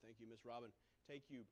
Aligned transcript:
Thank 0.00 0.16
you, 0.16 0.24
Miss 0.24 0.40
Robin. 0.48 0.72
Take 1.04 1.28
you 1.28 1.44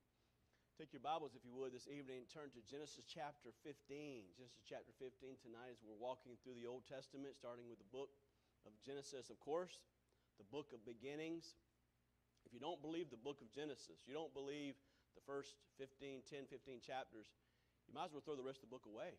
take 0.80 0.94
your 0.94 1.02
Bibles, 1.02 1.34
if 1.34 1.42
you 1.42 1.50
would, 1.58 1.74
this 1.74 1.90
evening. 1.90 2.22
Turn 2.30 2.54
to 2.54 2.62
Genesis 2.64 3.02
chapter 3.04 3.50
15. 3.66 4.30
Genesis 4.38 4.62
chapter 4.62 4.94
15 4.96 5.36
tonight 5.42 5.74
as 5.74 5.82
we're 5.82 5.98
walking 5.98 6.38
through 6.40 6.54
the 6.54 6.64
Old 6.64 6.86
Testament, 6.86 7.34
starting 7.34 7.66
with 7.66 7.82
the 7.82 7.90
book 7.92 8.14
of 8.62 8.72
Genesis, 8.80 9.28
of 9.28 9.36
course, 9.42 9.82
the 10.40 10.48
book 10.48 10.70
of 10.72 10.80
beginnings. 10.86 11.58
If 12.46 12.54
you 12.54 12.62
don't 12.62 12.80
believe 12.80 13.12
the 13.12 13.20
book 13.20 13.42
of 13.44 13.50
Genesis, 13.52 14.06
you 14.06 14.14
don't 14.14 14.32
believe 14.32 14.78
the 15.12 15.24
first 15.26 15.58
15, 15.76 16.24
10, 16.24 16.46
15 16.46 16.78
chapters, 16.78 17.28
you 17.84 17.92
might 17.92 18.08
as 18.08 18.14
well 18.14 18.24
throw 18.24 18.38
the 18.38 18.46
rest 18.46 18.64
of 18.64 18.70
the 18.70 18.72
book 18.72 18.86
away. 18.88 19.18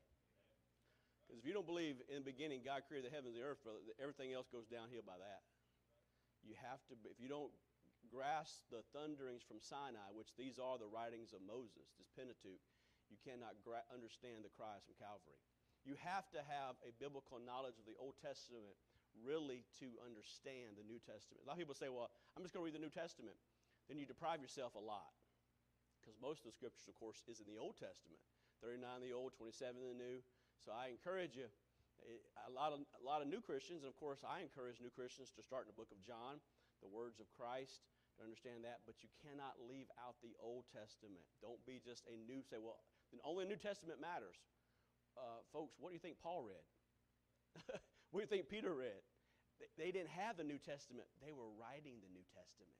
Because 1.27 1.38
if 1.38 1.46
you 1.46 1.54
don't 1.54 1.68
believe 1.68 2.02
in 2.09 2.25
the 2.25 2.30
beginning 2.32 2.66
God 2.66 2.88
created 2.89 3.11
the 3.11 3.14
heavens 3.14 3.36
and 3.36 3.38
the 3.38 3.46
earth, 3.46 3.61
brother, 3.61 3.84
everything 4.02 4.34
else 4.34 4.50
goes 4.50 4.66
downhill 4.66 5.05
by 5.05 5.20
that. 5.21 5.46
You 6.41 6.55
have 6.66 6.80
to, 6.88 6.96
if 7.11 7.20
you 7.20 7.27
don't 7.27 7.52
grasp 8.10 8.66
the 8.73 8.82
thunderings 8.92 9.46
from 9.46 9.61
Sinai, 9.61 10.10
which 10.11 10.34
these 10.36 10.57
are 10.57 10.82
the 10.82 10.89
writings 10.89 11.32
of 11.32 11.46
Moses, 11.46 11.93
this 11.96 12.10
Pentateuch, 12.18 12.61
you 13.10 13.18
cannot 13.21 13.57
gra- 13.61 13.86
understand 13.89 14.46
the 14.46 14.54
cries 14.54 14.86
from 14.86 14.97
Calvary. 14.97 15.38
You 15.86 15.96
have 16.01 16.28
to 16.36 16.42
have 16.43 16.78
a 16.86 16.92
biblical 16.98 17.39
knowledge 17.42 17.79
of 17.79 17.87
the 17.87 17.98
Old 17.98 18.18
Testament 18.20 18.78
really 19.18 19.65
to 19.82 19.89
understand 20.06 20.78
the 20.78 20.86
New 20.86 21.01
Testament. 21.01 21.42
A 21.42 21.48
lot 21.50 21.57
of 21.57 21.61
people 21.61 21.78
say, 21.78 21.89
well, 21.89 22.14
I'm 22.36 22.46
just 22.46 22.54
going 22.54 22.61
to 22.61 22.68
read 22.70 22.78
the 22.78 22.84
New 22.84 22.93
Testament. 22.93 23.37
Then 23.89 23.98
you 23.98 24.06
deprive 24.06 24.43
yourself 24.43 24.78
a 24.78 24.84
lot. 24.84 25.10
Because 25.98 26.20
most 26.21 26.46
of 26.46 26.48
the 26.51 26.56
scriptures, 26.56 26.86
of 26.86 26.96
course, 27.00 27.26
is 27.26 27.42
in 27.42 27.50
the 27.50 27.57
Old 27.57 27.79
Testament 27.79 28.21
39 28.62 28.84
in 29.00 29.04
the 29.07 29.15
Old, 29.15 29.32
27 29.39 29.79
in 29.79 29.96
the 29.96 30.00
New. 30.00 30.20
So 30.68 30.76
I 30.76 30.92
encourage 30.92 31.39
you, 31.39 31.48
eh, 32.03 32.20
a 32.44 32.52
lot, 32.52 32.76
of, 32.76 32.84
a 33.00 33.03
lot 33.03 33.23
of 33.23 33.31
new 33.31 33.39
Christians, 33.39 33.88
and 33.88 33.89
of 33.89 33.95
course, 33.95 34.20
I 34.28 34.44
encourage 34.44 34.84
new 34.84 34.92
Christians 34.92 35.31
to 35.39 35.42
start 35.42 35.64
in 35.64 35.72
the 35.72 35.80
book 35.80 35.95
of 35.95 36.00
John, 36.03 36.44
the 36.84 36.92
words 36.92 37.23
of 37.23 37.31
Christ 37.31 37.88
understand 38.22 38.67
that, 38.67 38.83
but 38.86 39.02
you 39.02 39.09
cannot 39.23 39.58
leave 39.66 39.88
out 40.00 40.19
the 40.19 40.36
Old 40.39 40.67
Testament. 40.69 41.23
Don't 41.39 41.59
be 41.64 41.80
just 41.80 42.06
a 42.08 42.16
new, 42.16 42.44
say, 42.45 42.59
well, 42.59 42.80
then 43.11 43.23
only 43.26 43.48
the 43.48 43.52
New 43.56 43.61
Testament 43.61 44.00
matters. 44.00 44.38
Uh, 45.17 45.42
folks, 45.52 45.76
what 45.80 45.89
do 45.92 45.95
you 45.98 46.03
think 46.03 46.22
Paul 46.22 46.45
read? 46.45 46.66
what 48.11 48.22
do 48.22 48.23
you 48.23 48.31
think 48.31 48.48
Peter 48.48 48.72
read? 48.72 49.02
They, 49.76 49.92
didn't 49.92 50.16
have 50.16 50.39
the 50.39 50.48
New 50.48 50.59
Testament, 50.59 51.08
they 51.20 51.36
were 51.36 51.52
writing 51.59 52.00
the 52.00 52.11
New 52.16 52.23
Testament. 52.31 52.80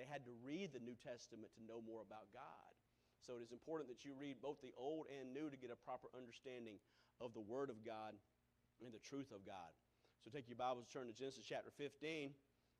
They 0.00 0.08
had 0.08 0.24
to 0.24 0.32
read 0.40 0.72
the 0.72 0.80
New 0.80 0.96
Testament 0.96 1.52
to 1.58 1.62
know 1.66 1.84
more 1.84 2.00
about 2.00 2.32
God. 2.32 2.72
So 3.20 3.36
it 3.36 3.44
is 3.44 3.52
important 3.52 3.90
that 3.92 4.06
you 4.06 4.16
read 4.16 4.40
both 4.40 4.62
the 4.62 4.72
Old 4.78 5.10
and 5.10 5.34
New 5.34 5.50
to 5.50 5.58
get 5.58 5.74
a 5.74 5.76
proper 5.76 6.08
understanding 6.16 6.80
of 7.20 7.34
the 7.34 7.44
Word 7.44 7.68
of 7.68 7.84
God 7.84 8.14
and 8.80 8.94
the 8.94 9.02
truth 9.02 9.34
of 9.34 9.44
God. 9.44 9.74
So 10.22 10.30
take 10.30 10.48
your 10.48 10.56
Bibles, 10.56 10.86
turn 10.88 11.10
to 11.10 11.12
Genesis 11.12 11.44
chapter 11.44 11.74
15. 11.76 12.30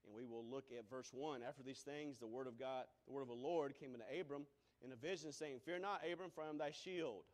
And 0.06 0.14
we 0.14 0.24
will 0.24 0.44
look 0.44 0.70
at 0.76 0.88
verse 0.88 1.10
1. 1.12 1.42
After 1.46 1.62
these 1.62 1.80
things, 1.80 2.18
the 2.18 2.26
word 2.26 2.46
of 2.46 2.58
God, 2.58 2.84
the 3.06 3.12
word 3.12 3.22
of 3.22 3.28
the 3.28 3.34
Lord 3.34 3.74
came 3.78 3.92
unto 3.94 4.06
Abram 4.08 4.46
in 4.84 4.92
a 4.92 4.96
vision, 4.96 5.32
saying, 5.32 5.60
Fear 5.64 5.80
not, 5.80 6.02
Abram, 6.10 6.30
for 6.34 6.44
I 6.44 6.48
am 6.48 6.58
thy 6.58 6.70
shield, 6.70 7.24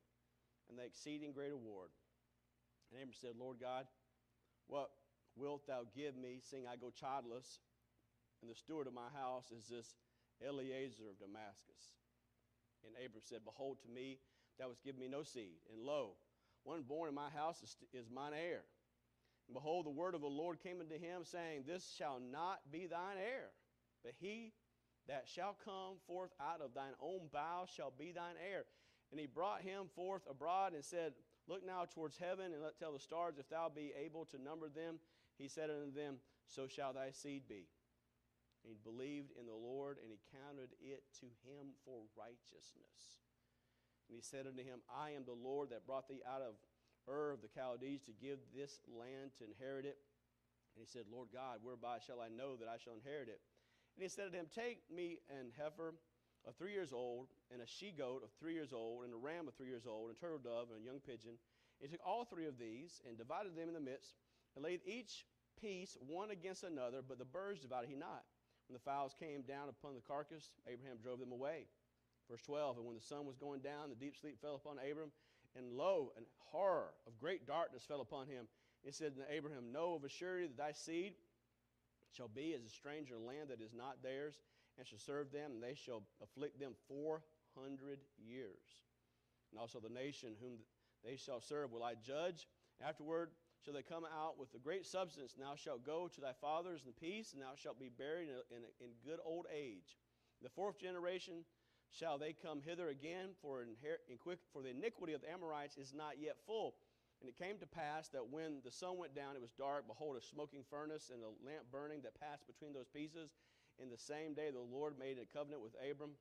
and 0.68 0.78
thy 0.78 0.84
exceeding 0.84 1.32
great 1.32 1.52
reward. 1.52 1.90
And 2.90 3.02
Abram 3.02 3.14
said, 3.14 3.32
Lord 3.38 3.58
God, 3.60 3.86
what 4.66 4.90
wilt 5.36 5.66
thou 5.66 5.82
give 5.94 6.16
me, 6.16 6.40
seeing 6.42 6.66
I 6.66 6.76
go 6.76 6.90
childless? 6.90 7.60
And 8.40 8.50
the 8.50 8.56
steward 8.56 8.86
of 8.86 8.94
my 8.94 9.08
house 9.14 9.52
is 9.52 9.68
this 9.68 9.94
Eliezer 10.42 11.08
of 11.08 11.18
Damascus. 11.18 11.96
And 12.84 12.92
Abram 12.96 13.22
said, 13.24 13.40
Behold, 13.44 13.78
to 13.82 13.88
me 13.88 14.18
thou 14.58 14.68
hast 14.68 14.84
given 14.84 15.00
me 15.00 15.08
no 15.08 15.22
seed, 15.22 15.60
and 15.72 15.82
lo, 15.82 16.16
one 16.64 16.82
born 16.82 17.08
in 17.08 17.14
my 17.14 17.30
house 17.30 17.62
is, 17.62 17.76
is 17.92 18.10
mine 18.10 18.32
heir. 18.32 18.62
And 19.46 19.54
behold, 19.54 19.86
the 19.86 19.90
word 19.90 20.14
of 20.14 20.20
the 20.20 20.26
Lord 20.26 20.60
came 20.62 20.80
unto 20.80 20.98
him, 20.98 21.24
saying, 21.24 21.64
This 21.66 21.94
shall 21.98 22.20
not 22.20 22.60
be 22.70 22.86
thine 22.86 23.18
heir, 23.18 23.50
but 24.02 24.14
he 24.18 24.52
that 25.06 25.28
shall 25.28 25.56
come 25.64 25.96
forth 26.06 26.30
out 26.40 26.62
of 26.62 26.72
thine 26.74 26.96
own 27.00 27.28
bowels 27.32 27.68
shall 27.74 27.92
be 27.96 28.12
thine 28.12 28.36
heir. 28.40 28.64
And 29.10 29.20
he 29.20 29.26
brought 29.26 29.62
him 29.62 29.86
forth 29.94 30.22
abroad 30.28 30.72
and 30.72 30.84
said, 30.84 31.12
Look 31.46 31.64
now 31.64 31.84
towards 31.84 32.16
heaven, 32.16 32.52
and 32.52 32.62
let 32.62 32.78
tell 32.78 32.92
the 32.92 32.98
stars, 32.98 33.36
if 33.38 33.48
thou 33.50 33.68
be 33.68 33.92
able 33.92 34.24
to 34.26 34.42
number 34.42 34.68
them. 34.68 34.98
He 35.36 35.48
said 35.48 35.68
unto 35.68 35.92
them, 35.92 36.16
So 36.46 36.66
shall 36.66 36.94
thy 36.94 37.10
seed 37.10 37.42
be. 37.48 37.68
And 38.64 38.72
he 38.72 38.78
believed 38.82 39.32
in 39.38 39.44
the 39.44 39.52
Lord, 39.52 39.98
and 40.00 40.08
he 40.08 40.18
counted 40.32 40.72
it 40.80 41.04
to 41.20 41.26
him 41.44 41.76
for 41.84 42.08
righteousness. 42.16 43.20
And 44.08 44.16
he 44.16 44.22
said 44.22 44.46
unto 44.46 44.64
him, 44.64 44.80
I 44.88 45.10
am 45.10 45.24
the 45.24 45.36
Lord 45.36 45.68
that 45.70 45.86
brought 45.86 46.08
thee 46.08 46.24
out 46.24 46.40
of 46.40 46.56
Ur 47.08 47.32
of 47.32 47.42
the 47.42 47.52
Chaldees 47.52 48.02
to 48.06 48.12
give 48.12 48.38
this 48.54 48.80
land 48.88 49.32
to 49.38 49.44
inherit 49.44 49.84
it. 49.84 49.98
And 50.74 50.82
he 50.82 50.88
said, 50.90 51.04
Lord 51.12 51.28
God, 51.32 51.60
whereby 51.62 51.98
shall 52.00 52.20
I 52.20 52.28
know 52.28 52.56
that 52.56 52.68
I 52.68 52.78
shall 52.82 52.94
inherit 52.94 53.28
it? 53.28 53.40
And 53.96 54.02
he 54.02 54.08
said 54.08 54.32
to 54.32 54.38
him, 54.38 54.46
Take 54.50 54.82
me 54.90 55.20
an 55.30 55.52
heifer 55.56 55.94
of 56.46 56.56
three 56.56 56.72
years 56.72 56.92
old, 56.92 57.28
and 57.52 57.62
a 57.62 57.66
she 57.66 57.92
goat 57.92 58.22
of 58.24 58.30
three 58.38 58.54
years 58.54 58.72
old, 58.72 59.04
and 59.04 59.12
a 59.12 59.16
ram 59.16 59.48
of 59.48 59.54
three 59.54 59.68
years 59.68 59.86
old, 59.86 60.08
and 60.08 60.16
a 60.16 60.20
turtle 60.20 60.42
dove, 60.42 60.68
and 60.72 60.82
a 60.82 60.84
young 60.84 61.00
pigeon. 61.00 61.38
And 61.80 61.88
he 61.88 61.88
took 61.88 62.04
all 62.04 62.24
three 62.24 62.46
of 62.46 62.58
these, 62.58 63.00
and 63.06 63.16
divided 63.16 63.56
them 63.56 63.68
in 63.68 63.74
the 63.74 63.80
midst, 63.80 64.16
and 64.56 64.64
laid 64.64 64.80
each 64.84 65.24
piece 65.60 65.96
one 66.06 66.30
against 66.30 66.64
another, 66.64 67.00
but 67.06 67.18
the 67.18 67.24
birds 67.24 67.60
divided 67.60 67.88
he 67.88 67.96
not. 67.96 68.24
When 68.68 68.74
the 68.74 68.84
fowls 68.84 69.14
came 69.18 69.42
down 69.42 69.68
upon 69.68 69.94
the 69.94 70.00
carcass, 70.00 70.52
Abraham 70.66 70.96
drove 71.02 71.20
them 71.20 71.32
away. 71.32 71.66
Verse 72.30 72.42
12 72.42 72.78
And 72.78 72.86
when 72.86 72.96
the 72.96 73.04
sun 73.04 73.26
was 73.26 73.36
going 73.36 73.60
down, 73.60 73.90
the 73.90 73.96
deep 73.96 74.16
sleep 74.16 74.40
fell 74.40 74.56
upon 74.56 74.78
Abram, 74.78 75.12
and 75.56 75.72
lo, 75.72 76.12
an 76.16 76.24
horror 76.38 76.94
of 77.06 77.18
great 77.18 77.46
darkness 77.46 77.84
fell 77.86 78.00
upon 78.00 78.26
him. 78.26 78.46
It 78.82 78.94
said 78.94 79.16
to 79.16 79.22
Abraham, 79.32 79.72
Know 79.72 79.94
of 79.94 80.04
a 80.04 80.08
surety 80.08 80.46
that 80.46 80.56
thy 80.56 80.72
seed 80.72 81.14
shall 82.12 82.28
be 82.28 82.54
as 82.54 82.64
a 82.64 82.68
stranger 82.68 83.16
land 83.18 83.48
that 83.48 83.60
is 83.60 83.72
not 83.74 84.02
theirs, 84.02 84.40
and 84.78 84.86
shall 84.86 84.98
serve 84.98 85.32
them, 85.32 85.52
and 85.52 85.62
they 85.62 85.74
shall 85.74 86.02
afflict 86.22 86.58
them 86.58 86.72
four 86.88 87.22
hundred 87.56 88.00
years. 88.18 88.82
And 89.50 89.60
also 89.60 89.78
the 89.78 89.88
nation 89.88 90.34
whom 90.40 90.58
they 91.04 91.16
shall 91.16 91.40
serve 91.40 91.70
will 91.70 91.82
I 91.82 91.94
judge. 91.94 92.48
Afterward 92.84 93.30
shall 93.64 93.74
they 93.74 93.82
come 93.82 94.04
out 94.04 94.38
with 94.38 94.52
a 94.54 94.58
great 94.58 94.84
substance. 94.84 95.34
Thou 95.38 95.54
shalt 95.54 95.86
go 95.86 96.08
to 96.08 96.20
thy 96.20 96.32
fathers 96.40 96.82
in 96.86 96.92
peace, 96.92 97.32
and 97.32 97.42
thou 97.42 97.54
shalt 97.56 97.78
be 97.78 97.88
buried 97.88 98.28
in, 98.28 98.56
in, 98.56 98.62
in 98.80 98.90
good 99.04 99.20
old 99.24 99.46
age. 99.54 99.96
The 100.42 100.48
fourth 100.50 100.78
generation 100.78 101.44
shall 101.94 102.18
they 102.18 102.34
come 102.34 102.60
hither 102.60 102.88
again, 102.88 103.30
for, 103.40 103.62
for 104.52 104.62
the 104.62 104.70
iniquity 104.70 105.12
of 105.14 105.22
the 105.22 105.30
Amorites 105.30 105.78
is 105.78 105.94
not 105.94 106.18
yet 106.18 106.36
full. 106.46 106.74
And 107.20 107.30
it 107.30 107.38
came 107.38 107.56
to 107.58 107.66
pass 107.66 108.08
that 108.10 108.28
when 108.28 108.58
the 108.64 108.74
sun 108.74 108.98
went 108.98 109.14
down, 109.14 109.36
it 109.36 109.40
was 109.40 109.54
dark. 109.56 109.86
Behold, 109.86 110.16
a 110.18 110.20
smoking 110.20 110.64
furnace 110.68 111.10
and 111.14 111.22
a 111.22 111.32
lamp 111.46 111.70
burning 111.70 112.02
that 112.02 112.18
passed 112.18 112.46
between 112.46 112.74
those 112.74 112.90
pieces. 112.90 113.30
In 113.78 113.88
the 113.88 113.98
same 113.98 114.34
day, 114.34 114.50
the 114.50 114.60
Lord 114.60 114.98
made 114.98 115.16
a 115.18 115.26
covenant 115.30 115.62
with 115.62 115.72
Abram, 115.78 116.18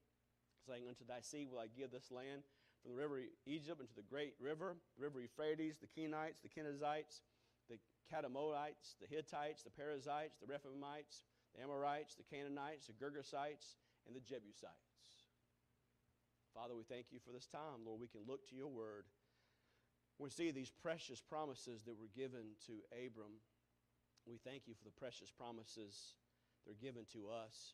saying, 0.66 0.86
Unto 0.88 1.06
thy 1.06 1.20
seed 1.20 1.50
will 1.52 1.60
I 1.60 1.68
give 1.68 1.92
this 1.92 2.10
land, 2.10 2.46
from 2.82 2.94
the 2.94 2.98
river 2.98 3.20
Egypt 3.46 3.82
unto 3.82 3.94
the 3.96 4.06
great 4.06 4.34
river, 4.40 4.78
the 4.98 5.04
river 5.04 5.22
Euphrates, 5.22 5.78
the 5.82 5.90
Kenites, 5.90 6.42
the 6.42 6.50
Kenizzites, 6.50 7.22
the 7.70 7.78
Kadmonites, 8.12 8.96
the 9.02 9.08
Hittites, 9.10 9.64
the 9.64 9.72
Perizzites, 9.72 10.38
the 10.40 10.48
Rephaims, 10.48 11.24
the 11.56 11.64
Amorites, 11.64 12.16
the 12.16 12.24
Canaanites, 12.24 12.88
the 12.88 12.94
Girgashites, 12.94 13.76
and 14.08 14.16
the 14.16 14.22
Jebusites. 14.22 14.93
Father, 16.54 16.78
we 16.78 16.86
thank 16.86 17.10
you 17.10 17.18
for 17.18 17.34
this 17.34 17.50
time. 17.50 17.82
Lord, 17.86 18.00
we 18.00 18.08
can 18.08 18.22
look 18.30 18.48
to 18.50 18.56
your 18.56 18.70
word. 18.70 19.10
We 20.22 20.30
see 20.30 20.54
these 20.54 20.70
precious 20.70 21.20
promises 21.20 21.82
that 21.90 21.98
were 21.98 22.14
given 22.14 22.54
to 22.70 22.86
Abram. 22.94 23.42
We 24.30 24.38
thank 24.38 24.70
you 24.70 24.78
for 24.78 24.86
the 24.86 24.94
precious 24.94 25.34
promises 25.34 26.14
that 26.64 26.78
are 26.78 26.84
given 26.86 27.10
to 27.18 27.34
us. 27.34 27.74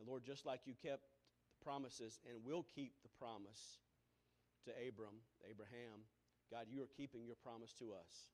And 0.00 0.08
Lord, 0.08 0.24
just 0.24 0.48
like 0.48 0.64
you 0.64 0.72
kept 0.72 1.04
the 1.52 1.60
promises 1.60 2.18
and 2.24 2.40
will 2.40 2.64
keep 2.64 2.96
the 3.04 3.12
promise 3.20 3.84
to 4.64 4.72
Abram, 4.72 5.20
Abraham, 5.44 6.08
God, 6.50 6.72
you 6.72 6.82
are 6.82 6.90
keeping 6.96 7.28
your 7.28 7.36
promise 7.36 7.76
to 7.78 7.92
us. 7.92 8.32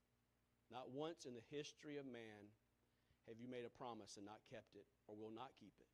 Not 0.70 0.94
once 0.94 1.26
in 1.26 1.34
the 1.34 1.44
history 1.50 1.99
of 1.99 2.06
man 2.06 2.49
have 3.28 3.38
you 3.38 3.50
made 3.50 3.66
a 3.66 3.78
promise 3.78 4.16
and 4.16 4.26
not 4.26 4.43
kept 4.49 4.75
it 4.78 4.87
or 5.06 5.14
will 5.19 5.34
not 5.34 5.53
keep 5.59 5.75
it. 5.78 5.91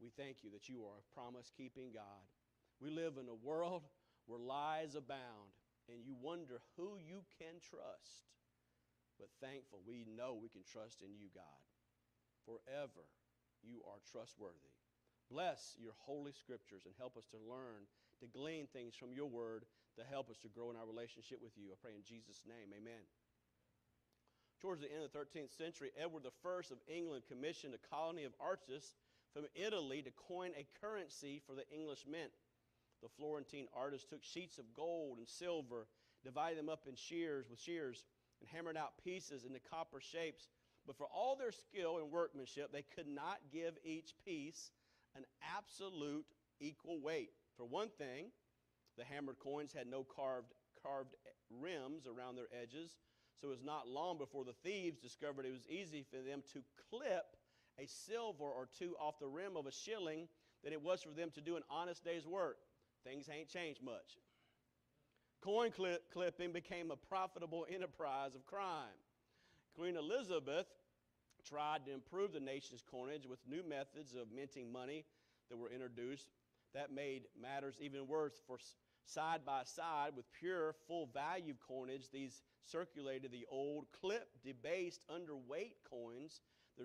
We 0.00 0.10
thank 0.14 0.46
you 0.46 0.50
that 0.54 0.70
you 0.70 0.86
are 0.86 1.02
a 1.02 1.10
promise 1.14 1.50
keeping 1.54 1.90
God. 1.90 2.24
We 2.80 2.90
live 2.90 3.18
in 3.18 3.28
a 3.28 3.34
world 3.34 3.82
where 4.26 4.38
lies 4.38 4.94
abound, 4.94 5.56
and 5.88 6.04
you 6.04 6.14
wonder 6.20 6.60
who 6.76 6.98
you 6.98 7.24
can 7.38 7.58
trust. 7.58 8.28
But 9.18 9.34
thankful, 9.42 9.80
we 9.86 10.06
know 10.06 10.38
we 10.38 10.48
can 10.48 10.62
trust 10.62 11.02
in 11.02 11.16
you, 11.18 11.26
God. 11.34 11.62
Forever, 12.46 13.08
you 13.62 13.82
are 13.88 13.98
trustworthy. 14.12 14.76
Bless 15.30 15.74
your 15.76 15.92
holy 15.98 16.32
scriptures 16.32 16.86
and 16.86 16.94
help 16.96 17.16
us 17.16 17.26
to 17.34 17.36
learn, 17.36 17.90
to 18.20 18.26
glean 18.30 18.66
things 18.70 18.94
from 18.94 19.12
your 19.12 19.26
word 19.26 19.66
to 19.98 20.06
help 20.06 20.30
us 20.30 20.38
to 20.38 20.48
grow 20.48 20.70
in 20.70 20.78
our 20.78 20.86
relationship 20.86 21.42
with 21.42 21.58
you. 21.58 21.74
I 21.74 21.76
pray 21.82 21.98
in 21.98 22.06
Jesus' 22.06 22.46
name, 22.46 22.70
amen. 22.70 23.02
Towards 24.62 24.80
the 24.80 24.90
end 24.90 25.02
of 25.02 25.10
the 25.10 25.18
13th 25.18 25.54
century, 25.54 25.90
Edward 25.98 26.22
I 26.26 26.58
of 26.70 26.80
England 26.86 27.26
commissioned 27.26 27.74
a 27.74 27.82
colony 27.94 28.24
of 28.24 28.34
artists 28.38 28.94
from 29.34 29.46
Italy 29.54 30.02
to 30.02 30.10
coin 30.10 30.50
a 30.54 30.66
currency 30.80 31.42
for 31.46 31.54
the 31.54 31.66
English 31.70 32.06
mint. 32.10 32.30
The 33.02 33.08
Florentine 33.08 33.66
artists 33.76 34.08
took 34.08 34.24
sheets 34.24 34.58
of 34.58 34.72
gold 34.74 35.18
and 35.18 35.28
silver, 35.28 35.86
divided 36.24 36.58
them 36.58 36.68
up 36.68 36.86
in 36.88 36.94
shears 36.94 37.46
with 37.48 37.60
shears, 37.60 38.04
and 38.40 38.48
hammered 38.48 38.76
out 38.76 38.92
pieces 39.04 39.44
into 39.44 39.60
copper 39.60 40.00
shapes. 40.00 40.48
But 40.86 40.96
for 40.96 41.06
all 41.06 41.36
their 41.36 41.52
skill 41.52 41.98
and 41.98 42.10
workmanship, 42.10 42.72
they 42.72 42.84
could 42.94 43.08
not 43.08 43.38
give 43.52 43.76
each 43.84 44.14
piece 44.24 44.70
an 45.16 45.24
absolute 45.56 46.26
equal 46.60 47.00
weight. 47.00 47.30
For 47.56 47.64
one 47.64 47.88
thing, 47.98 48.30
the 48.96 49.04
hammered 49.04 49.38
coins 49.38 49.72
had 49.72 49.86
no 49.86 50.04
carved, 50.04 50.52
carved 50.82 51.14
rims 51.60 52.06
around 52.06 52.36
their 52.36 52.48
edges, 52.60 52.90
so 53.40 53.48
it 53.48 53.50
was 53.50 53.62
not 53.62 53.86
long 53.86 54.18
before 54.18 54.44
the 54.44 54.52
thieves 54.64 54.98
discovered 54.98 55.46
it 55.46 55.52
was 55.52 55.68
easy 55.68 56.04
for 56.08 56.16
them 56.16 56.42
to 56.52 56.62
clip 56.90 57.36
a 57.78 57.86
silver 57.86 58.44
or 58.44 58.68
two 58.78 58.96
off 59.00 59.18
the 59.20 59.28
rim 59.28 59.56
of 59.56 59.66
a 59.66 59.72
shilling 59.72 60.26
than 60.64 60.72
it 60.72 60.82
was 60.82 61.02
for 61.02 61.10
them 61.10 61.30
to 61.34 61.40
do 61.40 61.56
an 61.56 61.62
honest 61.70 62.04
day's 62.04 62.26
work. 62.26 62.56
Things 63.08 63.28
ain't 63.34 63.48
changed 63.48 63.82
much. 63.82 64.18
Coin 65.42 65.70
clip, 65.70 66.12
clipping 66.12 66.52
became 66.52 66.90
a 66.90 66.96
profitable 66.96 67.64
enterprise 67.72 68.34
of 68.34 68.44
crime. 68.44 68.98
Queen 69.74 69.96
Elizabeth 69.96 70.66
tried 71.48 71.86
to 71.86 71.94
improve 71.94 72.34
the 72.34 72.40
nation's 72.40 72.82
coinage 72.82 73.24
with 73.26 73.38
new 73.48 73.62
methods 73.66 74.14
of 74.14 74.30
minting 74.34 74.70
money 74.70 75.06
that 75.48 75.56
were 75.56 75.70
introduced. 75.70 76.28
That 76.74 76.92
made 76.92 77.22
matters 77.40 77.76
even 77.80 78.06
worse, 78.06 78.34
for 78.46 78.58
side 79.06 79.40
by 79.46 79.62
side 79.64 80.10
with 80.14 80.26
pure, 80.38 80.74
full 80.86 81.06
value 81.14 81.54
coinage, 81.66 82.10
these 82.12 82.42
circulated 82.62 83.32
the 83.32 83.46
old, 83.50 83.86
clip, 83.98 84.28
debased, 84.44 85.00
underweight 85.10 85.76
coins. 85.88 86.42
The 86.76 86.84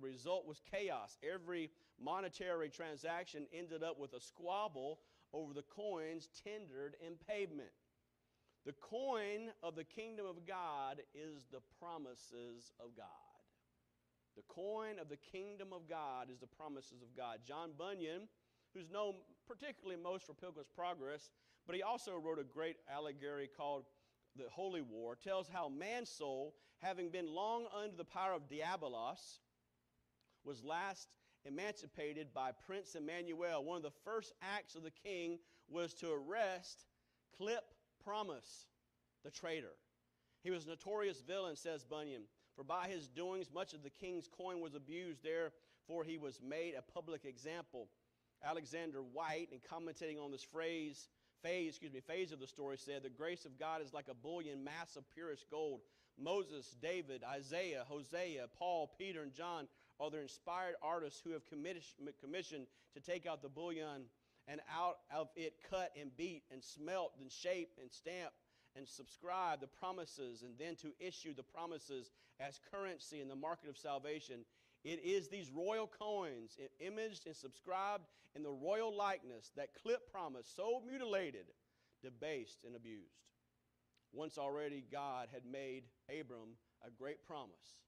result 0.00 0.46
was 0.46 0.62
chaos. 0.70 1.18
Every 1.22 1.70
monetary 2.00 2.68
transaction 2.68 3.46
ended 3.52 3.82
up 3.82 3.98
with 3.98 4.12
a 4.14 4.20
squabble 4.20 5.00
over 5.34 5.52
the 5.52 5.62
coins 5.62 6.28
tendered 6.44 6.94
in 7.04 7.14
payment. 7.28 7.74
The 8.64 8.74
coin 8.80 9.50
of 9.62 9.74
the 9.74 9.84
kingdom 9.84 10.24
of 10.26 10.46
God 10.46 11.02
is 11.12 11.44
the 11.52 11.60
promises 11.78 12.72
of 12.80 12.96
God. 12.96 13.06
The 14.36 14.42
coin 14.48 14.98
of 14.98 15.08
the 15.08 15.18
kingdom 15.18 15.68
of 15.72 15.88
God 15.88 16.30
is 16.32 16.38
the 16.38 16.46
promises 16.46 17.02
of 17.02 17.14
God. 17.16 17.40
John 17.46 17.70
Bunyan, 17.76 18.28
who's 18.72 18.90
known 18.90 19.14
particularly 19.46 20.00
most 20.00 20.26
for 20.26 20.34
Pilgrim's 20.34 20.70
Progress, 20.74 21.30
but 21.66 21.76
he 21.76 21.82
also 21.82 22.16
wrote 22.16 22.38
a 22.38 22.44
great 22.44 22.76
allegory 22.92 23.48
called 23.54 23.84
The 24.36 24.44
Holy 24.50 24.82
War, 24.82 25.16
tells 25.16 25.48
how 25.48 25.68
man's 25.68 26.08
soul, 26.08 26.54
having 26.78 27.10
been 27.10 27.32
long 27.32 27.66
under 27.76 27.96
the 27.96 28.04
power 28.04 28.32
of 28.32 28.48
Diabolus, 28.48 29.40
was 30.44 30.64
last 30.64 31.08
emancipated 31.44 32.28
by 32.34 32.50
Prince 32.66 32.94
Emmanuel. 32.94 33.64
One 33.64 33.76
of 33.76 33.82
the 33.82 33.98
first 34.04 34.32
acts 34.42 34.74
of 34.74 34.82
the 34.82 34.90
king 34.90 35.38
was 35.68 35.94
to 35.94 36.12
arrest 36.12 36.86
Clip 37.36 37.64
Promise, 38.02 38.66
the 39.24 39.30
traitor. 39.30 39.76
He 40.42 40.50
was 40.50 40.66
a 40.66 40.68
notorious 40.68 41.20
villain, 41.20 41.56
says 41.56 41.84
Bunyan. 41.84 42.22
For 42.54 42.64
by 42.64 42.88
his 42.88 43.08
doings, 43.08 43.50
much 43.52 43.72
of 43.72 43.82
the 43.82 43.90
king's 43.90 44.28
coin 44.28 44.60
was 44.60 44.74
abused. 44.74 45.22
Therefore, 45.22 46.04
he 46.04 46.18
was 46.18 46.40
made 46.46 46.74
a 46.74 46.92
public 46.92 47.24
example. 47.24 47.88
Alexander 48.44 49.00
Whyte, 49.00 49.48
in 49.52 49.58
commentating 49.58 50.22
on 50.22 50.30
this 50.30 50.44
phrase, 50.44 51.08
phase, 51.42 51.70
excuse 51.70 51.92
me, 51.92 52.00
phase 52.00 52.30
of 52.30 52.40
the 52.40 52.46
story, 52.46 52.76
said, 52.76 53.02
The 53.02 53.08
grace 53.08 53.44
of 53.44 53.58
God 53.58 53.82
is 53.82 53.92
like 53.92 54.08
a 54.08 54.14
bullion 54.14 54.62
mass 54.62 54.96
of 54.96 55.08
purest 55.10 55.46
gold. 55.50 55.80
Moses, 56.18 56.76
David, 56.80 57.22
Isaiah, 57.24 57.84
Hosea, 57.88 58.46
Paul, 58.56 58.92
Peter, 58.98 59.22
and 59.22 59.32
John 59.32 59.66
are 60.00 60.20
inspired 60.20 60.74
artists 60.82 61.20
who 61.24 61.32
have 61.32 61.42
commissioned 61.46 62.66
to 62.94 63.00
take 63.00 63.26
out 63.26 63.42
the 63.42 63.48
bullion 63.48 64.04
and 64.46 64.60
out 64.74 64.98
of 65.14 65.28
it 65.36 65.54
cut 65.70 65.92
and 66.00 66.14
beat 66.16 66.42
and 66.52 66.62
smelt 66.62 67.12
and 67.20 67.30
shape 67.30 67.70
and 67.80 67.90
stamp 67.90 68.32
and 68.76 68.86
subscribe 68.86 69.60
the 69.60 69.66
promises 69.66 70.42
and 70.42 70.54
then 70.58 70.76
to 70.76 70.92
issue 70.98 71.34
the 71.34 71.42
promises 71.42 72.10
as 72.40 72.60
currency 72.70 73.20
in 73.20 73.28
the 73.28 73.36
market 73.36 73.70
of 73.70 73.78
salvation. 73.78 74.44
It 74.82 75.00
is 75.04 75.28
these 75.28 75.50
royal 75.50 75.86
coins, 75.86 76.58
imaged 76.80 77.26
and 77.26 77.36
subscribed 77.36 78.04
in 78.34 78.42
the 78.42 78.50
royal 78.50 78.94
likeness, 78.94 79.52
that 79.56 79.68
clip 79.80 80.10
promise, 80.12 80.52
so 80.54 80.82
mutilated, 80.86 81.46
debased, 82.02 82.64
and 82.66 82.76
abused. 82.76 83.22
Once 84.12 84.36
already, 84.36 84.84
God 84.92 85.28
had 85.32 85.42
made 85.50 85.84
Abram 86.08 86.56
a 86.86 86.90
great 86.90 87.24
promise. 87.24 87.80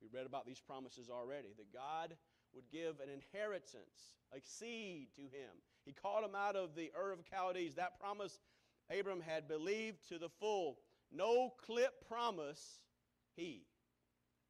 We 0.00 0.08
read 0.12 0.26
about 0.26 0.46
these 0.46 0.60
promises 0.60 1.08
already 1.10 1.48
that 1.56 1.72
God 1.72 2.16
would 2.54 2.70
give 2.72 3.00
an 3.00 3.08
inheritance, 3.08 4.16
a 4.32 4.40
seed 4.40 5.08
to 5.16 5.22
him. 5.22 5.50
He 5.84 5.92
called 5.92 6.24
him 6.24 6.34
out 6.34 6.56
of 6.56 6.74
the 6.74 6.90
Ur 6.98 7.12
of 7.12 7.20
Chaldees. 7.30 7.74
That 7.74 8.00
promise 8.00 8.38
Abram 8.90 9.20
had 9.20 9.48
believed 9.48 10.08
to 10.08 10.18
the 10.18 10.28
full. 10.28 10.78
No 11.12 11.52
clip 11.64 12.06
promise 12.08 12.80
he. 13.36 13.62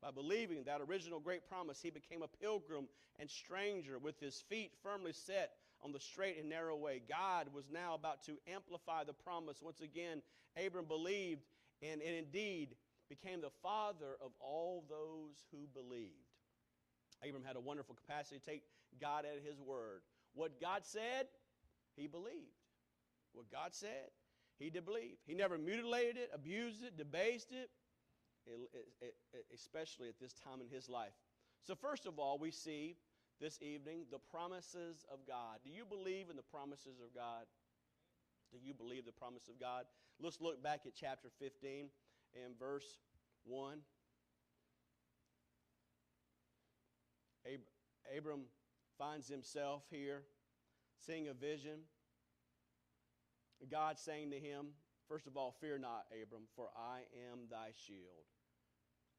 By 0.02 0.10
believing 0.10 0.64
that 0.64 0.80
original 0.80 1.20
great 1.20 1.46
promise, 1.48 1.80
he 1.82 1.90
became 1.90 2.22
a 2.22 2.28
pilgrim 2.28 2.88
and 3.18 3.30
stranger 3.30 3.98
with 3.98 4.18
his 4.18 4.42
feet 4.48 4.72
firmly 4.82 5.12
set 5.12 5.52
on 5.82 5.92
the 5.92 6.00
straight 6.00 6.38
and 6.38 6.48
narrow 6.48 6.76
way. 6.76 7.02
God 7.06 7.48
was 7.54 7.64
now 7.70 7.94
about 7.94 8.22
to 8.24 8.38
amplify 8.52 9.04
the 9.04 9.12
promise. 9.12 9.58
Once 9.62 9.80
again, 9.80 10.22
Abram 10.56 10.86
believed 10.86 11.44
and, 11.82 12.00
and 12.00 12.14
indeed 12.14 12.76
became 13.10 13.42
the 13.42 13.50
father 13.62 14.16
of 14.24 14.30
all 14.40 14.84
those 14.88 15.44
who 15.50 15.66
believed. 15.74 16.14
Abram 17.26 17.44
had 17.44 17.56
a 17.56 17.60
wonderful 17.60 17.94
capacity 17.94 18.38
to 18.38 18.44
take 18.46 18.62
God 19.00 19.24
at 19.26 19.44
his 19.44 19.60
word. 19.60 20.00
What 20.32 20.60
God 20.60 20.86
said, 20.86 21.26
he 21.96 22.06
believed. 22.06 22.56
What 23.32 23.50
God 23.50 23.74
said, 23.74 24.14
he 24.58 24.70
did 24.70 24.86
believe. 24.86 25.18
He 25.26 25.34
never 25.34 25.58
mutilated 25.58 26.16
it, 26.16 26.30
abused 26.32 26.82
it, 26.84 26.96
debased 26.96 27.52
it, 27.52 27.70
especially 29.52 30.08
at 30.08 30.18
this 30.20 30.32
time 30.32 30.60
in 30.60 30.68
his 30.68 30.88
life. 30.88 31.12
So, 31.66 31.74
first 31.74 32.06
of 32.06 32.18
all, 32.18 32.38
we 32.38 32.50
see 32.50 32.96
this 33.40 33.60
evening 33.60 34.04
the 34.10 34.18
promises 34.18 35.04
of 35.12 35.18
God. 35.26 35.58
Do 35.64 35.70
you 35.70 35.84
believe 35.84 36.30
in 36.30 36.36
the 36.36 36.42
promises 36.42 37.00
of 37.04 37.14
God? 37.14 37.44
Do 38.52 38.58
you 38.62 38.74
believe 38.74 39.04
the 39.04 39.12
promise 39.12 39.48
of 39.48 39.60
God? 39.60 39.84
Let's 40.20 40.40
look 40.40 40.62
back 40.62 40.80
at 40.86 40.92
chapter 40.94 41.28
15 41.38 41.88
and 42.44 42.58
verse 42.58 42.98
1. 43.44 43.78
Abram 48.16 48.42
finds 48.98 49.28
himself 49.28 49.82
here 49.90 50.22
seeing 50.98 51.28
a 51.28 51.34
vision 51.34 51.80
God 53.68 53.98
saying 53.98 54.30
to 54.30 54.38
him, 54.38 54.68
First 55.08 55.26
of 55.26 55.36
all, 55.36 55.56
fear 55.60 55.76
not, 55.76 56.04
Abram, 56.22 56.44
for 56.54 56.68
I 56.76 57.00
am 57.32 57.40
thy 57.50 57.70
shield. 57.84 58.30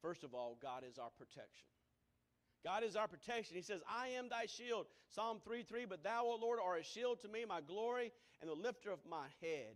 First 0.01 0.23
of 0.23 0.33
all, 0.33 0.57
God 0.61 0.83
is 0.89 0.97
our 0.97 1.09
protection. 1.17 1.67
God 2.63 2.83
is 2.83 2.95
our 2.95 3.09
protection. 3.09 3.57
He 3.57 3.61
says, 3.61 3.81
I 3.89 4.07
am 4.09 4.29
thy 4.29 4.45
shield. 4.45 4.85
Psalm 5.09 5.39
3 5.43 5.63
3, 5.63 5.85
but 5.85 6.01
thou, 6.01 6.23
O 6.23 6.37
Lord, 6.41 6.59
art 6.63 6.80
a 6.80 6.83
shield 6.83 7.21
to 7.21 7.27
me, 7.27 7.44
my 7.45 7.59
glory, 7.59 8.13
and 8.39 8.49
the 8.49 8.56
lifter 8.56 8.91
of 8.91 8.99
my 9.09 9.27
head. 9.41 9.75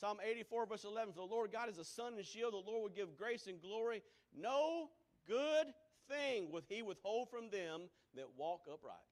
Psalm 0.00 0.18
84, 0.24 0.66
verse 0.66 0.84
11, 0.84 1.12
for 1.12 1.26
the 1.26 1.34
Lord 1.34 1.50
God 1.50 1.68
is 1.68 1.78
a 1.78 1.84
sun 1.84 2.14
and 2.16 2.24
shield. 2.24 2.52
The 2.52 2.70
Lord 2.70 2.82
will 2.82 2.96
give 2.96 3.16
grace 3.16 3.48
and 3.48 3.60
glory. 3.60 4.02
No 4.36 4.90
good 5.26 5.66
thing 6.08 6.52
will 6.52 6.62
he 6.68 6.82
withhold 6.82 7.30
from 7.30 7.50
them 7.50 7.82
that 8.14 8.26
walk 8.36 8.60
uprightly. 8.72 9.02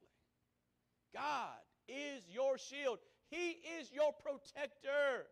God 1.12 1.58
is 1.88 2.22
your 2.32 2.56
shield. 2.56 2.98
He 3.30 3.58
is 3.80 3.90
your 3.92 4.12
protector. 4.12 5.26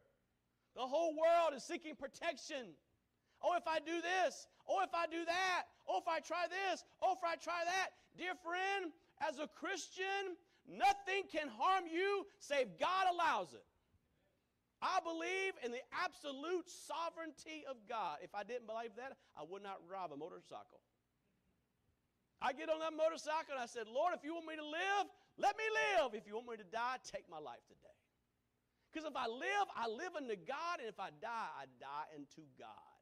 The 0.74 0.82
whole 0.82 1.14
world 1.14 1.54
is 1.54 1.62
seeking 1.62 1.94
protection. 1.94 2.74
Oh, 3.40 3.56
if 3.56 3.68
I 3.68 3.78
do 3.78 4.00
this. 4.00 4.48
Oh, 4.68 4.82
if 4.82 4.90
I 4.92 5.06
do 5.06 5.24
that. 5.24 5.62
Oh, 5.88 5.98
if 5.98 6.08
I 6.08 6.18
try 6.18 6.46
this. 6.48 6.82
Oh, 7.00 7.12
if 7.12 7.22
I 7.22 7.36
try 7.36 7.62
that. 7.64 7.90
Dear 8.18 8.32
friend, 8.42 8.90
as 9.20 9.38
a 9.38 9.46
Christian, 9.46 10.34
nothing 10.66 11.30
can 11.30 11.48
harm 11.48 11.84
you 11.86 12.26
save 12.40 12.66
God 12.80 13.06
allows 13.12 13.52
it. 13.52 13.62
I 14.84 15.00
believe 15.00 15.56
in 15.64 15.72
the 15.72 15.80
absolute 15.96 16.68
sovereignty 16.68 17.64
of 17.64 17.80
God. 17.88 18.20
If 18.20 18.36
I 18.36 18.44
didn't 18.44 18.68
believe 18.68 18.92
that, 19.00 19.16
I 19.32 19.40
would 19.40 19.64
not 19.64 19.80
drive 19.88 20.12
a 20.12 20.18
motorcycle. 20.20 20.84
I 22.44 22.52
get 22.52 22.68
on 22.68 22.84
that 22.84 22.92
motorcycle 22.92 23.56
and 23.56 23.64
I 23.64 23.64
said, 23.64 23.88
Lord, 23.88 24.12
if 24.12 24.20
you 24.20 24.36
want 24.36 24.44
me 24.44 24.60
to 24.60 24.68
live, 24.68 25.08
let 25.40 25.56
me 25.56 25.64
live. 25.72 26.12
If 26.12 26.28
you 26.28 26.36
want 26.36 26.52
me 26.52 26.60
to 26.60 26.68
die, 26.68 27.00
take 27.00 27.24
my 27.32 27.40
life 27.40 27.64
today. 27.64 27.96
Because 28.92 29.08
if 29.08 29.16
I 29.16 29.24
live, 29.24 29.66
I 29.72 29.88
live 29.88 30.14
unto 30.14 30.36
God, 30.36 30.78
and 30.78 30.86
if 30.86 31.00
I 31.00 31.10
die, 31.18 31.50
I 31.56 31.64
die 31.80 32.06
unto 32.14 32.44
God. 32.60 32.94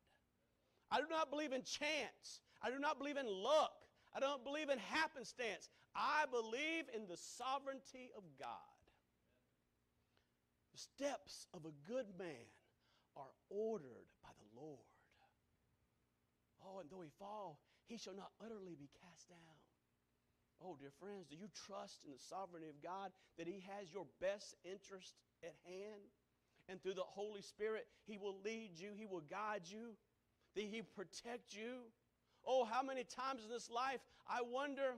I 0.89 1.03
do 1.03 1.07
not 1.11 1.29
believe 1.29 1.53
in 1.53 1.67
chance. 1.67 2.41
I 2.63 2.71
do 2.71 2.79
not 2.79 2.97
believe 2.97 3.19
in 3.19 3.27
luck. 3.27 3.75
I 4.15 4.21
don't 4.21 4.45
believe 4.45 4.71
in 4.71 4.79
happenstance. 4.79 5.69
I 5.97 6.25
believe 6.31 6.87
in 6.95 7.09
the 7.09 7.19
sovereignty 7.19 8.09
of 8.17 8.23
God. 8.39 8.72
Steps 10.83 11.47
of 11.55 11.65
a 11.65 11.75
good 11.87 12.07
man 12.19 12.47
are 13.15 13.31
ordered 13.51 14.09
by 14.23 14.31
the 14.35 14.61
Lord. 14.61 14.91
Oh, 16.65 16.81
and 16.81 16.91
though 16.91 17.03
he 17.03 17.11
fall, 17.19 17.61
he 17.87 17.99
shall 17.99 18.15
not 18.15 18.31
utterly 18.43 18.75
be 18.75 18.89
cast 19.03 19.29
down. 19.29 19.59
Oh, 20.65 20.77
dear 20.79 20.93
friends, 21.01 21.27
do 21.27 21.37
you 21.37 21.49
trust 21.67 22.05
in 22.05 22.13
the 22.13 22.19
sovereignty 22.19 22.69
of 22.69 22.83
God 22.83 23.11
that 23.37 23.49
He 23.49 23.65
has 23.67 23.93
your 23.93 24.07
best 24.21 24.55
interest 24.65 25.15
at 25.43 25.55
hand. 25.67 26.03
And 26.69 26.81
through 26.81 26.95
the 26.95 27.03
Holy 27.03 27.43
Spirit, 27.43 27.87
He 28.07 28.17
will 28.17 28.37
lead 28.45 28.79
you, 28.79 28.91
He 28.97 29.07
will 29.07 29.23
guide 29.29 29.63
you, 29.67 29.97
that 30.55 30.65
He 30.65 30.83
protect 30.83 31.55
you. 31.55 31.91
Oh, 32.47 32.65
how 32.65 32.83
many 32.83 33.05
times 33.05 33.43
in 33.45 33.51
this 33.51 33.71
life 33.71 34.01
I 34.29 34.43
wonder, 34.43 34.95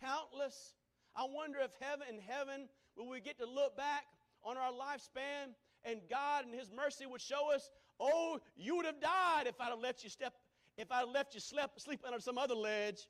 countless, 0.00 0.74
I 1.16 1.26
wonder 1.28 1.58
if 1.58 1.70
heaven 1.80 2.06
in 2.08 2.20
heaven 2.20 2.68
will 2.96 3.08
we 3.08 3.20
get 3.20 3.38
to 3.38 3.46
look 3.46 3.76
back 3.76 4.04
on 4.44 4.56
our 4.56 4.72
lifespan 4.72 5.54
and 5.84 6.00
God 6.10 6.44
and 6.44 6.54
His 6.54 6.70
mercy 6.70 7.06
would 7.06 7.20
show 7.20 7.52
us, 7.54 7.70
oh, 8.00 8.38
you 8.56 8.76
would 8.76 8.86
have 8.86 9.00
died 9.00 9.46
if 9.46 9.60
I'd 9.60 9.70
have 9.70 9.80
let 9.80 10.04
you 10.04 10.10
step, 10.10 10.34
if 10.76 10.90
I'd 10.90 11.00
have 11.00 11.08
left 11.08 11.34
you 11.34 11.40
sleep, 11.40 11.70
sleep 11.76 12.00
under 12.06 12.20
some 12.20 12.38
other 12.38 12.54
ledge. 12.54 13.08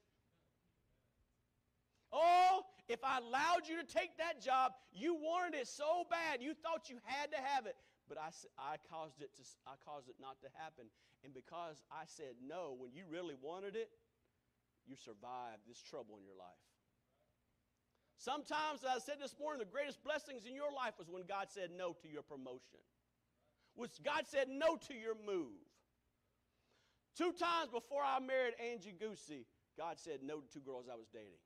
Oh, 2.13 2.63
if 2.89 3.05
I 3.05 3.19
allowed 3.19 3.69
you 3.69 3.77
to 3.77 3.85
take 3.85 4.17
that 4.17 4.43
job, 4.43 4.73
you 4.93 5.15
wanted 5.15 5.59
it 5.59 5.69
so 5.69 6.05
bad, 6.11 6.43
you 6.43 6.55
thought 6.55 6.89
you 6.89 6.97
had 7.05 7.31
to 7.33 7.37
have 7.37 7.67
it, 7.67 7.77
but 8.09 8.17
I, 8.17 8.31
I 8.59 8.77
caused 8.89 9.21
it 9.21 9.35
to, 9.37 9.43
I 9.67 9.77
caused 9.85 10.09
it 10.09 10.17
not 10.21 10.41
to 10.41 10.49
happen. 10.57 10.87
And 11.25 11.35
because 11.35 11.83
I 11.93 12.05
said 12.07 12.41
no 12.41 12.77
when 12.79 12.93
you 12.95 13.05
really 13.11 13.35
wanted 13.41 13.77
it, 13.77 13.91
you 14.87 14.97
survived 14.97 15.69
this 15.69 15.83
trouble 15.83 16.17
in 16.17 16.25
your 16.25 16.39
life. 16.39 16.65
Sometimes, 18.19 18.83
as 18.83 18.91
I 18.91 18.99
said 18.99 19.23
this 19.23 19.39
morning, 19.39 19.63
the 19.63 19.71
greatest 19.71 20.03
blessings 20.03 20.45
in 20.45 20.55
your 20.55 20.75
life 20.75 20.99
was 20.99 21.07
when 21.09 21.23
God 21.23 21.47
said 21.55 21.71
no 21.71 21.95
to 22.03 22.09
your 22.11 22.23
promotion. 22.23 22.83
Was 23.79 23.95
God 24.03 24.27
said 24.27 24.51
no 24.51 24.75
to 24.91 24.95
your 24.95 25.15
move. 25.15 25.55
Two 27.15 27.31
times 27.31 27.71
before 27.71 28.03
I 28.03 28.19
married 28.19 28.59
Angie 28.59 28.95
Goosey, 28.99 29.47
God 29.79 30.03
said 30.03 30.19
no 30.27 30.43
to 30.43 30.47
two 30.51 30.59
girls 30.59 30.91
I 30.91 30.99
was 30.99 31.07
dating. 31.15 31.39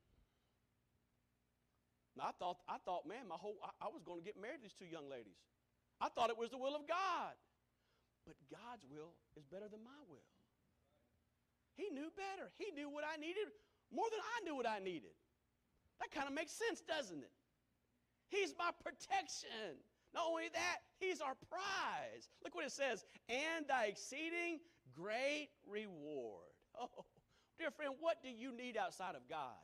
Now, 2.16 2.32
I 2.32 2.32
thought, 2.40 2.56
I 2.68 2.76
thought, 2.84 3.04
man, 3.04 3.28
my 3.28 3.36
whole, 3.36 3.56
I, 3.60 3.84
I 3.84 3.88
was 3.92 4.00
going 4.00 4.20
to 4.20 4.24
get 4.24 4.40
married 4.40 4.64
to 4.64 4.68
these 4.68 4.76
two 4.76 4.88
young 4.88 5.08
ladies. 5.12 5.36
I 6.00 6.08
thought 6.08 6.32
it 6.32 6.40
was 6.40 6.48
the 6.48 6.60
will 6.60 6.76
of 6.76 6.88
God. 6.88 7.36
But 8.24 8.36
God's 8.48 8.88
will 8.88 9.12
is 9.36 9.44
better 9.44 9.68
than 9.68 9.84
my 9.84 10.00
will. 10.08 10.24
He 11.76 11.92
knew 11.92 12.08
better. 12.16 12.48
He 12.56 12.72
knew 12.72 12.88
what 12.88 13.04
I 13.04 13.20
needed 13.20 13.52
more 13.92 14.08
than 14.08 14.20
I 14.20 14.44
knew 14.44 14.56
what 14.56 14.68
I 14.68 14.80
needed. 14.80 15.12
That 16.00 16.10
kind 16.10 16.28
of 16.28 16.34
makes 16.34 16.52
sense, 16.52 16.80
doesn't 16.80 17.18
it? 17.18 17.30
He's 18.28 18.54
my 18.58 18.70
protection. 18.82 19.76
Not 20.14 20.24
only 20.28 20.48
that, 20.52 20.78
He's 20.98 21.20
our 21.20 21.34
prize. 21.48 22.28
Look 22.44 22.54
what 22.54 22.64
it 22.64 22.72
says 22.72 23.04
and 23.28 23.66
thy 23.68 23.86
exceeding 23.86 24.60
great 24.94 25.48
reward. 25.68 26.52
Oh, 26.78 27.04
dear 27.58 27.70
friend, 27.70 27.94
what 28.00 28.22
do 28.22 28.30
you 28.30 28.56
need 28.56 28.76
outside 28.76 29.14
of 29.14 29.28
God? 29.28 29.60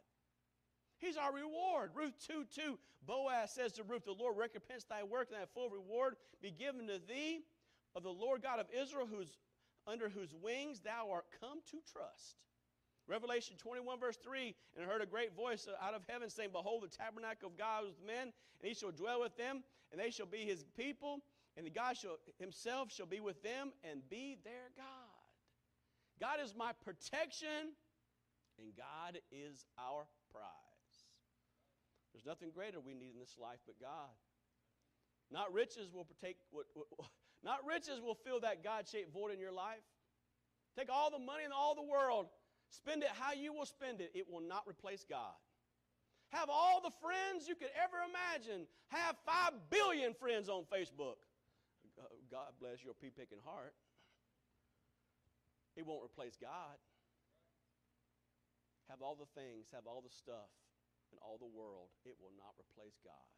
He's 0.98 1.16
our 1.16 1.32
reward. 1.32 1.90
Ruth 1.94 2.14
2 2.26 2.44
2, 2.54 2.78
Boaz 3.06 3.52
says 3.52 3.72
to 3.74 3.82
Ruth, 3.82 4.04
The 4.04 4.12
Lord 4.12 4.36
recompense 4.36 4.84
thy 4.84 5.04
work, 5.04 5.28
and 5.30 5.40
thy 5.40 5.46
full 5.54 5.70
reward 5.70 6.16
be 6.42 6.50
given 6.50 6.86
to 6.88 6.98
thee 6.98 7.40
of 7.94 8.02
the 8.02 8.10
Lord 8.10 8.42
God 8.42 8.58
of 8.58 8.66
Israel, 8.76 9.06
whose, 9.06 9.38
under 9.86 10.08
whose 10.08 10.34
wings 10.34 10.80
thou 10.80 11.08
art 11.12 11.26
come 11.40 11.60
to 11.70 11.78
trust. 11.92 12.36
Revelation 13.08 13.56
21, 13.56 13.98
verse 13.98 14.18
3 14.22 14.54
And 14.76 14.84
I 14.84 14.88
heard 14.88 15.02
a 15.02 15.06
great 15.06 15.34
voice 15.34 15.66
out 15.82 15.94
of 15.94 16.02
heaven 16.08 16.28
saying, 16.28 16.50
Behold, 16.52 16.82
the 16.82 16.94
tabernacle 16.94 17.48
of 17.48 17.56
God 17.56 17.84
is 17.84 17.88
with 17.88 18.06
men, 18.06 18.32
and 18.60 18.68
he 18.68 18.74
shall 18.74 18.92
dwell 18.92 19.20
with 19.20 19.36
them, 19.36 19.64
and 19.90 20.00
they 20.00 20.10
shall 20.10 20.26
be 20.26 20.44
his 20.44 20.64
people, 20.76 21.20
and 21.56 21.66
the 21.66 21.70
God 21.70 21.96
shall, 21.96 22.18
himself 22.38 22.92
shall 22.92 23.06
be 23.06 23.20
with 23.20 23.42
them 23.42 23.72
and 23.82 24.00
be 24.10 24.36
their 24.44 24.70
God. 24.76 24.84
God 26.20 26.38
is 26.44 26.54
my 26.54 26.72
protection, 26.84 27.72
and 28.58 28.76
God 28.76 29.18
is 29.32 29.64
our 29.78 30.06
prize. 30.30 30.44
There's 32.12 32.26
nothing 32.26 32.50
greater 32.54 32.80
we 32.80 32.94
need 32.94 33.14
in 33.14 33.20
this 33.20 33.36
life 33.40 33.58
but 33.66 33.80
God. 33.80 34.12
Not 35.30 35.52
riches 35.52 35.92
will 35.92 36.06
take 36.20 36.36
not 37.44 37.64
riches 37.64 38.00
will 38.00 38.14
fill 38.14 38.40
that 38.40 38.64
God-shaped 38.64 39.12
void 39.12 39.32
in 39.32 39.38
your 39.38 39.52
life. 39.52 39.84
Take 40.76 40.88
all 40.90 41.10
the 41.10 41.18
money 41.18 41.44
in 41.44 41.52
all 41.52 41.74
the 41.74 41.82
world, 41.82 42.26
Spend 42.70 43.02
it 43.02 43.10
how 43.18 43.32
you 43.32 43.52
will 43.52 43.66
spend 43.66 44.00
it, 44.00 44.12
it 44.14 44.26
will 44.30 44.42
not 44.42 44.64
replace 44.68 45.04
God. 45.08 45.36
Have 46.30 46.50
all 46.52 46.82
the 46.84 46.92
friends 47.00 47.48
you 47.48 47.54
could 47.54 47.72
ever 47.72 48.04
imagine. 48.04 48.66
Have 48.88 49.16
5 49.24 49.70
billion 49.70 50.12
friends 50.12 50.48
on 50.48 50.64
Facebook. 50.68 51.24
Uh, 51.96 52.04
God 52.30 52.52
bless 52.60 52.84
your 52.84 52.92
pea 52.92 53.08
picking 53.08 53.40
heart. 53.44 53.72
It 55.76 55.86
won't 55.86 56.04
replace 56.04 56.36
God. 56.36 56.76
Have 58.90 59.00
all 59.00 59.16
the 59.16 59.28
things, 59.40 59.68
have 59.72 59.86
all 59.86 60.02
the 60.04 60.12
stuff 60.12 60.52
in 61.12 61.18
all 61.24 61.38
the 61.40 61.48
world. 61.48 61.88
It 62.04 62.16
will 62.20 62.32
not 62.36 62.52
replace 62.60 63.00
God. 63.04 63.28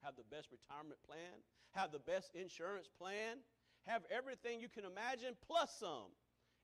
Have 0.00 0.16
the 0.16 0.28
best 0.28 0.48
retirement 0.48 1.00
plan, 1.04 1.44
have 1.72 1.92
the 1.92 2.00
best 2.00 2.34
insurance 2.34 2.88
plan, 2.88 3.44
have 3.86 4.02
everything 4.10 4.60
you 4.60 4.68
can 4.68 4.84
imagine 4.84 5.36
plus 5.46 5.76
some. 5.78 6.12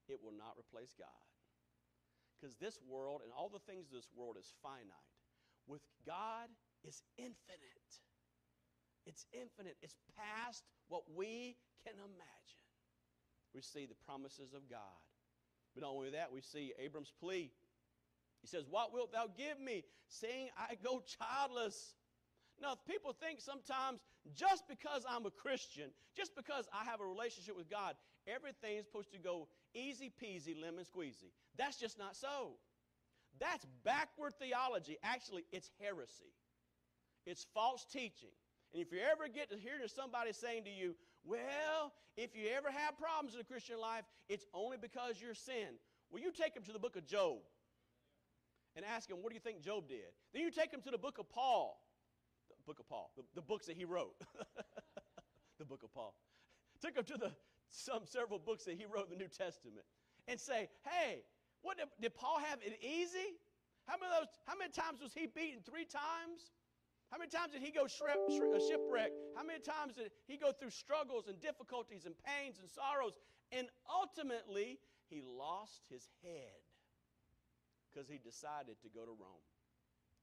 It 0.09 0.21
will 0.23 0.37
not 0.37 0.57
replace 0.57 0.95
God. 0.97 1.28
Because 2.39 2.55
this 2.57 2.79
world 2.87 3.21
and 3.25 3.33
all 3.37 3.49
the 3.49 3.63
things 3.67 3.87
of 3.87 3.93
this 3.93 4.09
world 4.15 4.37
is 4.39 4.53
finite. 4.63 5.13
With 5.67 5.83
God, 6.07 6.49
it's 6.85 7.03
infinite. 7.19 7.91
It's 9.07 9.27
infinite. 9.33 9.77
It's 9.83 9.97
past 10.17 10.63
what 10.89 11.03
we 11.15 11.57
can 11.85 11.95
imagine. 11.99 12.65
We 13.55 13.63
see 13.63 13.87
the 13.87 13.99
promises 14.07 14.55
of 14.55 14.71
God. 14.71 15.03
But 15.75 15.83
not 15.83 15.93
only 15.93 16.11
that, 16.11 16.33
we 16.33 16.41
see 16.41 16.73
Abram's 16.79 17.13
plea. 17.21 17.51
He 18.41 18.47
says, 18.47 18.65
What 18.69 18.93
wilt 18.93 19.13
thou 19.13 19.27
give 19.37 19.59
me, 19.61 19.85
seeing 20.09 20.49
I 20.57 20.75
go 20.83 21.03
childless? 21.19 21.95
Now, 22.61 22.75
people 22.89 23.13
think 23.13 23.41
sometimes 23.41 24.01
just 24.35 24.65
because 24.69 25.05
I'm 25.09 25.27
a 25.27 25.31
Christian, 25.31 25.91
just 26.17 26.35
because 26.37 26.67
I 26.73 26.85
have 26.85 27.01
a 27.01 27.07
relationship 27.07 27.57
with 27.57 27.71
God, 27.71 27.95
everything's 28.27 28.87
supposed 28.87 29.13
to 29.13 29.19
go 29.19 29.49
easy 29.75 30.11
peasy, 30.11 30.61
lemon 30.61 30.85
squeezy. 30.85 31.31
That's 31.59 31.77
just 31.77 31.99
not 31.99 32.17
so. 32.17 32.53
That's 33.39 33.67
backward 33.85 34.35
theology. 34.39 34.97
Actually, 35.03 35.45
it's 35.53 35.71
heresy, 35.81 36.33
it's 37.27 37.47
false 37.55 37.85
teaching. 37.93 38.35
And 38.73 38.83
if 38.83 38.93
you 38.93 38.99
ever 39.01 39.29
get 39.33 39.51
to 39.51 39.57
hear 39.57 39.73
somebody 39.87 40.33
saying 40.33 40.65
to 40.65 40.71
you, 40.71 40.95
well, 41.25 41.93
if 42.19 42.37
you 42.37 42.49
ever 42.55 42.71
have 42.71 42.99
problems 42.99 43.33
in 43.33 43.39
the 43.39 43.45
Christian 43.45 43.81
life, 43.81 44.05
it's 44.29 44.45
only 44.53 44.77
because 44.77 45.15
you're 45.23 45.35
sin. 45.35 45.81
Well, 46.11 46.23
you 46.23 46.31
take 46.31 46.53
them 46.53 46.65
to 46.65 46.73
the 46.73 46.79
book 46.79 46.97
of 46.97 47.07
Job 47.07 47.39
and 48.77 48.85
ask 48.85 49.09
him, 49.09 49.17
what 49.23 49.31
do 49.31 49.35
you 49.35 49.41
think 49.41 49.63
Job 49.63 49.89
did? 49.89 50.13
Then 50.35 50.43
you 50.43 50.51
take 50.51 50.71
them 50.71 50.83
to 50.83 50.91
the 50.91 50.99
book 50.99 51.17
of 51.19 51.31
Paul 51.31 51.81
the 52.59 52.65
book 52.67 52.81
of 52.81 52.89
Paul, 52.89 53.11
the, 53.17 53.23
the 53.35 53.43
books 53.43 53.67
that 53.67 53.77
he 53.77 53.85
wrote. 53.85 54.15
the 55.59 55.65
book 55.65 55.83
of 55.83 55.93
Paul. 55.93 56.15
Took 56.81 56.97
him 56.97 57.05
to 57.05 57.17
the 57.17 57.33
some 57.71 58.03
several 58.05 58.39
books 58.39 58.65
that 58.65 58.77
he 58.79 58.87
wrote 58.87 59.05
in 59.05 59.11
the 59.11 59.23
New 59.23 59.29
Testament 59.29 59.85
and 60.27 60.41
say, 60.41 60.69
hey, 60.85 61.23
what 61.63 61.79
did, 61.79 61.89
did 62.01 62.15
Paul 62.15 62.39
have 62.39 62.59
it 62.63 62.79
easy? 62.83 63.37
How 63.87 63.97
many, 63.97 64.13
those, 64.13 64.29
how 64.47 64.55
many 64.57 64.71
times 64.71 65.01
was 65.01 65.13
he 65.13 65.27
beaten? 65.27 65.61
Three 65.65 65.85
times? 65.85 66.53
How 67.11 67.17
many 67.17 67.31
times 67.31 67.53
did 67.53 67.63
he 67.63 67.73
go 67.73 67.89
shipwreck? 67.89 69.11
How 69.35 69.43
many 69.43 69.61
times 69.61 69.97
did 69.97 70.13
he 70.29 70.37
go 70.37 70.53
through 70.53 70.71
struggles 70.71 71.27
and 71.27 71.41
difficulties 71.41 72.05
and 72.05 72.13
pains 72.21 72.61
and 72.61 72.69
sorrows? 72.69 73.17
And 73.51 73.69
ultimately, 73.89 74.79
he 75.09 75.25
lost 75.25 75.89
his 75.89 76.05
head 76.21 76.61
because 77.89 78.09
he 78.09 78.21
decided 78.21 78.77
to 78.85 78.89
go 78.93 79.09
to 79.09 79.17
Rome. 79.17 79.45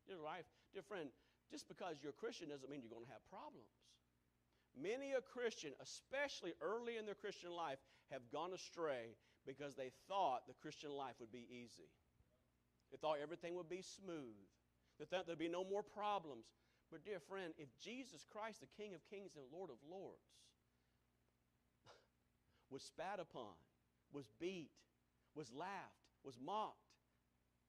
Dear 0.05 0.21
wife, 0.21 0.45
dear 0.73 0.85
friend, 0.85 1.09
just 1.49 1.67
because 1.67 1.97
you're 2.01 2.13
a 2.13 2.21
Christian 2.21 2.49
doesn't 2.49 2.69
mean 2.69 2.85
you're 2.85 2.93
going 2.93 3.09
to 3.09 3.15
have 3.17 3.25
problems. 3.33 3.73
Many 4.77 5.17
a 5.17 5.21
Christian, 5.25 5.73
especially 5.81 6.53
early 6.61 6.97
in 6.97 7.05
their 7.05 7.17
Christian 7.17 7.49
life, 7.49 7.79
have 8.11 8.21
gone 8.29 8.53
astray 8.53 9.17
because 9.45 9.75
they 9.75 9.91
thought 10.07 10.47
the 10.47 10.53
Christian 10.61 10.91
life 10.91 11.15
would 11.19 11.31
be 11.31 11.47
easy. 11.49 11.89
They 12.91 12.97
thought 12.97 13.17
everything 13.21 13.55
would 13.55 13.69
be 13.69 13.81
smooth. 13.81 14.47
They 14.99 15.05
thought 15.05 15.25
there'd 15.25 15.39
be 15.39 15.49
no 15.49 15.63
more 15.63 15.83
problems. 15.83 16.45
But, 16.91 17.03
dear 17.03 17.19
friend, 17.19 17.53
if 17.57 17.69
Jesus 17.79 18.25
Christ, 18.31 18.61
the 18.61 18.81
King 18.81 18.93
of 18.93 19.01
Kings 19.09 19.31
and 19.35 19.45
Lord 19.51 19.69
of 19.69 19.77
Lords, 19.89 20.29
was 22.69 22.83
spat 22.83 23.19
upon, 23.19 23.57
was 24.13 24.25
beat, 24.39 24.69
was 25.35 25.51
laughed, 25.51 26.05
was 26.23 26.37
mocked, 26.43 26.85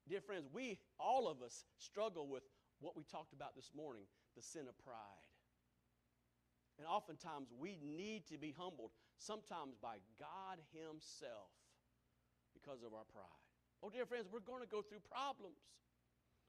dear 0.08 0.20
friends, 0.20 0.46
we, 0.52 0.78
all 0.98 1.28
of 1.28 1.42
us, 1.42 1.64
struggle 1.78 2.28
with 2.28 2.44
what 2.80 2.96
we 2.96 3.04
talked 3.04 3.32
about 3.32 3.56
this 3.56 3.70
morning 3.74 4.04
the 4.36 4.42
sin 4.42 4.68
of 4.68 4.78
pride. 4.84 5.26
And 6.78 6.86
oftentimes 6.86 7.48
we 7.58 7.78
need 7.82 8.26
to 8.28 8.36
be 8.36 8.54
humbled, 8.56 8.90
sometimes 9.16 9.74
by 9.80 9.96
God 10.20 10.60
Himself, 10.72 11.48
because 12.66 12.82
of 12.82 12.92
our 12.94 13.06
pride. 13.12 13.38
Oh, 13.82 13.90
dear 13.90 14.06
friends, 14.06 14.26
we're 14.32 14.40
going 14.40 14.62
to 14.62 14.68
go 14.68 14.82
through 14.82 14.98
problems. 15.10 15.62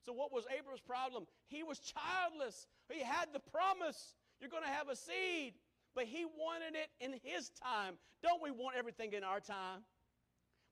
So, 0.06 0.14
what 0.14 0.34
was 0.34 0.46
Abram's 0.50 0.82
problem? 0.82 1.26
He 1.48 1.64
was 1.64 1.80
childless. 1.80 2.66
He 2.92 3.04
had 3.04 3.28
the 3.34 3.40
promise 3.40 4.16
you're 4.40 4.50
going 4.50 4.64
to 4.64 4.70
have 4.70 4.90
a 4.90 4.96
seed, 4.96 5.54
but 5.94 6.06
he 6.06 6.26
wanted 6.26 6.76
it 6.76 6.90
in 7.00 7.14
his 7.24 7.50
time. 7.62 7.96
Don't 8.24 8.42
we 8.42 8.52
want 8.52 8.78
everything 8.78 9.14
in 9.14 9.24
our 9.24 9.40
time? 9.40 9.84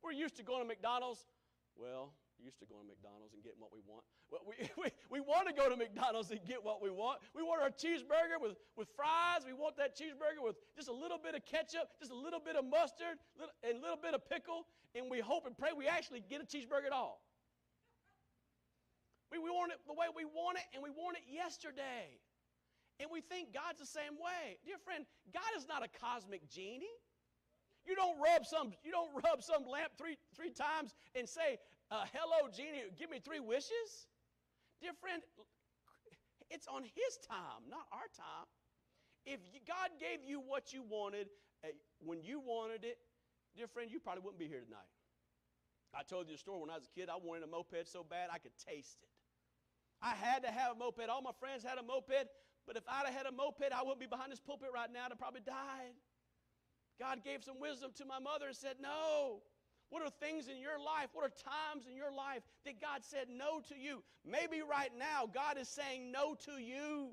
We're 0.03 0.13
used 0.13 0.37
to 0.37 0.43
going 0.43 0.61
to 0.61 0.67
McDonald's. 0.67 1.25
Well, 1.75 2.13
used 2.45 2.61
to 2.61 2.69
going 2.69 2.85
to 2.85 2.93
McDonald's 2.93 3.33
and 3.33 3.41
getting 3.41 3.57
what 3.57 3.73
we 3.73 3.81
want. 3.81 4.05
Well, 4.29 4.45
we, 4.45 4.53
we, 4.77 4.93
we 5.09 5.19
want 5.19 5.49
to 5.49 5.53
go 5.57 5.65
to 5.65 5.73
McDonald's 5.73 6.29
and 6.29 6.37
get 6.45 6.61
what 6.61 6.77
we 6.77 6.93
want. 6.93 7.25
We 7.33 7.41
want 7.41 7.65
our 7.65 7.73
cheeseburger 7.73 8.37
with, 8.37 8.53
with 8.77 8.93
fries. 8.93 9.41
We 9.41 9.57
want 9.57 9.73
that 9.81 9.97
cheeseburger 9.97 10.45
with 10.45 10.61
just 10.77 10.87
a 10.87 10.93
little 10.93 11.17
bit 11.17 11.33
of 11.33 11.41
ketchup, 11.49 11.97
just 11.97 12.13
a 12.13 12.15
little 12.15 12.39
bit 12.39 12.53
of 12.53 12.63
mustard, 12.69 13.17
little, 13.33 13.57
and 13.65 13.81
a 13.81 13.81
little 13.81 13.97
bit 13.97 14.13
of 14.13 14.21
pickle. 14.29 14.69
And 14.93 15.09
we 15.09 15.19
hope 15.19 15.49
and 15.49 15.57
pray 15.57 15.73
we 15.73 15.89
actually 15.89 16.21
get 16.21 16.39
a 16.39 16.45
cheeseburger 16.45 16.85
at 16.85 16.93
all. 16.93 17.25
We, 19.33 19.41
we 19.41 19.49
want 19.49 19.73
it 19.73 19.81
the 19.89 19.97
way 19.97 20.05
we 20.13 20.23
want 20.23 20.61
it, 20.61 20.69
and 20.77 20.85
we 20.85 20.93
want 20.93 21.17
it 21.17 21.25
yesterday. 21.25 22.21
And 23.01 23.09
we 23.11 23.19
think 23.19 23.51
God's 23.51 23.81
the 23.81 23.89
same 23.89 24.15
way. 24.21 24.61
Dear 24.63 24.77
friend, 24.77 25.03
God 25.33 25.49
is 25.57 25.67
not 25.67 25.83
a 25.83 25.89
cosmic 25.99 26.47
genie. 26.47 26.93
You 27.85 27.95
don't 27.95 28.17
rub 28.19 28.45
some, 28.45 28.73
you 28.83 28.91
don't 28.91 29.11
rub 29.23 29.43
some 29.43 29.65
lamp 29.69 29.91
three, 29.97 30.17
three 30.35 30.49
times 30.49 30.93
and 31.13 31.29
say, 31.29 31.59
uh, 31.91 32.05
hello, 32.13 32.49
genie, 32.49 32.83
give 32.97 33.09
me 33.09 33.19
three 33.19 33.39
wishes. 33.39 34.07
Dear 34.81 34.91
friend, 34.99 35.21
it's 36.49 36.67
on 36.67 36.83
his 36.83 37.17
time, 37.27 37.69
not 37.69 37.85
our 37.91 38.09
time. 38.15 38.47
If 39.25 39.39
God 39.67 39.97
gave 39.99 40.19
you 40.27 40.39
what 40.39 40.73
you 40.73 40.83
wanted 40.83 41.27
uh, 41.63 41.73
when 41.99 42.21
you 42.21 42.39
wanted 42.39 42.83
it, 42.83 42.97
dear 43.55 43.67
friend, 43.67 43.89
you 43.89 43.99
probably 43.99 44.21
wouldn't 44.21 44.39
be 44.39 44.47
here 44.47 44.61
tonight. 44.61 44.89
I 45.95 46.03
told 46.03 46.27
you 46.27 46.35
a 46.35 46.37
story 46.37 46.59
when 46.59 46.69
I 46.69 46.75
was 46.75 46.85
a 46.85 46.93
kid. 46.93 47.09
I 47.09 47.15
wanted 47.15 47.43
a 47.43 47.47
moped 47.47 47.87
so 47.87 48.03
bad 48.03 48.29
I 48.31 48.37
could 48.37 48.51
taste 48.59 48.99
it. 49.01 49.09
I 50.01 50.13
had 50.13 50.43
to 50.43 50.51
have 50.51 50.75
a 50.75 50.77
moped. 50.77 51.07
All 51.09 51.21
my 51.21 51.33
friends 51.39 51.63
had 51.63 51.79
a 51.79 51.83
moped, 51.83 52.27
but 52.67 52.75
if 52.75 52.83
I'd 52.87 53.05
have 53.05 53.15
had 53.15 53.25
a 53.25 53.31
moped, 53.31 53.71
I 53.71 53.81
wouldn't 53.81 53.99
be 53.99 54.05
behind 54.05 54.31
this 54.31 54.41
pulpit 54.41 54.69
right 54.73 54.91
now. 54.91 55.07
I'd 55.09 55.17
probably 55.17 55.41
died. 55.41 55.95
God 56.99 57.23
gave 57.23 57.43
some 57.43 57.59
wisdom 57.59 57.91
to 57.95 58.05
my 58.05 58.19
mother 58.19 58.47
and 58.47 58.55
said, 58.55 58.75
No. 58.81 59.41
What 59.89 60.01
are 60.01 60.09
things 60.09 60.47
in 60.47 60.57
your 60.59 60.79
life? 60.79 61.09
What 61.13 61.25
are 61.25 61.33
times 61.33 61.85
in 61.89 61.95
your 61.95 62.11
life 62.11 62.41
that 62.65 62.81
God 62.81 63.03
said 63.03 63.27
no 63.29 63.61
to 63.69 63.75
you? 63.77 64.03
Maybe 64.25 64.61
right 64.61 64.91
now 64.97 65.29
God 65.31 65.57
is 65.57 65.69
saying 65.69 66.11
no 66.11 66.35
to 66.45 66.61
you. 66.61 67.11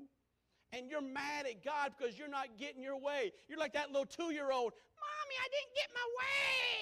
And 0.73 0.89
you're 0.89 1.05
mad 1.05 1.45
at 1.45 1.63
God 1.63 1.93
because 1.93 2.17
you're 2.17 2.31
not 2.31 2.57
getting 2.57 2.81
your 2.81 2.97
way. 2.97 3.31
You're 3.47 3.61
like 3.61 3.73
that 3.73 3.93
little 3.93 4.09
two 4.09 4.33
year 4.33 4.49
old, 4.49 4.73
Mommy, 4.97 5.35
I 5.37 5.47
didn't 5.53 5.73
get 5.77 5.89
my 5.93 6.07
way. 6.17 6.73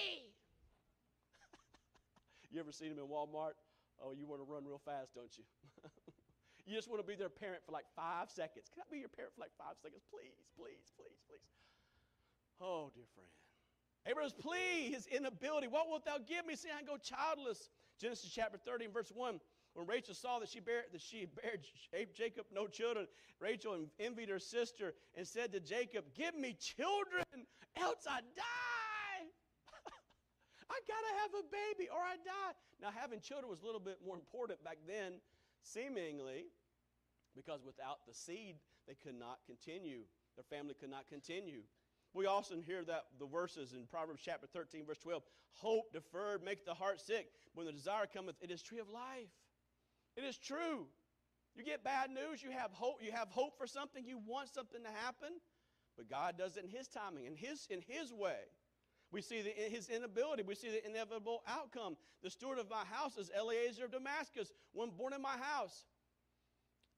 you 2.50 2.60
ever 2.60 2.72
seen 2.72 2.88
them 2.88 3.04
in 3.04 3.08
Walmart? 3.12 3.60
Oh, 4.00 4.16
you 4.16 4.24
want 4.26 4.40
to 4.40 4.48
run 4.48 4.64
real 4.64 4.80
fast, 4.80 5.12
don't 5.14 5.30
you? 5.36 5.44
you 6.66 6.72
just 6.74 6.88
want 6.88 7.04
to 7.04 7.06
be 7.06 7.14
their 7.14 7.28
parent 7.28 7.60
for 7.68 7.72
like 7.72 7.84
five 7.94 8.32
seconds. 8.32 8.72
Can 8.72 8.80
I 8.80 8.88
be 8.88 9.04
your 9.04 9.12
parent 9.12 9.36
for 9.36 9.44
like 9.44 9.52
five 9.60 9.76
seconds? 9.76 10.00
Please, 10.08 10.40
please, 10.56 10.88
please, 10.96 11.20
please. 11.28 11.48
Oh, 12.64 12.88
dear 12.96 13.04
friend. 13.12 13.28
Abraham's 14.06 14.32
plea, 14.32 14.90
his 14.90 15.06
inability. 15.06 15.68
What 15.68 15.88
wilt 15.88 16.04
thou 16.04 16.18
give 16.18 16.46
me, 16.46 16.56
seeing 16.56 16.74
I 16.78 16.82
go 16.82 16.96
childless? 16.96 17.70
Genesis 18.00 18.30
chapter 18.34 18.58
30 18.58 18.86
and 18.86 18.94
verse 18.94 19.12
1. 19.14 19.40
When 19.74 19.86
Rachel 19.86 20.14
saw 20.14 20.38
that 20.40 20.48
she 20.48 20.60
bare 20.60 20.84
that 20.92 21.00
she 21.00 21.26
bare 21.26 22.06
Jacob 22.14 22.46
no 22.52 22.66
children, 22.66 23.06
Rachel 23.40 23.86
envied 23.98 24.28
her 24.28 24.38
sister 24.38 24.92
and 25.16 25.26
said 25.26 25.52
to 25.52 25.60
Jacob, 25.60 26.04
Give 26.14 26.34
me 26.34 26.54
children, 26.58 27.24
else 27.80 28.04
I 28.06 28.20
die. 28.20 29.22
I 30.70 30.78
gotta 30.86 31.12
have 31.22 31.30
a 31.40 31.44
baby 31.48 31.88
or 31.88 32.00
I 32.00 32.16
die. 32.16 32.52
Now, 32.82 32.88
having 32.94 33.20
children 33.20 33.48
was 33.48 33.62
a 33.62 33.66
little 33.66 33.80
bit 33.80 33.98
more 34.04 34.16
important 34.16 34.62
back 34.64 34.78
then, 34.86 35.14
seemingly, 35.62 36.50
because 37.34 37.64
without 37.64 38.04
the 38.06 38.12
seed, 38.12 38.56
they 38.86 38.94
could 38.94 39.18
not 39.18 39.38
continue. 39.46 40.00
Their 40.36 40.44
family 40.44 40.74
could 40.78 40.90
not 40.90 41.08
continue. 41.08 41.62
We 42.14 42.26
often 42.26 42.62
hear 42.62 42.84
that 42.84 43.04
the 43.18 43.26
verses 43.26 43.72
in 43.72 43.86
Proverbs 43.86 44.22
chapter 44.24 44.46
13, 44.46 44.84
verse 44.86 44.98
12 44.98 45.22
hope 45.52 45.92
deferred 45.92 46.44
make 46.44 46.66
the 46.66 46.74
heart 46.74 47.00
sick. 47.00 47.28
When 47.54 47.66
the 47.66 47.72
desire 47.72 48.06
cometh, 48.12 48.36
it 48.40 48.50
is 48.50 48.62
tree 48.62 48.80
of 48.80 48.90
life. 48.90 49.30
It 50.16 50.24
is 50.24 50.36
true. 50.36 50.86
You 51.54 51.64
get 51.64 51.84
bad 51.84 52.10
news, 52.10 52.42
you 52.42 52.50
have 52.50 52.70
hope, 52.72 52.96
you 53.02 53.12
have 53.12 53.28
hope 53.28 53.56
for 53.58 53.66
something, 53.66 54.04
you 54.06 54.18
want 54.26 54.48
something 54.48 54.82
to 54.82 54.90
happen, 55.04 55.28
but 55.96 56.08
God 56.08 56.36
does 56.38 56.56
it 56.56 56.64
in 56.64 56.70
His 56.70 56.88
timing, 56.88 57.26
in 57.26 57.36
His, 57.36 57.66
in 57.70 57.80
his 57.80 58.12
way. 58.12 58.40
We 59.10 59.20
see 59.20 59.42
the, 59.42 59.50
his 59.50 59.90
inability. 59.90 60.42
We 60.42 60.54
see 60.54 60.70
the 60.70 60.84
inevitable 60.86 61.42
outcome. 61.46 61.96
The 62.22 62.30
steward 62.30 62.58
of 62.58 62.70
my 62.70 62.84
house 62.90 63.18
is 63.18 63.30
Eliezer 63.38 63.84
of 63.84 63.92
Damascus, 63.92 64.50
one 64.72 64.90
born 64.96 65.12
in 65.12 65.20
my 65.20 65.36
house. 65.36 65.84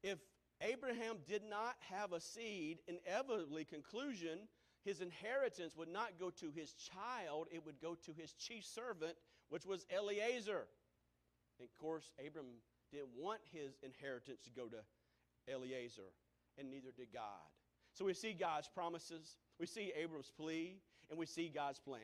If 0.04 0.18
Abraham 0.60 1.16
did 1.26 1.42
not 1.42 1.74
have 1.90 2.12
a 2.12 2.20
seed, 2.20 2.78
inevitably, 2.86 3.64
conclusion, 3.64 4.38
his 4.84 5.00
inheritance 5.00 5.76
would 5.76 5.88
not 5.88 6.18
go 6.20 6.30
to 6.30 6.50
his 6.54 6.74
child, 6.74 7.48
it 7.50 7.64
would 7.64 7.80
go 7.80 7.94
to 8.04 8.12
his 8.12 8.32
chief 8.32 8.64
servant, 8.64 9.14
which 9.48 9.64
was 9.64 9.86
Eliezer. 9.94 10.66
And 11.58 11.68
of 11.68 11.74
course, 11.80 12.12
Abram 12.24 12.46
didn't 12.92 13.08
want 13.16 13.40
his 13.52 13.78
inheritance 13.82 14.40
to 14.44 14.50
go 14.50 14.66
to 14.68 15.52
Eliezer, 15.52 16.12
and 16.58 16.70
neither 16.70 16.90
did 16.96 17.08
God. 17.12 17.48
So 17.94 18.04
we 18.04 18.14
see 18.14 18.32
God's 18.32 18.68
promises, 18.68 19.36
we 19.58 19.66
see 19.66 19.92
Abram's 19.96 20.30
plea, 20.36 20.76
and 21.10 21.18
we 21.18 21.26
see 21.26 21.48
God's 21.48 21.78
plan. 21.78 22.00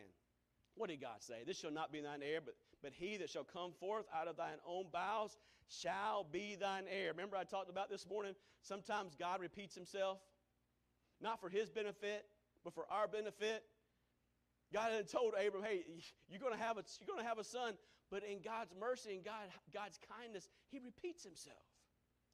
What 0.76 0.88
did 0.88 1.00
God 1.00 1.20
say? 1.20 1.42
This 1.46 1.58
shall 1.58 1.72
not 1.72 1.92
be 1.92 2.00
thine 2.00 2.22
heir, 2.22 2.40
but, 2.42 2.54
but 2.82 2.92
he 2.92 3.16
that 3.18 3.28
shall 3.28 3.44
come 3.44 3.72
forth 3.78 4.06
out 4.14 4.28
of 4.28 4.36
thine 4.36 4.58
own 4.66 4.86
bowels 4.92 5.36
shall 5.68 6.24
be 6.30 6.56
thine 6.58 6.84
heir. 6.90 7.12
Remember, 7.12 7.36
I 7.36 7.44
talked 7.44 7.70
about 7.70 7.90
this 7.90 8.08
morning. 8.08 8.34
Sometimes 8.62 9.14
God 9.14 9.40
repeats 9.40 9.74
himself, 9.74 10.18
not 11.20 11.40
for 11.40 11.48
his 11.48 11.70
benefit, 11.70 12.24
but 12.64 12.74
for 12.74 12.84
our 12.90 13.08
benefit. 13.08 13.62
God 14.72 14.92
had 14.92 15.08
told 15.10 15.34
Abram, 15.34 15.64
hey, 15.64 15.82
you're 16.28 16.40
going 16.40 16.56
to 16.56 16.62
have 16.62 16.78
a, 16.78 16.84
you're 17.00 17.10
going 17.10 17.22
to 17.22 17.28
have 17.28 17.38
a 17.38 17.44
son, 17.44 17.74
but 18.10 18.22
in 18.22 18.38
God's 18.40 18.72
mercy 18.78 19.14
and 19.14 19.24
God, 19.24 19.50
God's 19.74 19.98
kindness, 20.18 20.48
he 20.70 20.78
repeats 20.78 21.24
himself. 21.24 21.66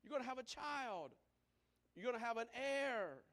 You're 0.02 0.10
going 0.10 0.22
to 0.22 0.28
have 0.28 0.38
a 0.38 0.44
child. 0.44 1.12
You're 1.94 2.04
going 2.04 2.18
to 2.18 2.24
have 2.24 2.36
an 2.36 2.48
heir. 2.54 3.24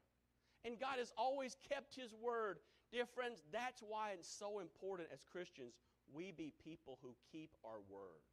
And 0.64 0.80
God 0.80 0.96
has 0.98 1.12
always 1.18 1.56
kept 1.68 1.94
his 1.94 2.14
word. 2.14 2.58
Dear 2.92 3.04
friends, 3.04 3.42
that's 3.52 3.82
why 3.82 4.12
it's 4.18 4.28
so 4.28 4.60
important 4.60 5.08
as 5.12 5.20
Christians 5.30 5.74
we 6.12 6.32
be 6.32 6.52
people 6.62 6.98
who 7.02 7.14
keep 7.32 7.50
our 7.64 7.80
word. 7.88 8.24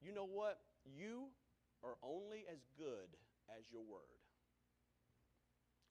You 0.00 0.12
know 0.12 0.26
what? 0.26 0.58
You 0.84 1.28
are 1.82 1.96
only 2.02 2.44
as 2.50 2.60
good 2.78 3.10
as 3.58 3.64
your 3.70 3.82
word. 3.82 4.20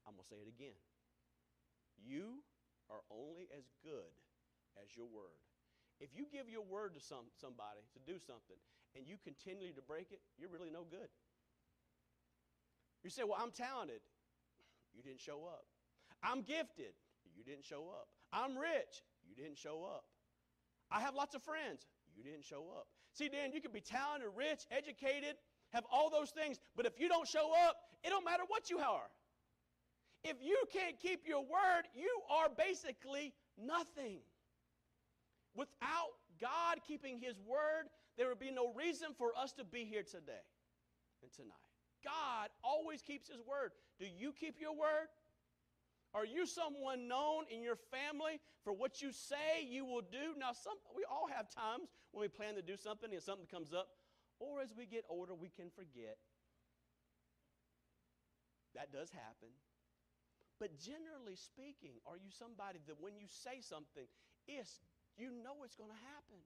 I'm 0.07 0.13
going 0.13 0.23
to 0.23 0.29
say 0.29 0.41
it 0.41 0.47
again. 0.47 0.77
You 2.05 2.43
are 2.89 3.01
only 3.11 3.47
as 3.55 3.69
good 3.83 4.13
as 4.81 4.95
your 4.95 5.05
word. 5.05 5.39
If 5.99 6.15
you 6.15 6.25
give 6.31 6.49
your 6.49 6.63
word 6.63 6.95
to 6.95 7.01
some, 7.01 7.27
somebody 7.35 7.83
to 7.93 7.99
do 8.07 8.17
something 8.19 8.57
and 8.95 9.05
you 9.05 9.19
continue 9.21 9.73
to 9.73 9.81
break 9.81 10.11
it, 10.11 10.19
you're 10.39 10.49
really 10.49 10.71
no 10.71 10.87
good. 10.89 11.11
You 13.03 13.09
say, 13.09 13.23
Well, 13.23 13.37
I'm 13.39 13.51
talented. 13.51 14.01
You 14.95 15.03
didn't 15.03 15.21
show 15.21 15.45
up. 15.45 15.65
I'm 16.23 16.41
gifted. 16.41 16.95
You 17.35 17.43
didn't 17.43 17.63
show 17.63 17.87
up. 17.91 18.07
I'm 18.33 18.57
rich. 18.57 19.03
You 19.27 19.35
didn't 19.35 19.57
show 19.57 19.83
up. 19.83 20.03
I 20.91 20.99
have 21.01 21.15
lots 21.15 21.35
of 21.35 21.43
friends. 21.43 21.85
You 22.15 22.23
didn't 22.23 22.43
show 22.43 22.65
up. 22.75 22.87
See, 23.13 23.29
Dan, 23.29 23.51
you 23.53 23.61
can 23.61 23.71
be 23.71 23.81
talented, 23.81 24.29
rich, 24.35 24.65
educated, 24.71 25.35
have 25.71 25.83
all 25.91 26.09
those 26.09 26.31
things, 26.31 26.59
but 26.75 26.85
if 26.85 26.99
you 26.99 27.07
don't 27.07 27.27
show 27.27 27.51
up, 27.67 27.77
it 28.03 28.09
don't 28.09 28.25
matter 28.25 28.43
what 28.47 28.69
you 28.69 28.79
are. 28.79 29.09
If 30.23 30.37
you 30.41 30.57
can't 30.71 30.99
keep 30.99 31.27
your 31.27 31.41
word, 31.41 31.87
you 31.95 32.09
are 32.29 32.49
basically 32.49 33.33
nothing. 33.57 34.19
Without 35.55 36.11
God 36.41 36.79
keeping 36.85 37.19
His 37.19 37.39
word, 37.39 37.87
there 38.17 38.27
would 38.27 38.39
be 38.39 38.51
no 38.51 38.73
reason 38.73 39.09
for 39.17 39.31
us 39.37 39.53
to 39.53 39.63
be 39.63 39.85
here 39.85 40.03
today 40.03 40.43
and 41.21 41.31
tonight. 41.31 41.53
God 42.03 42.49
always 42.63 43.01
keeps 43.01 43.29
His 43.29 43.39
word. 43.39 43.71
Do 43.99 44.05
you 44.05 44.33
keep 44.37 44.59
your 44.59 44.73
word? 44.73 45.07
Are 46.13 46.25
you 46.25 46.47
someone 46.47 47.07
known 47.07 47.43
in 47.51 47.61
your 47.61 47.75
family 47.75 48.41
for 48.63 48.73
what 48.73 49.01
you 49.01 49.11
say 49.11 49.63
you 49.69 49.85
will 49.85 50.01
do? 50.01 50.33
Now, 50.37 50.51
some, 50.53 50.73
we 50.95 51.03
all 51.09 51.27
have 51.27 51.47
times 51.53 51.89
when 52.11 52.21
we 52.21 52.27
plan 52.27 52.55
to 52.55 52.61
do 52.61 52.75
something 52.75 53.13
and 53.13 53.21
something 53.21 53.45
comes 53.45 53.73
up, 53.73 53.89
or 54.39 54.61
as 54.61 54.73
we 54.75 54.85
get 54.85 55.05
older, 55.09 55.35
we 55.35 55.49
can 55.49 55.69
forget. 55.69 56.17
That 58.75 58.91
does 58.91 59.11
happen. 59.11 59.49
But 60.59 60.75
generally 60.75 61.39
speaking, 61.39 62.03
are 62.03 62.19
you 62.19 62.27
somebody 62.35 62.83
that 62.91 62.99
when 62.99 63.15
you 63.15 63.31
say 63.31 63.63
something, 63.63 64.03
it's, 64.43 64.83
you 65.15 65.31
know 65.31 65.63
it's 65.63 65.79
going 65.79 65.95
to 65.95 66.03
happen? 66.11 66.43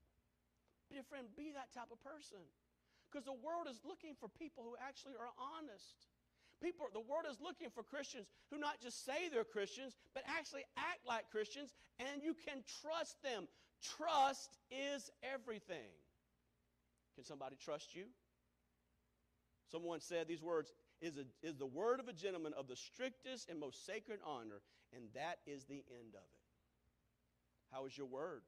Dear 0.94 1.02
friend, 1.02 1.26
be 1.34 1.50
that 1.58 1.74
type 1.74 1.90
of 1.90 1.98
person. 2.06 2.46
Because 3.10 3.26
the 3.26 3.34
world 3.42 3.66
is 3.66 3.82
looking 3.82 4.14
for 4.14 4.30
people 4.30 4.62
who 4.62 4.78
actually 4.78 5.18
are 5.18 5.34
honest. 5.38 6.06
People, 6.62 6.86
the 6.94 7.02
world 7.02 7.26
is 7.26 7.42
looking 7.42 7.74
for 7.74 7.82
Christians 7.82 8.30
who 8.54 8.62
not 8.62 8.78
just 8.82 9.06
say 9.06 9.30
they're 9.30 9.44
Christians, 9.44 9.98
but 10.14 10.24
actually 10.30 10.64
act 10.78 11.02
like 11.06 11.30
Christians, 11.34 11.74
and 12.00 12.22
you 12.22 12.34
can 12.38 12.62
trust 12.82 13.22
them. 13.22 13.50
Trust 13.82 14.58
is 14.70 15.10
everything. 15.22 15.92
Can 17.16 17.26
somebody 17.26 17.58
trust 17.58 17.96
you? 17.96 18.06
Someone 19.70 20.00
said 20.00 20.28
these 20.28 20.42
words 20.42 20.72
is, 21.04 21.18
a, 21.18 21.26
is 21.46 21.58
the 21.58 21.66
word 21.66 22.00
of 22.00 22.08
a 22.08 22.14
gentleman 22.14 22.54
of 22.58 22.68
the 22.68 22.76
strictest 22.76 23.50
and 23.50 23.60
most 23.60 23.86
sacred 23.86 24.20
honor, 24.26 24.62
and 24.96 25.04
that 25.14 25.40
is 25.46 25.66
the 25.66 25.84
end 26.00 26.16
of 26.16 26.24
it. 26.24 26.44
How 27.72 27.86
is 27.86 27.98
your 27.98 28.08
word? 28.08 28.42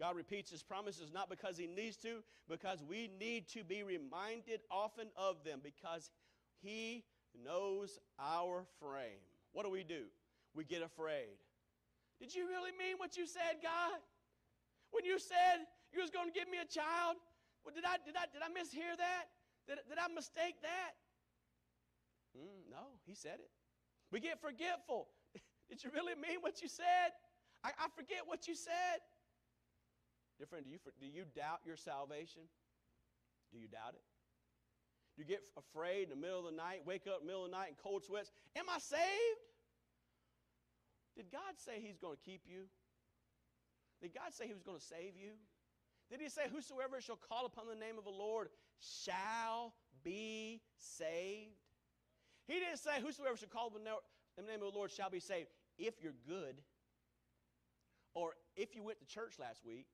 God 0.00 0.16
repeats 0.16 0.50
his 0.50 0.62
promises 0.62 1.12
not 1.14 1.30
because 1.30 1.56
he 1.56 1.66
needs 1.66 1.96
to, 1.98 2.22
because 2.50 2.82
we 2.82 3.08
need 3.18 3.48
to 3.50 3.62
be 3.62 3.82
reminded 3.82 4.60
often 4.70 5.06
of 5.16 5.44
them, 5.44 5.60
because 5.62 6.10
he 6.60 7.04
knows 7.44 7.98
our 8.18 8.66
frame. 8.80 9.22
What 9.52 9.64
do 9.64 9.70
we 9.70 9.84
do? 9.84 10.04
We 10.54 10.64
get 10.64 10.82
afraid. 10.82 11.38
Did 12.18 12.34
you 12.34 12.48
really 12.48 12.72
mean 12.72 12.96
what 12.96 13.16
you 13.16 13.26
said, 13.26 13.62
God? 13.62 14.00
When 14.90 15.04
you 15.04 15.18
said 15.18 15.68
you 15.92 16.00
was 16.00 16.10
going 16.10 16.32
to 16.32 16.34
give 16.34 16.48
me 16.48 16.58
a 16.58 16.66
child, 16.66 17.16
well, 17.64 17.74
did 17.74 17.84
I 17.84 17.96
did 18.04 18.16
I 18.16 18.24
did 18.32 18.40
I 18.40 18.48
mishear 18.48 18.96
that? 18.96 19.28
Did, 19.68 19.78
did 19.88 19.98
I 19.98 20.08
mistake 20.12 20.56
that? 20.62 20.96
Mm, 22.36 22.70
no, 22.70 23.00
he 23.06 23.14
said 23.14 23.40
it. 23.40 23.50
We 24.12 24.20
get 24.20 24.40
forgetful. 24.40 25.08
did 25.68 25.82
you 25.82 25.90
really 25.94 26.14
mean 26.14 26.40
what 26.40 26.62
you 26.62 26.68
said? 26.68 27.16
I, 27.64 27.70
I 27.78 27.88
forget 27.96 28.20
what 28.26 28.46
you 28.46 28.54
said. 28.54 29.00
Dear 30.38 30.46
friend, 30.46 30.64
do 30.64 30.70
you, 30.70 30.78
do 31.00 31.06
you 31.06 31.24
doubt 31.34 31.60
your 31.64 31.76
salvation? 31.76 32.42
Do 33.52 33.58
you 33.58 33.68
doubt 33.68 33.94
it? 33.94 34.04
Do 35.16 35.22
you 35.22 35.28
get 35.28 35.40
afraid 35.56 36.04
in 36.04 36.10
the 36.10 36.16
middle 36.16 36.46
of 36.46 36.52
the 36.52 36.56
night, 36.56 36.82
wake 36.84 37.06
up 37.08 37.20
in 37.20 37.26
the 37.26 37.32
middle 37.32 37.46
of 37.46 37.50
the 37.50 37.56
night 37.56 37.70
in 37.70 37.74
cold 37.82 38.04
sweats? 38.04 38.30
Am 38.54 38.66
I 38.68 38.78
saved? 38.78 39.40
Did 41.16 41.32
God 41.32 41.56
say 41.56 41.80
He's 41.80 41.96
going 41.96 42.16
to 42.16 42.22
keep 42.22 42.42
you? 42.46 42.68
Did 44.02 44.12
God 44.12 44.34
say 44.34 44.46
He 44.46 44.52
was 44.52 44.62
going 44.62 44.78
to 44.78 44.84
save 44.84 45.16
you? 45.16 45.32
Did 46.10 46.20
He 46.20 46.28
say, 46.28 46.42
Whosoever 46.52 47.00
shall 47.00 47.16
call 47.16 47.46
upon 47.46 47.64
the 47.66 47.74
name 47.74 47.96
of 47.96 48.04
the 48.04 48.10
Lord 48.10 48.48
shall 48.78 49.72
be 50.04 50.60
saved? 50.76 51.65
He 52.46 52.54
didn't 52.54 52.78
say, 52.78 53.00
Whosoever 53.02 53.36
shall 53.36 53.48
call 53.48 53.70
the 53.70 53.78
name 54.42 54.62
of 54.62 54.72
the 54.72 54.78
Lord 54.78 54.90
shall 54.90 55.10
be 55.10 55.20
saved 55.20 55.48
if 55.78 55.94
you're 56.02 56.14
good, 56.26 56.56
or 58.14 58.34
if 58.56 58.74
you 58.74 58.82
went 58.82 58.98
to 59.00 59.06
church 59.06 59.34
last 59.38 59.64
week, 59.64 59.86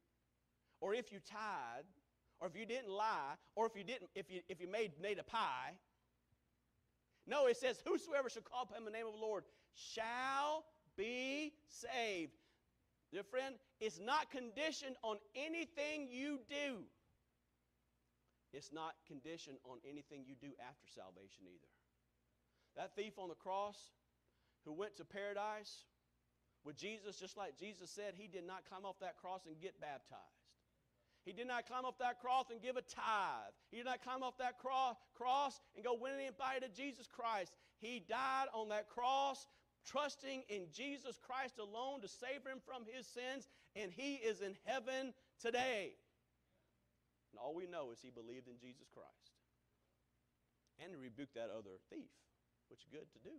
or 0.81 0.95
if 0.95 1.13
you 1.13 1.19
tithe, 1.19 1.85
or 2.41 2.47
if 2.49 2.57
you 2.57 2.67
didn't 2.67 2.91
lie, 2.91 3.35
or 3.57 3.67
if 3.67 3.77
you 3.77 3.85
didn't, 3.85 4.11
if 4.15 4.31
you 4.31 4.41
if 4.49 4.61
you 4.61 4.69
made 4.69 4.93
made 5.01 5.19
a 5.19 5.25
pie. 5.25 5.73
No, 7.27 7.47
it 7.47 7.57
says, 7.57 7.81
Whosoever 7.87 8.29
shall 8.29 8.43
call 8.43 8.65
upon 8.65 8.85
the 8.85 8.91
name 8.91 9.07
of 9.07 9.13
the 9.13 9.21
Lord 9.21 9.45
shall 9.75 10.65
be 10.97 11.53
saved. 11.69 12.33
Dear 13.13 13.23
friend, 13.23 13.55
it's 13.81 14.01
not 14.01 14.31
conditioned 14.31 14.97
on 15.03 15.19
anything 15.37 16.09
you 16.11 16.41
do. 16.49 16.83
It's 18.53 18.73
not 18.73 18.95
conditioned 19.07 19.59
on 19.65 19.79
anything 19.89 20.25
you 20.27 20.35
do 20.41 20.53
after 20.69 20.87
salvation 20.87 21.45
either. 21.47 21.69
That 22.77 22.95
thief 22.97 23.19
on 23.19 23.29
the 23.29 23.35
cross 23.35 23.77
who 24.65 24.73
went 24.73 24.97
to 24.97 25.05
paradise 25.05 25.85
with 26.65 26.77
Jesus, 26.77 27.19
just 27.19 27.37
like 27.37 27.59
Jesus 27.59 27.91
said, 27.91 28.15
he 28.17 28.29
did 28.29 28.47
not 28.47 28.65
climb 28.69 28.85
off 28.85 28.99
that 29.01 29.17
cross 29.17 29.43
and 29.47 29.61
get 29.61 29.81
baptized. 29.81 30.43
He 31.25 31.33
did 31.33 31.47
not 31.47 31.67
climb 31.67 31.85
off 31.85 31.99
that 31.99 32.21
cross 32.21 32.51
and 32.51 32.61
give 32.61 32.77
a 32.77 32.83
tithe. 32.83 33.55
He 33.71 33.77
did 33.77 33.87
not 33.87 34.03
climb 34.03 34.23
off 34.23 34.39
that 34.39 34.59
cro- 34.59 34.97
cross 35.15 35.61
and 35.77 35.85
go 35.85 35.95
win 35.95 36.15
anybody 36.15 36.61
to 36.61 36.69
Jesus 36.69 37.07
Christ. 37.07 37.55
He 37.79 38.03
died 38.09 38.47
on 38.53 38.71
that 38.71 38.89
cross, 38.89 39.47
trusting 39.87 40.43
in 40.49 40.67
Jesus 40.73 41.19
Christ 41.23 41.59
alone 41.59 42.01
to 42.01 42.09
save 42.09 42.43
him 42.47 42.59
from 42.67 42.83
his 42.91 43.07
sins, 43.07 43.47
and 43.77 43.93
he 43.93 44.15
is 44.15 44.41
in 44.41 44.57
heaven 44.65 45.15
today. 45.41 45.95
And 47.31 47.39
all 47.39 47.55
we 47.55 47.67
know 47.67 47.93
is 47.93 47.99
he 48.03 48.11
believed 48.11 48.49
in 48.49 48.59
Jesus 48.61 48.87
Christ. 48.93 49.31
And 50.83 50.91
he 50.91 50.97
rebuked 50.97 51.35
that 51.35 51.51
other 51.55 51.79
thief, 51.89 52.11
is 52.73 52.87
good 52.91 53.07
to 53.13 53.21
do. 53.21 53.37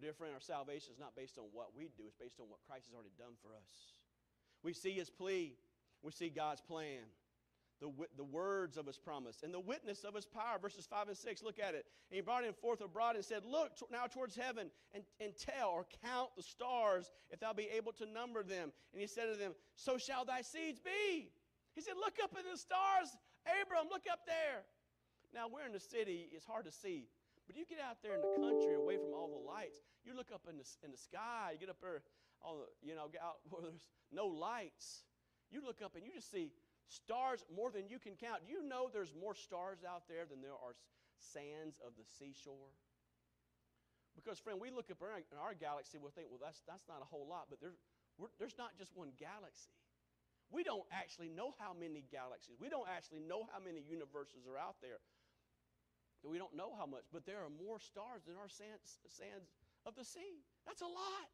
Dear 0.00 0.12
friend, 0.12 0.32
our 0.34 0.40
salvation 0.40 0.92
is 0.92 0.98
not 0.98 1.14
based 1.14 1.38
on 1.38 1.44
what 1.52 1.76
we 1.76 1.92
do, 1.96 2.04
it's 2.06 2.16
based 2.16 2.40
on 2.40 2.48
what 2.48 2.58
Christ 2.66 2.88
has 2.88 2.94
already 2.94 3.14
done 3.18 3.36
for 3.40 3.52
us. 3.52 3.94
We 4.62 4.72
see 4.72 4.92
his 4.92 5.10
plea 5.10 5.56
we 6.02 6.12
see 6.12 6.30
God's 6.30 6.60
plan, 6.60 7.04
the, 7.80 7.90
the 8.16 8.24
words 8.24 8.76
of 8.76 8.86
his 8.86 8.98
promise, 8.98 9.42
and 9.42 9.52
the 9.52 9.60
witness 9.60 10.04
of 10.04 10.14
his 10.14 10.26
power. 10.26 10.58
Verses 10.60 10.86
5 10.86 11.08
and 11.08 11.16
6, 11.16 11.42
look 11.42 11.58
at 11.58 11.74
it. 11.74 11.86
And 12.10 12.16
he 12.16 12.20
brought 12.20 12.44
him 12.44 12.54
forth 12.54 12.80
abroad 12.80 13.16
and 13.16 13.24
said, 13.24 13.42
Look 13.44 13.72
now 13.90 14.06
towards 14.06 14.36
heaven 14.36 14.70
and, 14.94 15.04
and 15.20 15.32
tell 15.36 15.70
or 15.70 15.86
count 16.04 16.30
the 16.36 16.42
stars 16.42 17.10
if 17.30 17.40
thou 17.40 17.52
be 17.52 17.68
able 17.74 17.92
to 17.92 18.06
number 18.06 18.42
them. 18.42 18.72
And 18.92 19.00
he 19.00 19.06
said 19.06 19.26
to 19.32 19.38
them, 19.38 19.52
So 19.74 19.98
shall 19.98 20.24
thy 20.24 20.42
seeds 20.42 20.80
be. 20.80 21.30
He 21.74 21.80
said, 21.80 21.94
Look 21.96 22.16
up 22.22 22.32
in 22.38 22.50
the 22.50 22.58
stars, 22.58 23.16
Abram, 23.62 23.88
look 23.90 24.04
up 24.10 24.20
there. 24.26 24.64
Now, 25.32 25.46
we're 25.52 25.64
in 25.64 25.72
the 25.72 25.80
city, 25.80 26.28
it's 26.32 26.44
hard 26.44 26.64
to 26.64 26.72
see. 26.72 27.06
But 27.50 27.58
you 27.58 27.66
get 27.66 27.82
out 27.82 27.98
there 27.98 28.14
in 28.14 28.22
the 28.22 28.30
country 28.38 28.78
away 28.78 28.94
from 28.94 29.10
all 29.10 29.26
the 29.26 29.42
lights, 29.42 29.82
you 30.06 30.14
look 30.14 30.30
up 30.30 30.46
in 30.46 30.54
the, 30.54 30.62
in 30.86 30.94
the 30.94 31.02
sky, 31.02 31.50
you 31.50 31.58
get 31.58 31.66
up 31.66 31.82
there, 31.82 32.06
all 32.38 32.62
the, 32.62 32.70
you 32.78 32.94
know, 32.94 33.10
out 33.18 33.42
where 33.50 33.66
there's 33.66 33.90
no 34.14 34.30
lights. 34.30 35.02
You 35.50 35.58
look 35.58 35.82
up 35.82 35.98
and 35.98 36.06
you 36.06 36.14
just 36.14 36.30
see 36.30 36.54
stars 36.86 37.42
more 37.50 37.74
than 37.74 37.90
you 37.90 37.98
can 37.98 38.14
count. 38.14 38.46
Do 38.46 38.54
you 38.54 38.62
know 38.62 38.86
there's 38.86 39.18
more 39.18 39.34
stars 39.34 39.82
out 39.82 40.06
there 40.06 40.30
than 40.30 40.46
there 40.46 40.54
are 40.54 40.78
sands 41.18 41.82
of 41.82 41.98
the 41.98 42.06
seashore? 42.06 42.70
Because, 44.14 44.38
friend, 44.38 44.62
we 44.62 44.70
look 44.70 44.86
up 44.86 45.02
in 45.02 45.34
our, 45.34 45.50
galaxy, 45.58 45.98
we'll 45.98 46.14
think, 46.14 46.30
well, 46.30 46.38
that's, 46.38 46.62
that's 46.70 46.86
not 46.86 47.02
a 47.02 47.08
whole 47.10 47.26
lot, 47.26 47.50
but 47.50 47.58
there, 47.58 47.74
there's 48.38 48.58
not 48.62 48.78
just 48.78 48.94
one 48.94 49.10
galaxy. 49.18 49.74
We 50.54 50.62
don't 50.62 50.86
actually 50.94 51.34
know 51.34 51.50
how 51.58 51.74
many 51.74 52.06
galaxies, 52.14 52.62
we 52.62 52.70
don't 52.70 52.86
actually 52.86 53.26
know 53.26 53.50
how 53.50 53.58
many 53.58 53.82
universes 53.82 54.46
are 54.46 54.54
out 54.54 54.78
there. 54.78 55.02
We 56.22 56.36
don't 56.36 56.54
know 56.54 56.76
how 56.76 56.84
much, 56.84 57.08
but 57.12 57.24
there 57.24 57.40
are 57.40 57.48
more 57.48 57.80
stars 57.80 58.28
than 58.28 58.36
our 58.36 58.48
sands, 58.48 59.00
sands 59.08 59.56
of 59.86 59.96
the 59.96 60.04
sea. 60.04 60.44
That's 60.66 60.82
a 60.82 60.90
lot. 60.90 61.28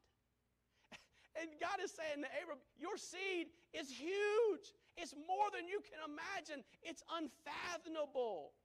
And 1.37 1.51
God 1.61 1.85
is 1.85 1.93
saying 1.93 2.25
to 2.25 2.31
Abram, 2.41 2.57
Your 2.81 2.97
seed 2.97 3.53
is 3.75 3.91
huge. 3.91 4.73
It's 4.97 5.13
more 5.13 5.53
than 5.53 5.69
you 5.69 5.85
can 5.85 6.01
imagine, 6.01 6.65
it's 6.83 7.03
unfathomable. 7.13 8.57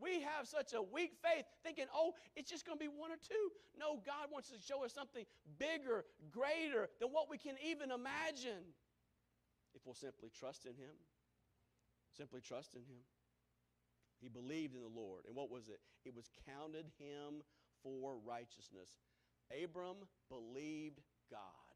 We 0.00 0.22
have 0.22 0.46
such 0.46 0.72
a 0.72 0.80
weak 0.80 1.12
faith 1.20 1.44
thinking, 1.64 1.86
oh, 1.92 2.14
it's 2.36 2.48
just 2.48 2.64
going 2.64 2.78
to 2.78 2.84
be 2.84 2.88
one 2.88 3.10
or 3.10 3.18
two. 3.18 3.50
No, 3.76 4.00
God 4.06 4.30
wants 4.30 4.48
to 4.50 4.56
show 4.62 4.84
us 4.84 4.94
something 4.94 5.26
bigger, 5.58 6.06
greater 6.30 6.88
than 7.00 7.10
what 7.10 7.28
we 7.28 7.36
can 7.36 7.56
even 7.66 7.90
imagine. 7.90 8.62
If 9.74 9.84
we'll 9.84 9.98
simply 9.98 10.30
trust 10.30 10.66
in 10.66 10.72
Him, 10.72 10.94
simply 12.16 12.40
trust 12.40 12.74
in 12.74 12.82
Him. 12.82 13.02
He 14.20 14.28
believed 14.28 14.74
in 14.74 14.82
the 14.82 14.92
Lord. 14.92 15.24
And 15.26 15.36
what 15.36 15.50
was 15.50 15.68
it? 15.68 15.80
It 16.04 16.14
was 16.14 16.28
counted 16.46 16.86
him 16.98 17.42
for 17.82 18.18
righteousness. 18.26 18.98
Abram 19.52 20.04
believed 20.28 21.00
God 21.30 21.68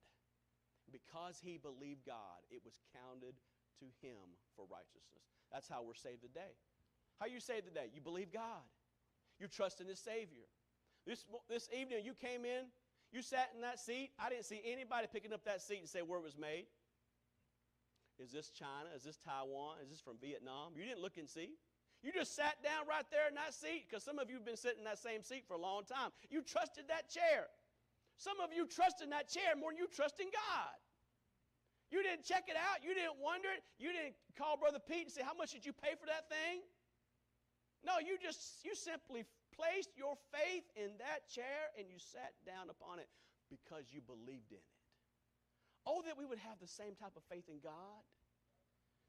because 0.90 1.40
he 1.42 1.56
believed 1.56 2.04
God, 2.04 2.42
it 2.50 2.60
was 2.64 2.78
counted 2.92 3.34
to 3.80 3.86
him 4.04 4.36
for 4.56 4.66
righteousness. 4.68 5.24
That's 5.52 5.68
how 5.68 5.82
we're 5.82 5.94
saved 5.94 6.22
today. 6.22 6.52
How 7.20 7.26
you 7.26 7.40
saved 7.40 7.66
today? 7.66 7.86
You 7.94 8.00
believe 8.00 8.32
God. 8.32 8.66
You 9.38 9.48
trust 9.48 9.80
in 9.80 9.86
His 9.86 9.98
Savior. 9.98 10.46
This, 11.06 11.24
this 11.48 11.68
evening, 11.76 12.04
you 12.04 12.14
came 12.14 12.44
in, 12.44 12.66
you 13.12 13.22
sat 13.22 13.50
in 13.54 13.60
that 13.62 13.78
seat. 13.78 14.10
I 14.18 14.30
didn't 14.30 14.44
see 14.44 14.60
anybody 14.64 15.06
picking 15.12 15.32
up 15.32 15.44
that 15.44 15.60
seat 15.60 15.78
and 15.78 15.88
say 15.88 16.00
where 16.02 16.18
it 16.18 16.24
was 16.24 16.38
made. 16.38 16.66
Is 18.18 18.30
this 18.30 18.50
China? 18.50 18.88
Is 18.94 19.02
this 19.02 19.18
Taiwan? 19.18 19.76
Is 19.82 19.90
this 19.90 20.00
from 20.00 20.16
Vietnam? 20.20 20.72
You 20.76 20.84
didn't 20.84 21.00
look 21.00 21.16
and 21.18 21.28
see. 21.28 21.50
You 22.02 22.10
just 22.10 22.34
sat 22.34 22.58
down 22.66 22.90
right 22.90 23.06
there 23.14 23.30
in 23.30 23.38
that 23.38 23.54
seat 23.54 23.86
because 23.86 24.02
some 24.02 24.18
of 24.18 24.26
you 24.26 24.34
have 24.34 24.44
been 24.44 24.58
sitting 24.58 24.82
in 24.82 24.88
that 24.90 24.98
same 24.98 25.22
seat 25.22 25.46
for 25.46 25.54
a 25.54 25.62
long 25.62 25.86
time. 25.86 26.10
You 26.30 26.42
trusted 26.42 26.90
that 26.90 27.06
chair. 27.06 27.46
Some 28.18 28.42
of 28.42 28.50
you 28.50 28.66
trust 28.66 29.00
in 29.02 29.10
that 29.14 29.30
chair 29.30 29.54
more 29.54 29.70
than 29.70 29.78
you 29.78 29.86
trust 29.86 30.18
in 30.18 30.26
God. 30.26 30.74
You 31.94 32.02
didn't 32.02 32.26
check 32.26 32.50
it 32.50 32.58
out. 32.58 32.82
You 32.82 32.94
didn't 32.94 33.22
wonder 33.22 33.52
it. 33.54 33.62
You 33.78 33.94
didn't 33.94 34.18
call 34.34 34.58
Brother 34.58 34.82
Pete 34.82 35.06
and 35.06 35.14
say, 35.14 35.22
How 35.22 35.36
much 35.36 35.52
did 35.52 35.62
you 35.62 35.72
pay 35.76 35.94
for 35.94 36.06
that 36.10 36.26
thing? 36.26 36.64
No, 37.86 37.98
you 38.02 38.18
just, 38.18 38.64
you 38.64 38.74
simply 38.74 39.26
placed 39.54 39.94
your 39.94 40.14
faith 40.32 40.64
in 40.74 40.96
that 40.98 41.28
chair 41.28 41.70
and 41.78 41.86
you 41.86 41.98
sat 41.98 42.32
down 42.46 42.70
upon 42.70 42.98
it 42.98 43.10
because 43.50 43.90
you 43.92 44.00
believed 44.00 44.50
in 44.50 44.62
it. 44.62 44.78
Oh, 45.86 46.02
that 46.06 46.16
we 46.16 46.24
would 46.24 46.38
have 46.38 46.58
the 46.62 46.70
same 46.70 46.94
type 46.94 47.14
of 47.14 47.22
faith 47.28 47.44
in 47.50 47.58
God. 47.62 48.02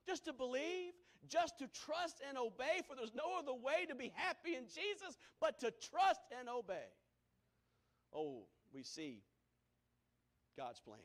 Just 0.06 0.26
to 0.26 0.34
believe, 0.34 0.92
just 1.30 1.60
to 1.60 1.68
trust 1.68 2.22
and 2.28 2.38
obey, 2.38 2.82
for 2.88 2.96
there's 2.96 3.16
no 3.16 3.38
other 3.38 3.54
way 3.54 3.86
to 3.88 3.96
be 3.96 4.12
happy 4.16 4.56
in 4.56 4.66
Jesus 4.66 5.18
but 5.40 5.60
to 5.60 5.72
trust 5.72 6.22
and 6.40 6.50
obey. 6.50 6.90
Oh, 8.14 8.44
we 8.74 8.84
see 8.84 9.24
God's 10.58 10.80
plan, 10.80 11.00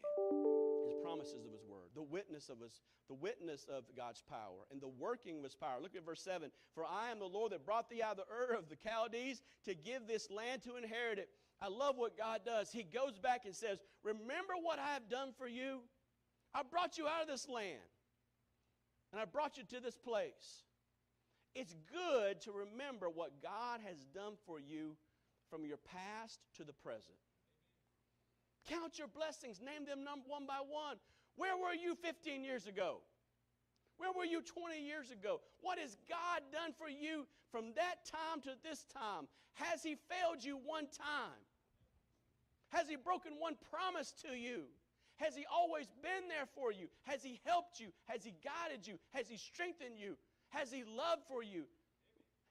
His 0.87 0.97
promises 1.03 1.45
of 1.47 1.53
His 1.53 1.65
word, 1.65 1.89
the 1.95 2.03
witness 2.03 2.49
of 2.49 2.61
His, 2.61 2.81
the 3.09 3.15
witness 3.15 3.67
of 3.73 3.85
God's 3.97 4.23
power, 4.29 4.67
and 4.71 4.81
the 4.81 4.89
working 4.89 5.39
of 5.39 5.45
His 5.45 5.55
power. 5.55 5.81
Look 5.81 5.97
at 5.97 6.05
verse 6.05 6.23
7. 6.23 6.51
For 6.75 6.85
I 6.85 7.11
am 7.11 7.19
the 7.19 7.27
Lord 7.27 7.53
that 7.53 7.65
brought 7.65 7.89
thee 7.89 8.03
out 8.03 8.19
of 8.19 8.27
the 8.27 8.33
Ur 8.33 8.57
of 8.57 8.69
the 8.69 8.77
Chaldees 8.77 9.43
to 9.65 9.75
give 9.75 10.07
this 10.07 10.31
land 10.31 10.63
to 10.65 10.77
inherit 10.77 11.19
it. 11.19 11.31
I 11.61 11.69
love 11.69 11.97
what 11.97 12.17
God 12.17 12.43
does. 12.45 12.71
He 12.71 12.83
goes 12.83 13.19
back 13.19 13.43
and 13.45 13.55
says, 13.55 13.79
Remember 14.05 14.55
what 14.63 14.79
I 14.79 14.93
have 14.93 15.09
done 15.09 15.33
for 15.37 15.49
you? 15.49 15.81
I 16.55 16.63
brought 16.63 16.99
you 16.99 17.07
out 17.07 17.23
of 17.23 17.29
this 17.29 17.49
land, 17.49 17.81
and 19.13 19.21
I 19.21 19.25
brought 19.25 19.57
you 19.57 19.65
to 19.65 19.81
this 19.81 19.97
place. 19.97 20.65
It's 21.55 21.75
good 21.91 22.41
to 22.43 22.53
remember 22.53 23.09
what 23.09 23.43
God 23.43 23.81
has 23.87 24.05
done 24.15 24.35
for 24.47 24.61
you 24.61 24.97
from 25.51 25.65
your 25.65 25.79
past 25.79 26.41
to 26.57 26.65
the 26.65 26.73
present. 26.73 27.17
Count 28.69 28.99
your 28.99 29.09
blessings, 29.09 29.61
name 29.61 29.87
them 29.87 30.05
one 30.27 30.47
by 30.47 30.61
one. 30.69 30.97
Where 31.37 31.57
were 31.57 31.73
you 31.73 31.95
15 31.95 32.45
years 32.45 32.67
ago? 32.67 32.99
Where 33.97 34.13
were 34.13 34.25
you 34.25 34.43
20 34.43 34.81
years 34.81 35.11
ago? 35.11 35.41
What 35.61 35.79
has 35.79 35.97
God 36.09 36.43
done 36.53 36.73
for 36.77 36.89
you 36.89 37.27
from 37.51 37.73
that 37.75 38.05
time 38.05 38.41
to 38.43 38.51
this 38.63 38.85
time? 38.93 39.27
Has 39.55 39.83
He 39.83 39.97
failed 39.97 40.45
you 40.45 40.59
one 40.65 40.87
time? 40.87 41.43
Has 42.71 42.89
He 42.89 42.97
broken 42.97 43.33
one 43.39 43.57
promise 43.71 44.13
to 44.23 44.37
you? 44.37 44.65
Has 45.19 45.35
He 45.35 45.45
always 45.51 45.87
been 46.03 46.31
there 46.31 46.47
for 46.55 46.71
you? 46.71 46.87
Has 47.03 47.23
He 47.23 47.43
helped 47.45 47.79
you? 47.79 47.91
Has 48.07 48.25
He 48.25 48.35
guided 48.43 48.87
you? 48.87 48.99
Has 49.11 49.29
He 49.29 49.37
strengthened 49.37 49.99
you? 49.99 50.17
Has 50.51 50.71
He 50.71 50.87
loved 50.87 51.27
for 51.27 51.43
you? 51.43 51.67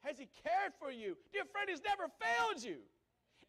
Has 0.03 0.19
He 0.19 0.27
cared 0.43 0.75
for 0.79 0.91
you? 0.91 1.15
Dear 1.31 1.47
friend, 1.47 1.71
He's 1.71 1.83
never 1.83 2.11
failed 2.19 2.59
you. 2.63 2.83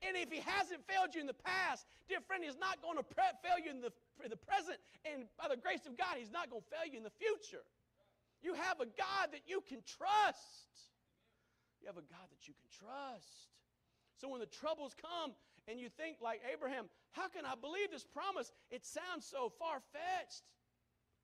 And 0.06 0.14
if 0.14 0.30
He 0.30 0.38
hasn't 0.38 0.86
failed 0.86 1.18
you 1.18 1.20
in 1.20 1.26
the 1.26 1.42
past, 1.42 1.86
dear 2.06 2.22
friend, 2.22 2.46
He's 2.46 2.58
not 2.58 2.78
going 2.78 2.96
to 2.96 3.02
pre- 3.02 3.36
fail 3.42 3.58
you 3.58 3.74
in 3.74 3.82
the, 3.82 3.90
in 4.22 4.30
the 4.30 4.38
present. 4.38 4.78
And 5.02 5.26
by 5.34 5.50
the 5.50 5.58
grace 5.58 5.82
of 5.86 5.98
God, 5.98 6.14
He's 6.14 6.30
not 6.30 6.46
going 6.46 6.62
to 6.62 6.70
fail 6.70 6.86
you 6.86 7.02
in 7.02 7.06
the 7.06 7.14
future. 7.18 7.66
You 8.38 8.54
have 8.54 8.78
a 8.78 8.86
God 8.86 9.34
that 9.34 9.50
you 9.50 9.66
can 9.66 9.82
trust. 9.82 10.70
You 11.82 11.90
have 11.90 11.98
a 11.98 12.06
God 12.06 12.26
that 12.30 12.46
you 12.46 12.54
can 12.54 12.70
trust. 12.70 13.50
So 14.22 14.30
when 14.30 14.38
the 14.38 14.50
troubles 14.50 14.94
come 14.94 15.34
and 15.68 15.78
you 15.78 15.88
think, 15.88 16.16
like 16.22 16.40
Abraham, 16.50 16.86
how 17.12 17.28
can 17.28 17.44
I 17.44 17.54
believe 17.54 17.92
this 17.92 18.04
promise? 18.04 18.50
It 18.70 18.84
sounds 18.84 19.28
so 19.28 19.52
far 19.58 19.80
fetched. 19.92 20.48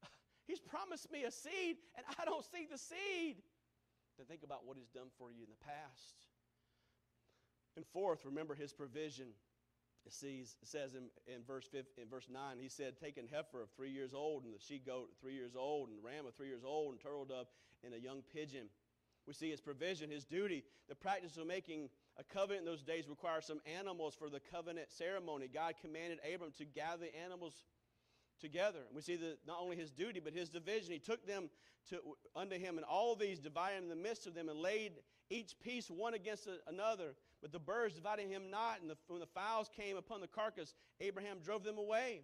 He's 0.47 0.61
promised 0.61 1.11
me 1.11 1.25
a 1.25 1.31
seed, 1.31 1.81
and 1.97 2.05
I 2.21 2.25
don't 2.25 2.45
see 2.45 2.69
the 2.71 2.79
seed. 2.79 3.41
Then 4.19 4.27
think 4.29 4.45
about 4.45 4.67
what 4.67 4.77
He's 4.77 4.93
done 4.93 5.09
for 5.19 5.33
you 5.33 5.43
in 5.43 5.51
the 5.51 5.65
past. 5.65 6.29
And 7.77 7.85
fourth, 7.93 8.25
remember 8.25 8.55
His 8.55 8.73
provision. 8.73 9.33
It, 10.07 10.13
says 10.13 10.95
in, 10.95 11.09
in, 11.27 11.43
verse 11.47 11.67
in 11.73 12.09
verse 12.11 12.29
9, 12.31 12.59
He 12.61 12.69
said, 12.69 12.95
Take 13.01 13.17
an 13.17 13.27
heifer 13.33 13.63
of 13.63 13.71
three 13.71 13.91
years 13.91 14.13
old, 14.13 14.45
and 14.45 14.53
the 14.53 14.59
she 14.61 14.79
goat 14.79 15.09
three 15.19 15.35
years 15.35 15.57
old, 15.57 15.89
and 15.89 15.99
ram 16.05 16.27
of 16.27 16.35
three 16.35 16.49
years 16.49 16.63
old, 16.63 16.93
and 16.93 17.01
turtle 17.01 17.25
dove, 17.25 17.47
and 17.83 17.95
a 17.95 17.99
young 17.99 18.23
pigeon. 18.35 18.69
We 19.27 19.33
see 19.33 19.51
his 19.51 19.63
provision, 19.63 20.11
his 20.11 20.27
duty. 20.27 20.65
The 20.89 20.95
practice 20.95 21.39
of 21.39 21.47
making 21.47 21.89
a 22.19 22.25
covenant 22.25 22.67
in 22.67 22.73
those 22.73 22.83
days 22.83 23.09
requires 23.09 23.45
some 23.45 23.61
animals 23.79 24.15
for 24.15 24.29
the 24.29 24.41
covenant 24.41 24.91
ceremony. 24.91 25.49
God 25.53 25.75
commanded 25.81 26.19
Abram 26.33 26.53
to 26.59 26.65
gather 26.65 27.07
the 27.07 27.17
animals 27.25 27.65
together. 28.41 28.81
And 28.87 28.95
we 28.95 29.03
see 29.03 29.17
that 29.17 29.39
not 29.47 29.59
only 29.61 29.77
his 29.77 29.91
duty, 29.91 30.21
but 30.21 30.33
his 30.33 30.49
division. 30.49 30.93
He 30.93 30.99
took 30.99 31.27
them 31.27 31.51
to, 31.91 32.01
unto 32.37 32.59
him, 32.59 32.77
and 32.77 32.85
all 32.85 33.17
these 33.17 33.41
divided 33.41 33.83
in 33.83 33.89
the 33.89 33.97
midst 33.97 34.27
of 34.27 34.35
them, 34.35 34.49
and 34.49 34.59
laid 34.59 34.93
each 35.31 35.59
piece 35.61 35.91
one 35.91 36.15
against 36.15 36.49
another. 36.67 37.15
But 37.43 37.53
the 37.53 37.59
birds 37.59 37.95
divided 37.95 38.29
him 38.29 38.51
not, 38.51 38.81
and 38.81 38.91
the, 38.91 38.97
when 39.09 39.21
the 39.21 39.27
fowls 39.27 39.69
came 39.77 39.97
upon 39.97 40.21
the 40.21 40.29
carcass, 40.29 40.75
Abraham 41.01 41.39
drove 41.45 41.65
them 41.65 41.79
away. 41.79 42.23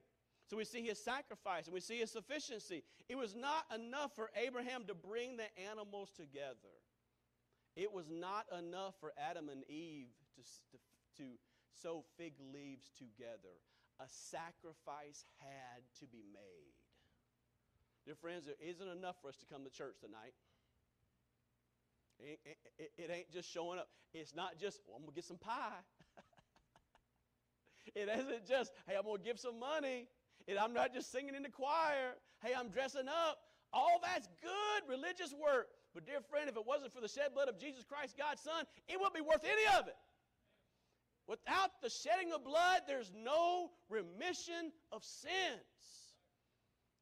So 0.50 0.57
we 0.57 0.64
see 0.64 0.83
his 0.83 1.03
sacrifice 1.03 1.66
and 1.66 1.74
we 1.74 1.81
see 1.81 1.98
his 1.98 2.11
sufficiency. 2.11 2.83
It 3.09 3.16
was 3.16 3.37
not 3.37 3.66
enough 3.72 4.16
for 4.16 4.31
Abraham 4.35 4.85
to 4.87 4.94
bring 4.94 5.37
the 5.37 5.46
animals 5.70 6.11
together. 6.11 6.79
It 7.76 7.92
was 7.92 8.11
not 8.11 8.46
enough 8.56 8.94
for 9.00 9.12
Adam 9.16 9.48
and 9.48 9.62
Eve 9.68 10.09
to, 10.37 10.42
to, 10.42 11.22
to 11.22 11.24
sew 11.83 12.04
fig 12.16 12.35
leaves 12.52 12.90
together. 12.98 13.54
A 14.00 14.09
sacrifice 14.09 15.24
had 15.38 15.83
to 16.00 16.06
be 16.06 16.24
made. 16.33 16.74
Dear 18.04 18.14
friends, 18.14 18.48
it 18.48 18.59
isn't 18.61 18.88
enough 18.88 19.16
for 19.20 19.28
us 19.28 19.37
to 19.37 19.46
come 19.46 19.62
to 19.64 19.70
church 19.70 19.96
tonight. 20.00 20.33
It, 22.18 22.40
it, 22.78 22.92
it 22.98 23.11
ain't 23.11 23.30
just 23.30 23.50
showing 23.50 23.78
up. 23.78 23.88
It's 24.12 24.35
not 24.35 24.59
just, 24.59 24.80
well, 24.87 24.96
I'm 24.96 25.02
going 25.02 25.12
to 25.12 25.16
get 25.16 25.24
some 25.24 25.38
pie. 25.38 25.85
it 27.94 28.09
isn't 28.09 28.46
just, 28.46 28.72
hey, 28.87 28.96
I'm 28.96 29.04
going 29.04 29.18
to 29.18 29.24
give 29.24 29.38
some 29.38 29.59
money. 29.59 30.09
And 30.48 30.59
I'm 30.59 30.72
not 30.72 30.92
just 30.92 31.12
singing 31.12 31.35
in 31.35 31.42
the 31.42 31.50
choir. 31.50 32.16
Hey, 32.42 32.52
I'm 32.56 32.68
dressing 32.68 33.09
up. 33.09 33.38
All 33.72 34.00
that's 34.02 34.28
good 34.42 34.88
religious 34.88 35.33
work. 35.33 35.68
But, 35.94 36.07
dear 36.07 36.20
friend, 36.31 36.48
if 36.48 36.57
it 36.57 36.66
wasn't 36.66 36.92
for 36.92 37.00
the 37.00 37.09
shed 37.09 37.35
blood 37.35 37.48
of 37.48 37.59
Jesus 37.59 37.85
Christ, 37.85 38.16
God's 38.16 38.42
Son, 38.42 38.64
it 38.88 38.98
wouldn't 38.98 39.14
be 39.14 39.20
worth 39.20 39.44
any 39.44 39.66
of 39.79 39.88
it. 39.88 39.96
Without 41.26 41.70
the 41.83 41.90
shedding 41.90 42.33
of 42.33 42.44
blood, 42.44 42.83
there's 42.87 43.12
no 43.14 43.70
remission 43.88 44.72
of 44.92 45.05
sins. 45.05 46.11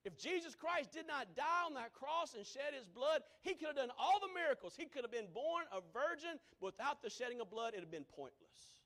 If 0.04 0.16
Jesus 0.16 0.54
Christ 0.54 0.92
did 0.92 1.06
not 1.06 1.36
die 1.36 1.64
on 1.66 1.74
that 1.74 1.92
cross 1.92 2.34
and 2.34 2.46
shed 2.46 2.72
his 2.72 2.88
blood, 2.88 3.22
he 3.42 3.54
could 3.54 3.68
have 3.68 3.76
done 3.76 3.90
all 3.98 4.20
the 4.20 4.32
miracles. 4.32 4.74
He 4.76 4.86
could 4.86 5.02
have 5.02 5.12
been 5.12 5.28
born 5.34 5.64
a 5.72 5.80
virgin. 5.92 6.38
Without 6.60 7.02
the 7.02 7.10
shedding 7.10 7.40
of 7.40 7.50
blood, 7.50 7.74
it 7.74 7.76
would 7.76 7.84
have 7.84 7.90
been 7.90 8.08
pointless. 8.16 8.78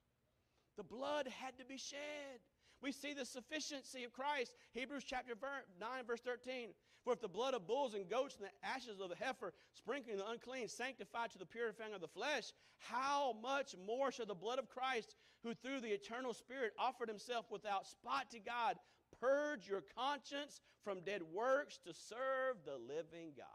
The 0.77 0.83
blood 0.83 1.29
had 1.29 1.59
to 1.59 1.65
be 1.65 1.77
shed. 1.77 2.41
We 2.83 2.91
see 2.91 3.15
the 3.15 3.25
sufficiency 3.25 4.03
of 4.03 4.13
Christ. 4.13 4.55
Hebrews 4.73 5.05
chapter 5.07 5.35
9, 5.81 5.89
verse 6.05 6.21
13. 6.21 6.71
For 7.05 7.13
if 7.13 7.21
the 7.21 7.29
blood 7.29 7.55
of 7.55 7.67
bulls 7.67 7.95
and 7.95 8.09
goats 8.09 8.37
and 8.37 8.47
the 8.47 8.67
ashes 8.67 9.01
of 9.01 9.09
the 9.09 9.17
heifer, 9.17 9.53
sprinkling 9.75 10.19
the 10.19 10.29
unclean, 10.29 10.69
sanctified 10.69 11.31
to 11.31 11.39
the 11.39 11.47
purifying 11.47 11.95
of 11.95 12.01
the 12.01 12.09
flesh, 12.09 12.53
how 12.79 13.37
much 13.41 13.75
more 13.87 14.11
shall 14.11 14.27
the 14.27 14.35
blood 14.35 14.59
of 14.59 14.69
Christ, 14.69 15.15
who 15.43 15.55
through 15.55 15.81
the 15.81 15.93
eternal 15.93 16.35
Spirit 16.35 16.73
offered 16.79 17.09
himself 17.09 17.47
without 17.51 17.87
spot 17.87 18.31
to 18.31 18.41
God, 18.41 18.77
purge 19.21 19.69
your 19.69 19.83
conscience 19.97 20.61
from 20.85 21.01
dead 21.01 21.23
works 21.33 21.79
to 21.87 21.95
serve 21.95 22.57
the 22.65 22.79
living 22.79 23.33
God? 23.37 23.47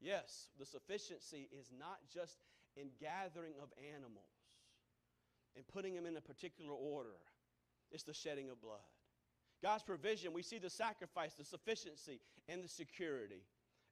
Yes, 0.00 0.48
the 0.58 0.66
sufficiency 0.66 1.48
is 1.56 1.70
not 1.76 1.98
just 2.12 2.38
in 2.76 2.88
gathering 3.00 3.54
of 3.62 3.70
animals 3.94 4.24
and 5.56 5.66
putting 5.68 5.94
them 5.94 6.06
in 6.06 6.16
a 6.16 6.20
particular 6.20 6.72
order 6.72 7.16
it's 7.94 8.02
the 8.02 8.12
shedding 8.12 8.50
of 8.50 8.60
blood. 8.60 8.82
God's 9.62 9.82
provision, 9.82 10.32
we 10.34 10.42
see 10.42 10.58
the 10.58 10.68
sacrifice, 10.68 11.34
the 11.34 11.44
sufficiency, 11.44 12.20
and 12.48 12.62
the 12.62 12.68
security. 12.68 13.44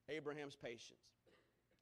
Abraham's 0.09 0.55
patience. 0.55 0.99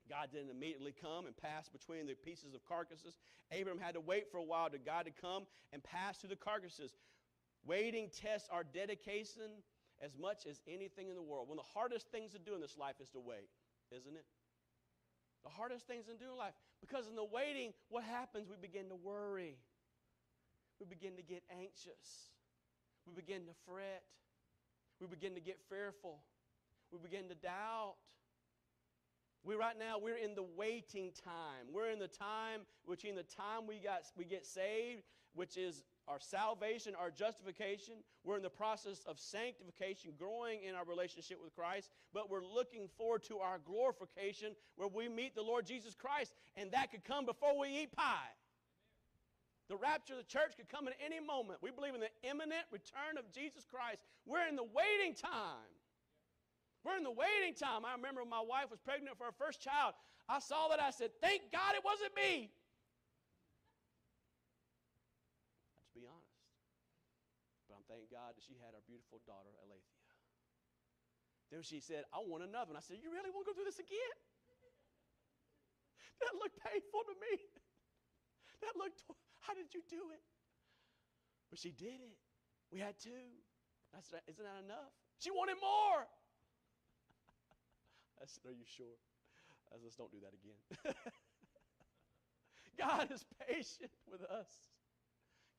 God 0.10 0.30
didn't 0.32 0.52
immediately 0.52 0.94
come 1.00 1.26
and 1.26 1.36
pass 1.36 1.68
between 1.68 2.06
the 2.06 2.14
pieces 2.14 2.54
of 2.54 2.64
carcasses. 2.64 3.18
Abraham 3.52 3.82
had 3.82 3.96
to 3.96 4.00
wait 4.00 4.32
for 4.32 4.38
a 4.38 4.44
while 4.44 4.70
to 4.70 4.78
God 4.78 5.06
to 5.06 5.12
come 5.12 5.44
and 5.74 5.84
pass 5.84 6.18
through 6.18 6.30
the 6.30 6.36
carcasses. 6.36 6.92
Waiting 7.66 8.10
tests 8.10 8.48
our 8.52 8.64
dedication 8.64 9.52
as 10.02 10.18
much 10.18 10.46
as 10.50 10.62
anything 10.68 11.10
in 11.10 11.16
the 11.16 11.22
world. 11.22 11.48
One 11.48 11.60
of 11.60 11.66
the 11.66 11.80
hardest 11.80 12.08
things 12.12 12.32
to 12.32 12.40
do 12.40 12.56
in 12.56 12.62
this 12.62 12.78
life 12.78 12.96
is 13.02 13.10
to 13.10 13.20
wait, 13.20 13.50
isn't 13.92 14.16
it? 14.16 14.26
The 15.44 15.50
hardest 15.50 15.88
things 15.88 16.06
to 16.06 16.14
do 16.14 16.32
in 16.32 16.38
life. 16.38 16.54
Because 16.82 17.08
in 17.08 17.16
the 17.16 17.26
waiting, 17.26 17.74
what 17.90 18.04
happens? 18.04 18.48
We 18.50 18.56
begin 18.62 18.90
to 18.90 18.96
worry 18.96 19.58
we 20.82 20.88
begin 20.88 21.16
to 21.16 21.22
get 21.22 21.44
anxious. 21.52 22.32
We 23.06 23.14
begin 23.14 23.46
to 23.46 23.54
fret. 23.68 24.02
We 25.00 25.06
begin 25.06 25.36
to 25.36 25.40
get 25.40 25.60
fearful. 25.70 26.18
We 26.92 26.98
begin 26.98 27.30
to 27.30 27.36
doubt. 27.36 27.96
We 29.44 29.56
right 29.56 29.78
now 29.78 30.00
we're 30.02 30.18
in 30.18 30.34
the 30.34 30.46
waiting 30.58 31.12
time. 31.24 31.70
We're 31.72 31.92
in 31.92 32.00
the 32.00 32.08
time 32.08 32.62
between 32.90 33.16
the 33.16 33.24
time 33.24 33.68
we 33.68 33.78
got 33.78 34.02
we 34.18 34.26
get 34.26 34.46
saved, 34.46 35.04
which 35.36 35.56
is 35.56 35.84
our 36.08 36.20
salvation, 36.20 36.94
our 37.00 37.12
justification. 37.12 37.96
We're 38.24 38.38
in 38.38 38.44
the 38.44 38.50
process 38.50 39.04
of 39.08 39.20
sanctification, 39.20 40.14
growing 40.18 40.64
in 40.64 40.74
our 40.74 40.86
relationship 40.86 41.38
with 41.44 41.56
Christ, 41.56 41.92
but 42.12 42.30
we're 42.30 42.44
looking 42.44 42.88
forward 42.98 43.24
to 43.24 43.38
our 43.38 43.60
glorification 43.60 44.56
where 44.78 44.90
we 44.90 45.10
meet 45.10 45.36
the 45.36 45.44
Lord 45.44 45.66
Jesus 45.66 45.94
Christ, 45.94 46.34
and 46.56 46.72
that 46.72 46.92
could 46.92 47.04
come 47.04 47.26
before 47.26 47.58
we 47.58 47.70
eat 47.70 47.96
pie. 47.96 48.34
The 49.72 49.80
rapture 49.80 50.20
of 50.20 50.20
the 50.20 50.28
church 50.28 50.60
could 50.60 50.68
come 50.68 50.92
at 50.92 51.00
any 51.00 51.24
moment. 51.24 51.64
We 51.64 51.72
believe 51.72 51.96
in 51.96 52.04
the 52.04 52.12
imminent 52.28 52.68
return 52.76 53.16
of 53.16 53.24
Jesus 53.32 53.64
Christ. 53.64 54.04
We're 54.28 54.44
in 54.52 54.60
the 54.60 54.68
waiting 54.68 55.16
time. 55.16 55.72
We're 56.84 57.00
in 57.00 57.08
the 57.08 57.16
waiting 57.16 57.56
time. 57.56 57.88
I 57.88 57.96
remember 57.96 58.28
my 58.28 58.44
wife 58.44 58.68
was 58.68 58.84
pregnant 58.84 59.16
for 59.16 59.32
her 59.32 59.38
first 59.40 59.64
child. 59.64 59.96
I 60.28 60.44
saw 60.44 60.68
that. 60.76 60.84
I 60.84 60.92
said, 60.92 61.16
Thank 61.24 61.56
God 61.56 61.80
it 61.80 61.88
wasn't 61.88 62.12
me. 62.20 62.52
Let's 65.80 65.96
be 65.96 66.04
honest. 66.04 66.36
But 67.72 67.80
I'm 67.80 67.88
thank 67.88 68.12
God 68.12 68.36
that 68.36 68.44
she 68.44 68.60
had 68.60 68.76
our 68.76 68.84
beautiful 68.84 69.24
daughter, 69.24 69.56
Alethea. 69.64 70.12
Then 71.48 71.64
she 71.64 71.80
said, 71.80 72.04
I 72.12 72.20
want 72.20 72.44
another. 72.44 72.76
And 72.76 72.76
I 72.76 72.84
said, 72.84 73.00
You 73.00 73.08
really 73.08 73.32
want 73.32 73.48
to 73.48 73.48
go 73.48 73.56
through 73.56 73.72
this 73.72 73.80
again? 73.80 73.96
That 76.20 76.36
looked 76.38 76.60
painful 76.60 77.08
to 77.08 77.16
me. 77.24 77.40
That 78.62 78.78
looked 78.78 79.02
how 79.42 79.54
did 79.54 79.74
you 79.74 79.82
do 79.90 80.12
it? 80.14 80.22
But 81.50 81.60
she 81.60 81.72
did 81.72 82.00
it. 82.00 82.18
We 82.72 82.80
had 82.80 82.98
two. 82.98 83.10
I 83.94 84.00
said, 84.02 84.22
Isn't 84.28 84.44
that 84.44 84.64
enough? 84.64 84.94
She 85.20 85.32
wanted 85.32 85.58
more. 85.60 86.08
I 88.22 88.26
said, 88.26 88.46
Are 88.50 88.56
you 88.56 88.66
sure? 88.66 88.98
I 89.70 89.76
said, 89.76 89.84
Let's 89.84 89.96
don't 89.96 90.12
do 90.12 90.20
that 90.24 90.34
again. 90.34 90.58
God 92.80 93.12
is 93.12 93.26
patient 93.48 93.92
with 94.10 94.24
us. 94.24 94.50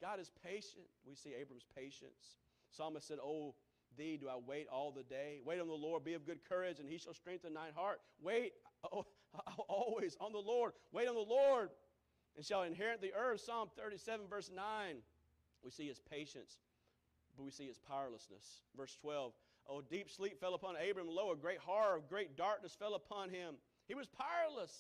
God 0.01 0.19
is 0.19 0.31
patient. 0.43 0.87
We 1.07 1.15
see 1.15 1.35
Abram's 1.39 1.67
patience. 1.77 2.41
Psalmist 2.71 3.07
said, 3.07 3.19
Oh, 3.23 3.55
thee 3.97 4.17
do 4.17 4.29
I 4.29 4.37
wait 4.45 4.67
all 4.73 4.91
the 4.91 5.03
day. 5.03 5.41
Wait 5.45 5.61
on 5.61 5.69
the 5.69 5.75
Lord, 5.75 6.05
be 6.05 6.15
of 6.15 6.25
good 6.25 6.43
courage, 6.49 6.81
and 6.81 6.89
he 6.89 6.97
shall 6.99 7.15
strengthen 7.15 7.53
thine 7.53 7.73
heart. 7.77 8.01
Wait 8.23 8.55
oh, 8.91 9.05
always 9.69 10.17
on 10.21 10.33
the 10.33 10.39
Lord. 10.39 10.73
Wait 10.93 11.09
on 11.09 11.15
the 11.15 11.21
Lord 11.21 11.69
and 12.37 12.45
shall 12.45 12.63
inherit 12.63 13.01
the 13.01 13.13
earth. 13.15 13.41
Psalm 13.41 13.69
37, 13.77 14.27
verse 14.29 14.51
9. 14.55 14.97
We 15.65 15.71
see 15.71 15.87
his 15.87 16.01
patience, 16.01 16.57
but 17.37 17.45
we 17.45 17.51
see 17.51 17.67
his 17.67 17.79
powerlessness. 17.79 18.63
Verse 18.77 18.97
12. 19.01 19.33
Oh, 19.69 19.81
deep 19.81 20.11
sleep 20.11 20.41
fell 20.41 20.55
upon 20.55 20.75
Abram. 20.77 21.07
Lo, 21.09 21.31
a 21.31 21.37
great 21.37 21.59
horror 21.59 21.97
of 21.97 22.09
great 22.09 22.37
darkness 22.37 22.75
fell 22.77 22.95
upon 22.95 23.29
him. 23.29 23.55
He 23.87 23.95
was 23.95 24.09
powerless. 24.09 24.73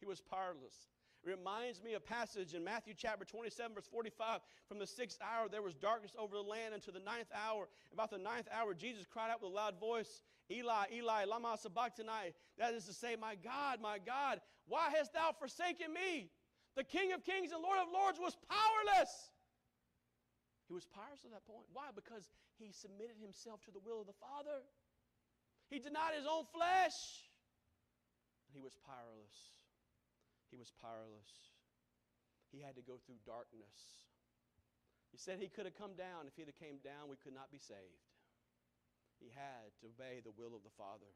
He 0.00 0.06
was 0.06 0.20
powerless. 0.20 0.88
It 1.24 1.30
reminds 1.30 1.82
me 1.82 1.94
of 1.94 2.02
a 2.02 2.04
passage 2.04 2.54
in 2.54 2.64
Matthew 2.64 2.94
chapter 2.96 3.24
27, 3.24 3.74
verse 3.74 3.86
45. 3.86 4.40
From 4.66 4.78
the 4.78 4.86
sixth 4.86 5.18
hour 5.22 5.48
there 5.48 5.62
was 5.62 5.74
darkness 5.74 6.12
over 6.18 6.34
the 6.34 6.42
land 6.42 6.74
until 6.74 6.94
the 6.94 7.00
ninth 7.00 7.28
hour. 7.32 7.68
About 7.92 8.10
the 8.10 8.18
ninth 8.18 8.48
hour, 8.52 8.74
Jesus 8.74 9.06
cried 9.06 9.30
out 9.30 9.40
with 9.40 9.52
a 9.52 9.54
loud 9.54 9.78
voice 9.78 10.22
Eli, 10.50 10.86
Eli, 10.92 11.24
lama 11.24 11.56
sabachthani. 11.56 12.34
That 12.58 12.74
is 12.74 12.86
to 12.86 12.92
say, 12.92 13.16
my 13.20 13.36
God, 13.36 13.80
my 13.80 13.98
God, 14.04 14.40
why 14.66 14.90
hast 14.96 15.12
thou 15.12 15.32
forsaken 15.38 15.92
me? 15.92 16.30
The 16.76 16.84
King 16.84 17.12
of 17.12 17.24
kings 17.24 17.52
and 17.52 17.60
Lord 17.60 17.78
of 17.78 17.92
lords 17.92 18.18
was 18.18 18.36
powerless. 18.48 19.12
He 20.68 20.72
was 20.72 20.88
powerless 20.88 21.20
at 21.28 21.32
that 21.36 21.44
point. 21.44 21.68
Why? 21.76 21.92
Because 21.92 22.32
he 22.56 22.72
submitted 22.72 23.20
himself 23.20 23.60
to 23.68 23.70
the 23.70 23.82
will 23.84 24.00
of 24.00 24.08
the 24.08 24.16
Father. 24.16 24.64
He 25.68 25.76
denied 25.80 26.16
his 26.16 26.24
own 26.24 26.48
flesh. 26.48 26.96
He 28.52 28.60
was 28.60 28.76
powerless. 28.84 29.36
He 30.48 30.56
was 30.56 30.72
powerless. 30.80 31.52
He 32.52 32.60
had 32.60 32.76
to 32.76 32.84
go 32.84 33.00
through 33.04 33.20
darkness. 33.24 34.04
He 35.12 35.20
said 35.20 35.40
he 35.40 35.52
could 35.52 35.68
have 35.68 35.76
come 35.76 35.92
down. 35.92 36.28
If 36.28 36.36
he'd 36.36 36.48
have 36.48 36.60
came 36.60 36.80
down, 36.80 37.12
we 37.12 37.20
could 37.20 37.36
not 37.36 37.52
be 37.52 37.60
saved. 37.60 38.08
He 39.20 39.28
had 39.32 39.72
to 39.80 39.92
obey 39.92 40.24
the 40.24 40.32
will 40.36 40.56
of 40.56 40.64
the 40.64 40.72
Father. 40.76 41.08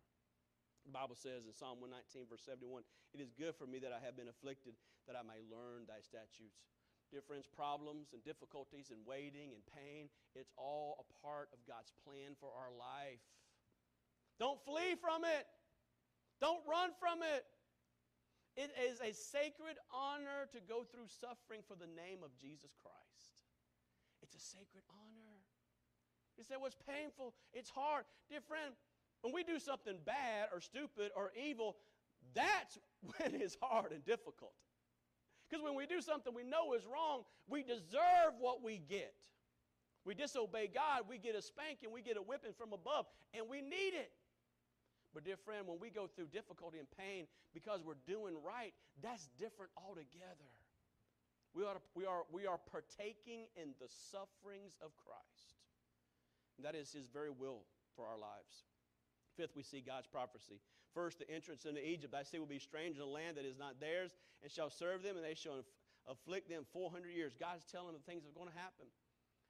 The 0.87 0.95
Bible 0.95 1.19
says 1.19 1.51
in 1.51 1.53
Psalm 1.53 1.83
119, 1.83 2.31
verse 2.31 2.47
71, 2.47 2.87
It 3.11 3.19
is 3.19 3.35
good 3.35 3.59
for 3.59 3.67
me 3.67 3.83
that 3.83 3.91
I 3.91 3.99
have 3.99 4.15
been 4.15 4.31
afflicted, 4.31 4.79
that 5.11 5.19
I 5.19 5.27
may 5.27 5.43
learn 5.51 5.83
thy 5.91 5.99
statutes. 5.99 6.63
Dear 7.11 7.27
friends, 7.27 7.51
problems 7.51 8.15
and 8.15 8.23
difficulties 8.23 8.95
and 8.95 9.03
waiting 9.03 9.51
and 9.51 9.63
pain, 9.67 10.07
it's 10.39 10.55
all 10.55 11.03
a 11.03 11.07
part 11.23 11.51
of 11.51 11.59
God's 11.67 11.91
plan 12.07 12.39
for 12.39 12.55
our 12.55 12.71
life. 12.71 13.23
Don't 14.39 14.63
flee 14.63 14.95
from 14.95 15.27
it, 15.27 15.47
don't 16.39 16.63
run 16.71 16.95
from 17.03 17.27
it. 17.27 17.43
It 18.57 18.73
is 18.79 19.03
a 19.05 19.13
sacred 19.13 19.77
honor 19.93 20.49
to 20.55 20.65
go 20.65 20.87
through 20.87 21.13
suffering 21.13 21.61
for 21.67 21.77
the 21.77 21.91
name 21.93 22.25
of 22.25 22.33
Jesus 22.41 22.73
Christ. 22.81 23.45
It's 24.25 24.33
a 24.33 24.41
sacred 24.41 24.87
honor. 24.89 25.45
You 26.41 26.45
say, 26.45 26.57
it's 26.57 26.77
painful, 26.89 27.35
it's 27.53 27.69
hard. 27.69 28.05
Dear 28.29 28.41
friend, 28.41 28.73
when 29.27 29.35
we 29.35 29.43
do 29.43 29.59
something 29.59 29.99
bad 30.07 30.55
or 30.55 30.61
stupid 30.61 31.11
or 31.17 31.33
evil, 31.35 31.75
that's 32.33 32.79
when 33.03 33.35
it's 33.35 33.57
hard 33.61 33.91
and 33.91 34.05
difficult. 34.05 34.55
Because 35.51 35.65
when 35.65 35.75
we 35.75 35.85
do 35.87 36.01
something 36.01 36.33
we 36.33 36.45
know 36.45 36.75
is 36.75 36.87
wrong, 36.87 37.23
we 37.49 37.63
deserve 37.63 38.39
what 38.39 38.63
we 38.63 38.79
get. 38.79 39.15
We 40.05 40.15
disobey 40.15 40.71
God, 40.73 41.11
we 41.11 41.19
get 41.19 41.35
a 41.35 41.43
spanking, 41.43 41.91
we 41.91 42.03
get 42.03 42.17
a 42.17 42.23
whipping 42.23 42.55
from 42.57 42.73
above, 42.73 43.07
and 43.35 43.51
we 43.51 43.61
need 43.61 43.99
it. 43.99 44.13
But, 45.13 45.25
dear 45.25 45.37
friend, 45.37 45.67
when 45.67 45.81
we 45.81 45.91
go 45.91 46.07
through 46.07 46.27
difficulty 46.27 46.79
and 46.79 46.87
pain 46.97 47.27
because 47.53 47.83
we're 47.83 47.99
doing 48.07 48.35
right, 48.47 48.75
that's 49.03 49.29
different 49.39 49.73
altogether. 49.77 50.55
We 51.53 51.65
are, 51.65 51.83
we 51.97 52.07
are, 52.07 52.23
we 52.31 52.47
are 52.47 52.59
partaking 52.71 53.51
in 53.57 53.75
the 53.81 53.89
sufferings 53.89 54.77
of 54.79 54.95
Christ. 54.95 55.59
And 56.59 56.67
that 56.67 56.77
is 56.77 56.93
His 56.93 57.09
very 57.09 57.31
will 57.31 57.65
for 57.97 58.07
our 58.07 58.19
lives. 58.19 58.67
Fifth, 59.37 59.55
we 59.55 59.63
see 59.63 59.81
God's 59.81 60.07
prophecy. 60.07 60.61
First, 60.95 61.19
the 61.19 61.29
entrance 61.31 61.67
into 61.67 61.85
Egypt. 61.85 62.15
I 62.15 62.23
say 62.23 62.39
will 62.39 62.47
be 62.47 62.59
strange 62.59 62.97
in 62.97 63.03
a 63.03 63.07
land 63.07 63.37
that 63.37 63.45
is 63.45 63.59
not 63.59 63.79
theirs, 63.81 64.17
and 64.43 64.51
shall 64.51 64.71
serve 64.71 65.03
them, 65.03 65.17
and 65.17 65.25
they 65.25 65.35
shall 65.35 65.65
afflict 66.09 66.49
them 66.49 66.65
400 66.73 67.09
years. 67.11 67.35
God's 67.39 67.65
telling 67.65 67.93
them 67.93 68.01
the 68.01 68.07
things 68.11 68.25
that 68.25 68.31
are 68.31 68.39
going 68.39 68.51
to 68.51 68.59
happen. 68.59 68.87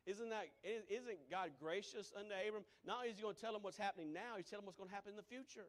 Isn't 0.07 0.31
that 0.31 0.47
isn't 0.63 1.19
God 1.31 1.51
gracious 1.59 2.15
unto 2.15 2.31
Abram? 2.31 2.63
Not 2.87 3.03
only 3.03 3.11
is 3.11 3.19
he 3.19 3.23
going 3.23 3.35
to 3.35 3.41
tell 3.41 3.53
them 3.53 3.63
what's 3.63 3.79
happening 3.79 4.15
now, 4.15 4.39
he's 4.39 4.47
telling 4.47 4.63
them 4.63 4.71
what's 4.71 4.79
going 4.79 4.89
to 4.91 4.95
happen 4.95 5.11
in 5.11 5.19
the 5.19 5.27
future. 5.27 5.67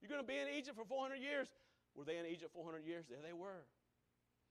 You're 0.00 0.08
going 0.08 0.24
to 0.24 0.26
be 0.26 0.40
in 0.40 0.48
Egypt 0.48 0.76
for 0.76 0.88
400 0.88 1.20
years. 1.20 1.48
Were 1.92 2.04
they 2.04 2.16
in 2.16 2.24
Egypt 2.24 2.52
400 2.56 2.84
years? 2.84 3.04
There 3.08 3.20
they 3.20 3.36
were. 3.36 3.68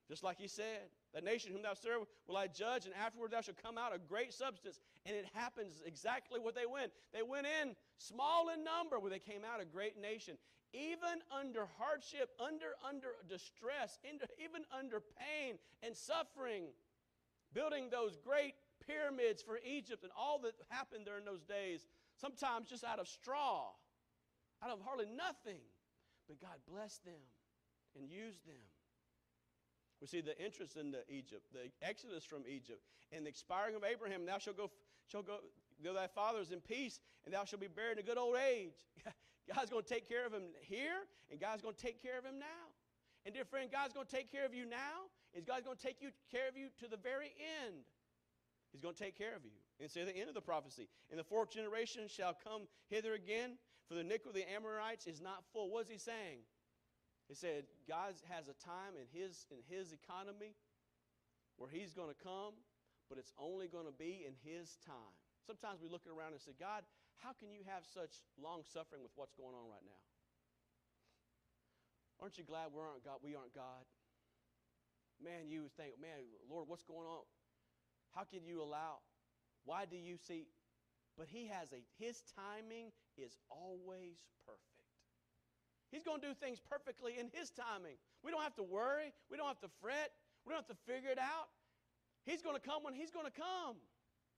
Just 0.08 0.24
like 0.24 0.38
he 0.38 0.48
said, 0.48 0.90
the 1.14 1.22
nation 1.22 1.52
whom 1.54 1.62
thou 1.62 1.74
serve 1.74 2.02
will 2.28 2.36
I 2.36 2.48
judge, 2.48 2.86
and 2.86 2.94
afterward 2.94 3.32
thou 3.32 3.42
shalt 3.42 3.62
come 3.62 3.78
out 3.78 3.96
a 3.96 4.00
great 4.00 4.34
substance. 4.34 4.80
And 5.06 5.16
it 5.16 5.26
happens 5.34 5.82
exactly 5.86 6.40
what 6.40 6.56
they 6.56 6.66
went. 6.66 6.92
They 7.14 7.24
went 7.24 7.48
in 7.48 7.76
small 7.98 8.50
in 8.50 8.64
number, 8.64 9.00
where 9.00 9.10
they 9.10 9.20
came 9.20 9.42
out 9.46 9.62
a 9.62 9.66
great 9.66 10.00
nation. 10.00 10.38
Even 10.74 11.22
under 11.32 11.68
hardship, 11.78 12.32
under 12.40 12.74
under 12.88 13.10
distress, 13.30 14.00
even 14.04 14.64
under 14.78 15.00
pain 15.00 15.56
and 15.84 15.96
suffering, 15.96 16.66
building 17.54 17.90
those 17.90 18.18
great 18.18 18.56
pyramids 18.86 19.42
for 19.42 19.60
Egypt 19.64 20.04
and 20.04 20.12
all 20.18 20.40
that 20.40 20.54
happened 20.70 21.06
during 21.06 21.26
those 21.26 21.44
days, 21.44 21.86
sometimes 22.20 22.70
just 22.70 22.84
out 22.84 23.00
of 23.00 23.08
straw, 23.08 23.70
out 24.64 24.72
of 24.72 24.82
hardly 24.84 25.06
nothing. 25.06 25.62
But 26.28 26.42
God 26.42 26.58
blessed 26.68 27.06
them 27.06 27.22
and 27.96 28.10
used 28.10 28.46
them. 28.46 28.73
We 30.04 30.08
see 30.08 30.20
the 30.20 30.38
entrance 30.38 30.76
into 30.76 31.00
Egypt, 31.08 31.48
the 31.54 31.72
exodus 31.82 32.26
from 32.26 32.44
Egypt, 32.46 32.84
and 33.14 33.24
the 33.24 33.30
expiring 33.30 33.74
of 33.74 33.86
Abraham. 33.86 34.26
Thou 34.26 34.38
shalt 34.38 34.58
go, 34.58 34.70
shall 35.08 35.24
go, 35.24 35.40
go 35.82 35.94
thy 35.94 36.08
fathers 36.08 36.52
in 36.52 36.60
peace, 36.60 37.00
and 37.24 37.34
thou 37.34 37.46
shalt 37.46 37.62
be 37.62 37.72
buried 37.72 37.94
in 37.94 38.00
a 38.00 38.04
good 38.04 38.18
old 38.18 38.36
age. 38.36 38.76
God's 39.56 39.72
going 39.72 39.86
to 39.86 39.88
take 39.88 40.10
care 40.10 40.26
of 40.26 40.34
him 40.34 40.52
here, 40.60 41.08
and 41.32 41.40
God's 41.40 41.62
going 41.62 41.76
to 41.76 41.82
take 41.82 42.04
care 42.04 42.20
of 42.20 42.26
him 42.26 42.38
now. 42.38 42.68
And 43.26 43.34
dear 43.34 43.46
friend, 43.46 43.72
God's 43.72 43.94
going 43.94 44.06
to 44.06 44.12
take 44.12 44.30
care 44.30 44.46
of 44.46 44.54
you 44.54 44.66
now. 44.66 45.08
Is 45.34 45.46
God's 45.46 45.64
going 45.64 45.78
to 45.78 45.82
take 45.82 46.02
you, 46.02 46.10
care 46.30 46.50
of 46.50 46.58
you 46.58 46.68
to 46.84 46.90
the 46.90 46.98
very 46.98 47.32
end. 47.64 47.88
He's 48.74 48.82
going 48.82 48.96
to 48.96 49.02
take 49.02 49.18
care 49.18 49.38
of 49.38 49.46
you. 49.46 49.56
And 49.80 49.90
say 49.90 50.04
the 50.04 50.12
end 50.12 50.28
of 50.28 50.36
the 50.36 50.44
prophecy. 50.44 50.90
And 51.12 51.20
the 51.20 51.24
fourth 51.24 51.50
generation 51.50 52.10
shall 52.10 52.36
come 52.44 52.64
hither 52.90 53.14
again, 53.14 53.56
for 53.88 53.94
the 53.94 54.02
iniquity 54.02 54.42
of 54.42 54.48
the 54.48 54.54
Amorites 54.54 55.08
is 55.08 55.22
not 55.22 55.46
full. 55.54 55.72
What 55.72 55.86
is 55.86 55.90
he 55.90 55.98
saying? 55.98 56.44
He 57.28 57.36
said, 57.36 57.66
God 57.88 58.14
has 58.30 58.52
a 58.52 58.58
time 58.60 59.00
in 59.00 59.08
his, 59.10 59.48
in 59.50 59.64
his 59.66 59.96
economy 59.96 60.54
where 61.58 61.70
he's 61.70 61.94
going 61.94 62.12
to 62.12 62.20
come, 62.20 62.54
but 63.08 63.18
it's 63.18 63.32
only 63.40 63.68
going 63.68 63.88
to 63.88 63.96
be 63.96 64.28
in 64.28 64.36
his 64.44 64.78
time. 64.84 65.16
Sometimes 65.46 65.80
we 65.84 65.88
look 65.88 66.04
around 66.08 66.36
and 66.36 66.42
say, 66.42 66.56
God, 66.60 66.84
how 67.24 67.32
can 67.32 67.52
you 67.52 67.64
have 67.68 67.84
such 67.88 68.24
long 68.36 68.64
suffering 68.68 69.04
with 69.04 69.12
what's 69.16 69.36
going 69.36 69.56
on 69.56 69.68
right 69.72 69.84
now? 69.84 70.02
Aren't 72.20 72.38
you 72.38 72.44
glad 72.44 72.72
we 72.72 72.80
aren't 72.80 73.04
God? 73.04 73.20
We 73.24 73.36
aren't 73.36 73.56
God? 73.56 73.84
Man, 75.24 75.48
you 75.48 75.72
think, 75.78 76.00
man, 76.00 76.28
Lord, 76.50 76.68
what's 76.68 76.84
going 76.84 77.08
on? 77.08 77.24
How 78.16 78.24
can 78.24 78.46
you 78.46 78.62
allow? 78.62 79.04
Why 79.66 79.86
do 79.86 79.96
you 79.96 80.18
see? 80.18 80.48
But 81.18 81.28
he 81.28 81.48
has 81.48 81.72
a, 81.72 81.82
his 82.00 82.24
timing 82.36 82.92
is 83.18 83.38
always 83.50 84.20
perfect. 84.46 84.73
He's 85.94 86.02
going 86.02 86.18
to 86.20 86.26
do 86.26 86.34
things 86.34 86.58
perfectly 86.58 87.22
in 87.22 87.30
His 87.30 87.54
timing. 87.54 88.02
We 88.26 88.34
don't 88.34 88.42
have 88.42 88.58
to 88.58 88.66
worry. 88.66 89.14
We 89.30 89.38
don't 89.38 89.46
have 89.46 89.62
to 89.62 89.70
fret. 89.78 90.10
We 90.42 90.50
don't 90.50 90.66
have 90.66 90.74
to 90.74 90.82
figure 90.90 91.14
it 91.14 91.22
out. 91.22 91.54
He's 92.26 92.42
going 92.42 92.58
to 92.58 92.66
come 92.66 92.82
when 92.82 92.98
He's 92.98 93.14
going 93.14 93.30
to 93.30 93.38
come. 93.38 93.78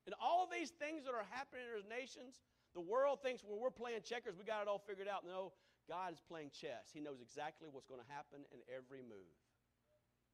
And 0.04 0.14
all 0.20 0.52
these 0.52 0.76
things 0.76 1.08
that 1.08 1.16
are 1.16 1.24
happening 1.32 1.64
in 1.64 1.72
our 1.72 1.88
nations, 1.88 2.44
the 2.76 2.84
world 2.84 3.24
thinks 3.24 3.40
well, 3.40 3.56
we're 3.56 3.72
playing 3.72 4.04
checkers, 4.04 4.36
we 4.36 4.44
got 4.44 4.62
it 4.62 4.68
all 4.68 4.84
figured 4.84 5.08
out. 5.08 5.24
No, 5.24 5.56
God 5.88 6.12
is 6.12 6.20
playing 6.20 6.52
chess. 6.52 6.92
He 6.92 7.00
knows 7.00 7.24
exactly 7.24 7.72
what's 7.72 7.88
going 7.88 8.04
to 8.04 8.12
happen 8.12 8.44
in 8.52 8.60
every 8.68 9.00
move. 9.00 9.32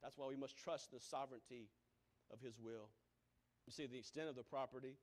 That's 0.02 0.18
why 0.18 0.26
we 0.26 0.36
must 0.36 0.58
trust 0.58 0.90
the 0.90 0.98
sovereignty 0.98 1.70
of 2.34 2.42
His 2.42 2.58
will. 2.58 2.90
You 3.64 3.72
see 3.72 3.86
the 3.86 3.98
extent 3.98 4.26
of 4.26 4.34
the 4.34 4.42
property. 4.42 4.98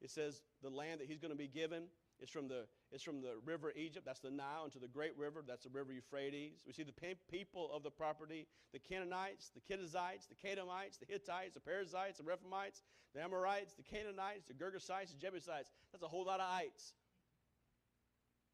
It 0.00 0.10
says 0.10 0.40
the 0.64 0.70
land 0.70 1.04
that 1.04 1.06
He's 1.06 1.20
going 1.20 1.30
to 1.30 1.38
be 1.38 1.46
given 1.46 1.92
it's 2.22 2.30
from 2.30 2.46
the, 2.46 2.70
it's 2.92 3.02
from 3.02 3.20
the 3.20 3.34
river 3.44 3.72
Egypt, 3.74 4.06
that's 4.06 4.20
the 4.20 4.30
Nile, 4.30 4.64
into 4.64 4.78
the 4.78 4.86
great 4.86 5.18
river, 5.18 5.42
that's 5.42 5.64
the 5.64 5.74
river 5.74 5.92
Euphrates. 5.92 6.62
We 6.64 6.72
see 6.72 6.84
the 6.84 6.94
people 7.28 7.68
of 7.74 7.82
the 7.82 7.90
property 7.90 8.46
the 8.72 8.78
Canaanites, 8.78 9.50
the 9.50 9.60
Kenizzites, 9.60 10.30
the 10.30 10.38
Kadmonites, 10.38 10.98
the 11.02 11.06
Hittites, 11.10 11.54
the 11.54 11.60
Perizzites, 11.60 12.18
the 12.18 12.24
Rephaites, 12.24 12.80
the 13.12 13.20
Amorites, 13.20 13.74
the 13.74 13.82
Canaanites, 13.82 14.46
the 14.46 14.54
Girgashites, 14.54 15.10
the 15.10 15.18
Jebusites. 15.18 15.70
That's 15.90 16.04
a 16.04 16.08
whole 16.08 16.24
lot 16.24 16.38
of 16.38 16.46
ites. 16.48 16.94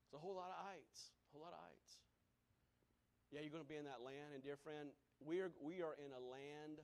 It's 0.09 0.17
a 0.17 0.19
whole 0.19 0.35
lot 0.35 0.49
of 0.49 0.59
ites. 0.73 1.13
A 1.29 1.37
whole 1.37 1.45
lot 1.45 1.53
of 1.53 1.61
ites. 1.61 2.01
Yeah, 3.31 3.45
you're 3.45 3.53
going 3.53 3.63
to 3.63 3.69
be 3.69 3.77
in 3.77 3.85
that 3.85 4.01
land, 4.01 4.33
and 4.33 4.43
dear 4.43 4.57
friend, 4.57 4.89
we 5.21 5.45
are, 5.45 5.53
we 5.61 5.85
are 5.85 5.93
in 6.01 6.09
a 6.17 6.23
land 6.25 6.81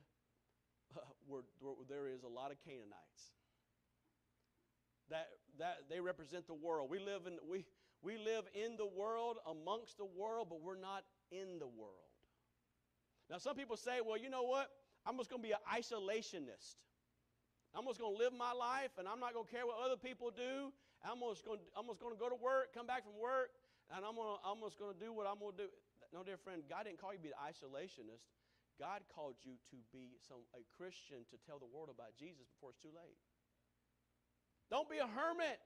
uh, 0.93 1.01
where, 1.27 1.41
where 1.59 1.73
there 1.89 2.05
is 2.05 2.21
a 2.21 2.29
lot 2.29 2.53
of 2.53 2.61
Canaanites 2.61 3.33
that, 5.09 5.27
that 5.59 5.77
they 5.89 5.99
represent 5.99 6.47
the 6.47 6.53
world. 6.53 6.89
We 6.89 6.99
live, 6.99 7.27
in, 7.27 7.37
we, 7.49 7.65
we 8.01 8.17
live 8.17 8.45
in 8.53 8.77
the 8.77 8.85
world, 8.85 9.37
amongst 9.49 9.97
the 9.97 10.05
world, 10.05 10.47
but 10.49 10.61
we're 10.61 10.79
not 10.79 11.03
in 11.31 11.59
the 11.59 11.67
world. 11.67 12.09
Now, 13.29 13.37
some 13.37 13.55
people 13.55 13.77
say, 13.77 14.01
well, 14.05 14.17
you 14.17 14.29
know 14.29 14.43
what? 14.43 14.69
I'm 15.05 15.17
just 15.17 15.29
going 15.29 15.41
to 15.41 15.47
be 15.47 15.53
an 15.53 15.63
isolationist. 15.69 16.81
I'm 17.73 17.85
just 17.85 17.99
going 17.99 18.13
to 18.13 18.19
live 18.19 18.33
my 18.33 18.53
life, 18.53 18.95
and 18.97 19.07
I'm 19.07 19.19
not 19.19 19.33
going 19.33 19.45
to 19.45 19.51
care 19.51 19.65
what 19.65 19.77
other 19.81 19.97
people 19.97 20.31
do. 20.31 20.71
I'm 21.03 21.21
just 21.29 21.45
going 21.45 21.59
to, 21.59 21.65
I'm 21.77 21.85
just 21.85 22.01
going 22.01 22.13
to 22.13 22.21
go 22.21 22.29
to 22.29 22.39
work, 22.39 22.73
come 22.73 22.87
back 22.87 23.05
from 23.05 23.17
work, 23.19 23.53
and 23.93 24.01
I'm, 24.01 24.15
to, 24.17 24.41
I'm 24.41 24.61
just 24.65 24.79
going 24.81 24.93
to 24.93 25.01
do 25.01 25.13
what 25.13 25.29
I'm 25.29 25.37
going 25.37 25.53
to 25.59 25.67
do. 25.67 25.69
No, 26.13 26.23
dear 26.23 26.39
friend, 26.39 26.63
God 26.65 26.87
didn't 26.87 26.97
call 26.97 27.13
you 27.13 27.21
to 27.21 27.27
be 27.29 27.35
an 27.35 27.41
isolationist. 27.43 28.25
God 28.79 29.03
called 29.11 29.35
you 29.43 29.59
to 29.71 29.77
be 29.91 30.15
some, 30.23 30.43
a 30.55 30.63
Christian 30.75 31.23
to 31.31 31.37
tell 31.43 31.59
the 31.59 31.69
world 31.69 31.91
about 31.91 32.15
Jesus 32.15 32.47
before 32.55 32.71
it's 32.71 32.81
too 32.81 32.91
late. 32.95 33.19
Don't 34.69 34.89
be 34.89 34.97
a 34.97 35.07
hermit. 35.07 35.59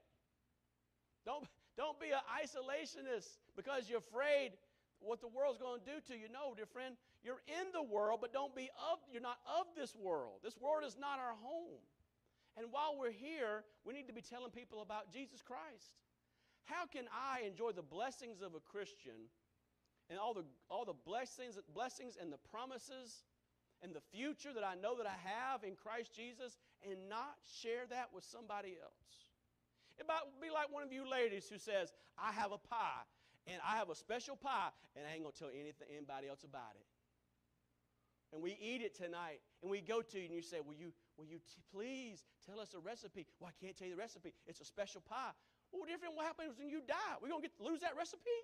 Don't, 1.26 1.45
don't 1.78 2.00
be 2.00 2.12
an 2.12 2.24
isolationist 2.36 3.39
because 3.56 3.89
you're 3.89 4.04
afraid 4.04 4.52
what 5.00 5.22
the 5.22 5.28
world's 5.28 5.58
going 5.58 5.80
to 5.80 5.86
do 5.86 5.97
to 6.12 6.20
you. 6.20 6.28
No, 6.32 6.54
dear 6.56 6.66
friend, 6.66 6.95
you're 7.24 7.41
in 7.47 7.72
the 7.74 7.84
world, 7.84 8.20
but 8.22 8.34
don't 8.34 8.56
be 8.56 8.70
of 8.91 9.00
you're 9.12 9.22
not 9.22 9.39
of 9.47 9.68
this 9.76 9.95
world. 9.95 10.39
This 10.43 10.58
world 10.60 10.84
is 10.86 10.97
not 11.00 11.20
our 11.20 11.36
home. 11.41 11.80
And 12.58 12.68
while 12.72 12.95
we're 13.00 13.16
here, 13.16 13.64
we 13.86 13.93
need 13.93 14.08
to 14.08 14.14
be 14.14 14.22
telling 14.22 14.52
people 14.52 14.82
about 14.82 15.12
Jesus 15.12 15.41
Christ. 15.41 15.95
How 16.66 16.86
can 16.86 17.06
I 17.12 17.47
enjoy 17.47 17.72
the 17.72 17.82
blessings 17.82 18.41
of 18.41 18.54
a 18.54 18.60
Christian 18.60 19.32
and 20.10 20.20
all 20.20 20.34
the, 20.34 20.43
all 20.70 20.86
the 20.86 20.97
blessings, 21.06 21.58
blessings 21.74 22.18
and 22.20 22.32
the 22.32 22.41
promises 22.52 23.24
and 23.82 23.93
the 23.93 24.04
future 24.12 24.52
that 24.54 24.64
I 24.64 24.76
know 24.76 24.97
that 24.97 25.08
I 25.08 25.16
have 25.24 25.64
in 25.64 25.76
Christ 25.76 26.14
Jesus 26.14 26.58
and 26.88 27.09
not 27.09 27.36
share 27.61 27.88
that 27.89 28.09
with 28.13 28.23
somebody 28.23 28.77
else? 28.82 29.30
It 29.99 30.07
might 30.07 30.23
be 30.41 30.47
like 30.49 30.71
one 30.71 30.84
of 30.84 30.93
you 30.93 31.03
ladies 31.03 31.49
who 31.51 31.59
says, 31.59 31.91
I 32.15 32.32
have 32.32 32.51
a 32.51 32.57
pie 32.57 33.03
and 33.47 33.59
I 33.59 33.75
have 33.75 33.89
a 33.89 33.95
special 33.95 34.36
pie 34.36 34.71
and 34.95 35.03
I 35.03 35.13
ain't 35.13 35.23
going 35.23 35.34
to 35.36 35.39
tell 35.39 35.51
anything, 35.51 35.91
anybody 35.91 36.32
else 36.32 36.47
about 36.47 36.80
it. 36.80 36.88
And 38.32 38.39
we 38.41 38.55
eat 38.61 38.80
it 38.82 38.95
tonight 38.95 39.43
and 39.61 39.67
we 39.69 39.82
go 39.82 40.01
to 40.01 40.15
you 40.17 40.25
and 40.25 40.34
you 40.34 40.41
say, 40.41 40.63
Will 40.63 40.77
you, 40.77 40.93
will 41.17 41.25
you 41.25 41.43
t- 41.43 41.59
please 41.73 42.23
tell 42.45 42.59
us 42.59 42.71
a 42.77 42.80
recipe? 42.80 43.27
Well, 43.39 43.51
I 43.51 43.55
can't 43.59 43.75
tell 43.75 43.88
you 43.89 43.95
the 43.95 43.99
recipe. 43.99 44.32
It's 44.47 44.61
a 44.61 44.65
special 44.65 45.01
pie. 45.01 45.36
Well, 45.73 45.84
different 45.84 46.15
what 46.15 46.25
happens 46.25 46.55
when 46.57 46.69
you 46.69 46.80
die? 46.86 47.19
We're 47.21 47.30
going 47.30 47.43
to 47.43 47.51
lose 47.59 47.82
that 47.82 47.97
recipe? 47.97 48.39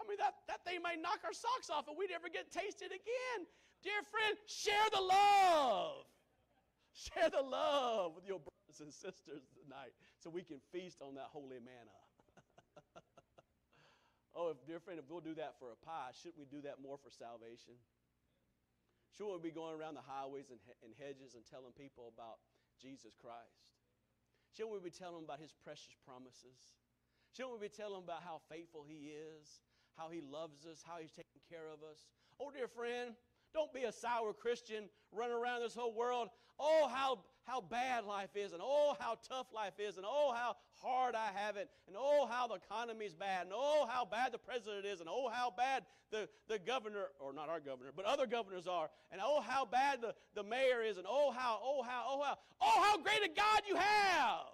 I 0.00 0.08
mean, 0.08 0.18
that, 0.18 0.42
that 0.48 0.64
thing 0.64 0.82
may 0.82 0.96
knock 0.98 1.20
our 1.22 1.36
socks 1.36 1.70
off 1.70 1.86
and 1.86 1.96
we 1.96 2.06
never 2.06 2.28
get 2.28 2.50
tasted 2.50 2.90
again. 2.90 3.38
Dear 3.82 4.02
friend, 4.10 4.34
share 4.46 4.88
the 4.90 5.00
love. 5.00 6.08
Share 6.98 7.30
the 7.30 7.46
love 7.46 8.18
with 8.18 8.26
your 8.26 8.42
brothers 8.42 8.82
and 8.82 8.90
sisters 8.90 9.46
tonight 9.54 9.94
so 10.18 10.34
we 10.34 10.42
can 10.42 10.58
feast 10.74 10.98
on 10.98 11.14
that 11.14 11.30
holy 11.30 11.62
manna. 11.62 11.94
oh, 14.34 14.50
if, 14.50 14.58
dear 14.66 14.82
friend, 14.82 14.98
if 14.98 15.06
we'll 15.06 15.22
do 15.22 15.38
that 15.38 15.54
for 15.62 15.70
a 15.70 15.78
pie, 15.78 16.10
shouldn't 16.10 16.42
we 16.42 16.50
do 16.50 16.58
that 16.66 16.82
more 16.82 16.98
for 16.98 17.14
salvation? 17.14 17.78
Shouldn't 19.14 19.38
we 19.38 19.50
be 19.50 19.54
going 19.54 19.78
around 19.78 19.94
the 19.94 20.02
highways 20.02 20.50
and, 20.50 20.58
and 20.82 20.90
hedges 20.98 21.38
and 21.38 21.46
telling 21.46 21.70
people 21.78 22.10
about 22.10 22.42
Jesus 22.82 23.14
Christ? 23.14 23.78
Shouldn't 24.50 24.74
we 24.74 24.82
be 24.82 24.90
telling 24.90 25.22
them 25.22 25.30
about 25.30 25.38
his 25.38 25.54
precious 25.54 25.94
promises? 26.02 26.82
Shouldn't 27.30 27.62
we 27.62 27.70
be 27.70 27.74
telling 27.74 28.02
them 28.02 28.10
about 28.10 28.26
how 28.26 28.42
faithful 28.50 28.82
he 28.82 29.14
is, 29.14 29.62
how 29.94 30.10
he 30.10 30.18
loves 30.18 30.66
us, 30.66 30.82
how 30.82 30.98
he's 30.98 31.14
taking 31.14 31.46
care 31.46 31.70
of 31.70 31.86
us? 31.86 32.10
Oh, 32.42 32.50
dear 32.50 32.66
friend, 32.66 33.14
don't 33.54 33.70
be 33.70 33.86
a 33.86 33.94
sour 33.94 34.34
Christian 34.34 34.90
running 35.14 35.38
around 35.38 35.62
this 35.62 35.78
whole 35.78 35.94
world. 35.94 36.34
Oh, 36.58 36.88
how, 36.92 37.20
how 37.44 37.60
bad 37.60 38.04
life 38.04 38.30
is, 38.34 38.52
and 38.52 38.60
oh, 38.62 38.96
how 38.98 39.16
tough 39.28 39.46
life 39.54 39.74
is, 39.78 39.96
and 39.96 40.06
oh, 40.08 40.32
how 40.34 40.56
hard 40.82 41.14
I 41.14 41.30
have 41.34 41.56
it, 41.56 41.68
and 41.86 41.96
oh, 41.98 42.28
how 42.30 42.46
the 42.46 42.54
economy 42.54 43.06
is 43.06 43.14
bad, 43.14 43.46
and 43.46 43.52
oh, 43.54 43.86
how 43.90 44.04
bad 44.04 44.32
the 44.32 44.38
president 44.38 44.84
is, 44.84 45.00
and 45.00 45.08
oh, 45.10 45.30
how 45.32 45.52
bad 45.56 45.84
the, 46.10 46.28
the 46.48 46.58
governor, 46.58 47.06
or 47.20 47.32
not 47.32 47.48
our 47.48 47.60
governor, 47.60 47.90
but 47.94 48.04
other 48.04 48.26
governors 48.26 48.66
are, 48.66 48.88
and 49.12 49.20
oh, 49.24 49.40
how 49.40 49.64
bad 49.64 50.00
the, 50.00 50.14
the 50.34 50.42
mayor 50.42 50.82
is, 50.82 50.96
and 50.96 51.06
oh, 51.08 51.30
how, 51.30 51.60
oh, 51.62 51.82
how, 51.82 52.04
oh, 52.08 52.22
how, 52.22 52.36
oh, 52.60 52.82
how 52.82 52.98
great 52.98 53.22
a 53.24 53.28
God 53.28 53.62
you 53.68 53.76
have. 53.76 54.46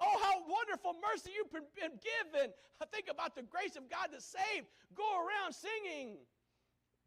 Oh, 0.00 0.18
how 0.22 0.40
wonderful 0.48 0.96
mercy 1.12 1.30
you've 1.36 1.52
been 1.52 1.62
given. 1.76 2.50
I 2.80 2.86
think 2.86 3.08
about 3.10 3.36
the 3.36 3.42
grace 3.42 3.76
of 3.76 3.90
God 3.90 4.08
that 4.12 4.22
saved. 4.22 4.66
Go 4.96 5.04
around 5.04 5.52
singing. 5.52 6.16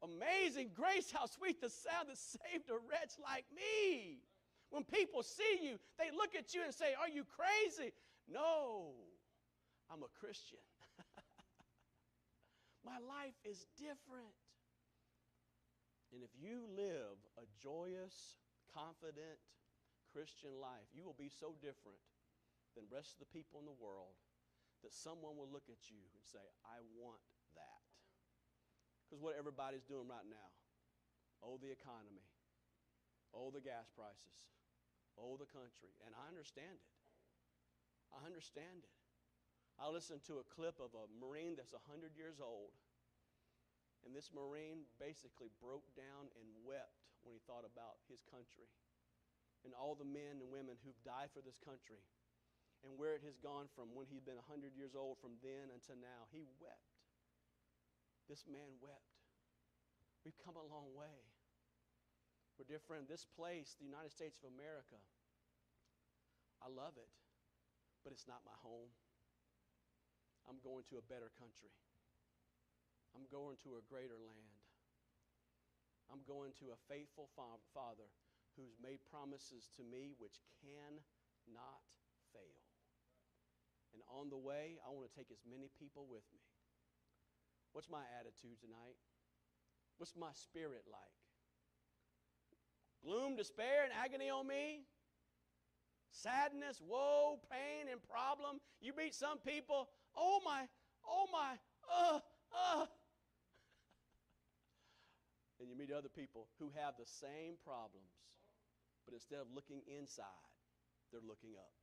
Amazing 0.03 0.71
grace, 0.75 1.09
how 1.11 1.25
sweet 1.25 1.61
the 1.61 1.69
sound 1.69 2.09
that 2.09 2.17
saved 2.17 2.67
a 2.69 2.75
wretch 2.75 3.15
like 3.23 3.45
me. 3.55 4.19
When 4.69 4.83
people 4.83 5.23
see 5.23 5.63
you, 5.63 5.79
they 5.97 6.11
look 6.11 6.35
at 6.35 6.53
you 6.53 6.61
and 6.65 6.73
say, 6.73 6.91
Are 6.99 7.07
you 7.07 7.23
crazy? 7.23 7.93
No, 8.27 8.91
I'm 9.87 10.03
a 10.03 10.11
Christian. 10.19 10.59
My 12.85 12.99
life 12.99 13.37
is 13.45 13.65
different. 13.79 14.35
And 16.11 16.21
if 16.21 16.35
you 16.35 16.67
live 16.75 17.15
a 17.39 17.47
joyous, 17.61 18.37
confident 18.75 19.39
Christian 20.11 20.59
life, 20.59 20.85
you 20.91 21.05
will 21.05 21.17
be 21.17 21.31
so 21.31 21.55
different 21.63 22.01
than 22.75 22.85
the 22.89 22.95
rest 22.95 23.15
of 23.15 23.23
the 23.23 23.33
people 23.33 23.61
in 23.61 23.65
the 23.65 23.79
world 23.79 24.19
that 24.83 24.93
someone 24.93 25.39
will 25.39 25.49
look 25.49 25.71
at 25.71 25.89
you 25.89 26.01
and 26.11 26.21
say, 26.21 26.43
I 26.67 26.83
want 26.99 27.23
that. 27.55 27.92
Because 29.13 29.29
what 29.29 29.37
everybody's 29.37 29.85
doing 29.85 30.09
right 30.09 30.25
now 30.25 30.49
oh, 31.45 31.61
the 31.61 31.69
economy, 31.69 32.25
oh, 33.29 33.53
the 33.53 33.61
gas 33.61 33.85
prices, 33.93 34.41
oh, 35.21 35.37
the 35.37 35.45
country. 35.45 35.93
And 36.01 36.17
I 36.17 36.25
understand 36.25 36.81
it. 36.81 36.89
I 38.09 38.25
understand 38.25 38.81
it. 38.81 38.97
I 39.77 39.85
listened 39.93 40.25
to 40.25 40.41
a 40.41 40.49
clip 40.49 40.81
of 40.81 40.97
a 40.97 41.05
Marine 41.13 41.53
that's 41.53 41.77
100 41.77 42.17
years 42.17 42.41
old. 42.41 42.73
And 44.01 44.17
this 44.17 44.33
Marine 44.33 44.89
basically 44.97 45.53
broke 45.61 45.85
down 45.93 46.33
and 46.33 46.49
wept 46.65 47.05
when 47.21 47.37
he 47.37 47.43
thought 47.45 47.69
about 47.69 48.01
his 48.09 48.25
country 48.25 48.73
and 49.61 49.77
all 49.77 49.93
the 49.93 50.09
men 50.09 50.41
and 50.41 50.49
women 50.49 50.81
who've 50.81 51.05
died 51.05 51.29
for 51.29 51.45
this 51.45 51.61
country 51.61 52.01
and 52.81 52.97
where 52.97 53.13
it 53.13 53.21
has 53.21 53.37
gone 53.37 53.69
from 53.77 53.93
when 53.93 54.09
he'd 54.09 54.25
been 54.25 54.41
100 54.41 54.73
years 54.73 54.97
old 54.97 55.21
from 55.21 55.37
then 55.45 55.69
until 55.69 56.01
now. 56.01 56.25
He 56.33 56.49
wept. 56.57 56.92
This 58.29 58.45
man 58.47 58.79
wept. 58.79 59.19
We've 60.23 60.37
come 60.39 60.55
a 60.55 60.63
long 60.63 60.95
way. 60.95 61.19
We're 62.55 62.79
friend, 62.79 63.03
this 63.09 63.27
place, 63.27 63.75
the 63.75 63.89
United 63.89 64.13
States 64.13 64.39
of 64.39 64.47
America, 64.53 64.95
I 66.63 66.71
love 66.71 66.95
it, 66.95 67.11
but 68.05 68.15
it's 68.15 68.29
not 68.29 68.45
my 68.47 68.55
home. 68.63 68.93
I'm 70.47 70.63
going 70.63 70.87
to 70.91 70.95
a 70.95 71.05
better 71.11 71.27
country. 71.35 71.75
I'm 73.11 73.27
going 73.27 73.59
to 73.67 73.75
a 73.75 73.83
greater 73.83 74.15
land. 74.15 74.63
I'm 76.07 76.23
going 76.23 76.55
to 76.63 76.71
a 76.71 76.83
faithful 76.87 77.27
fa- 77.35 77.59
Father 77.75 78.07
who's 78.55 78.77
made 78.79 79.03
promises 79.09 79.67
to 79.75 79.83
me 79.83 80.13
which 80.21 80.39
cannot 80.61 81.83
fail. 82.31 82.63
And 83.91 84.01
on 84.07 84.29
the 84.29 84.39
way, 84.39 84.79
I 84.81 84.93
want 84.93 85.09
to 85.09 85.15
take 85.15 85.33
as 85.33 85.41
many 85.43 85.67
people 85.73 86.05
with 86.05 86.25
me. 86.31 86.52
What's 87.73 87.89
my 87.89 88.05
attitude 88.21 88.61
tonight? 88.61 89.01
What's 89.97 90.13
my 90.15 90.29
spirit 90.33 90.85
like? 90.85 91.17
Gloom, 93.03 93.35
despair, 93.35 93.83
and 93.83 93.91
agony 93.91 94.29
on 94.29 94.47
me? 94.47 94.85
Sadness, 96.11 96.79
woe, 96.79 97.39
pain, 97.49 97.91
and 97.91 97.99
problem. 98.07 98.61
You 98.79 98.93
meet 98.95 99.13
some 99.13 99.39
people, 99.39 99.89
oh 100.15 100.39
my, 100.45 100.69
oh 101.03 101.25
my, 101.33 101.57
uh, 101.89 102.19
uh. 102.53 102.85
and 105.59 105.67
you 105.67 105.75
meet 105.75 105.91
other 105.91 106.13
people 106.13 106.47
who 106.59 106.71
have 106.77 106.93
the 106.99 107.09
same 107.09 107.57
problems, 107.65 108.13
but 109.05 109.13
instead 109.13 109.41
of 109.41 109.47
looking 109.53 109.81
inside, 109.89 110.53
they're 111.11 111.25
looking 111.25 111.57
up. 111.57 111.73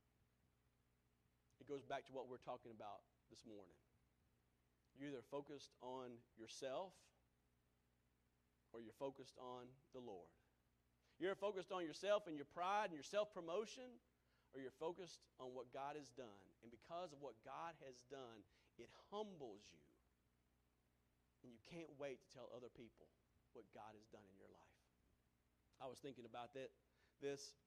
It 1.59 1.67
goes 1.67 1.83
back 1.83 2.07
to 2.07 2.13
what 2.13 2.31
we're 2.31 2.41
talking 2.41 2.71
about 2.71 3.03
this 3.29 3.43
morning. 3.45 3.77
You're 5.01 5.17
either 5.17 5.25
focused 5.33 5.73
on 5.81 6.13
yourself 6.37 6.93
or 8.69 8.85
you're 8.85 8.93
focused 9.01 9.33
on 9.41 9.65
the 9.97 9.99
Lord. 9.99 10.29
You're 11.17 11.33
focused 11.33 11.73
on 11.73 11.81
yourself 11.81 12.29
and 12.29 12.37
your 12.37 12.45
pride 12.45 12.93
and 12.93 12.97
your 12.97 13.05
self 13.05 13.33
promotion, 13.33 13.97
or 14.53 14.61
you're 14.61 14.77
focused 14.77 15.25
on 15.41 15.57
what 15.57 15.73
God 15.73 15.97
has 15.97 16.13
done. 16.13 16.45
And 16.61 16.69
because 16.69 17.09
of 17.09 17.17
what 17.17 17.33
God 17.41 17.73
has 17.81 18.05
done, 18.13 18.45
it 18.77 18.93
humbles 19.09 19.65
you. 19.73 19.81
And 21.41 21.49
you 21.49 21.57
can't 21.65 21.89
wait 21.97 22.21
to 22.21 22.29
tell 22.29 22.53
other 22.53 22.69
people 22.69 23.09
what 23.57 23.65
God 23.73 23.97
has 23.97 24.05
done 24.13 24.25
in 24.29 24.37
your 24.37 24.53
life. 24.53 24.77
I 25.81 25.89
was 25.89 25.97
thinking 25.97 26.29
about 26.29 26.53
that, 26.53 26.69
this 27.25 27.57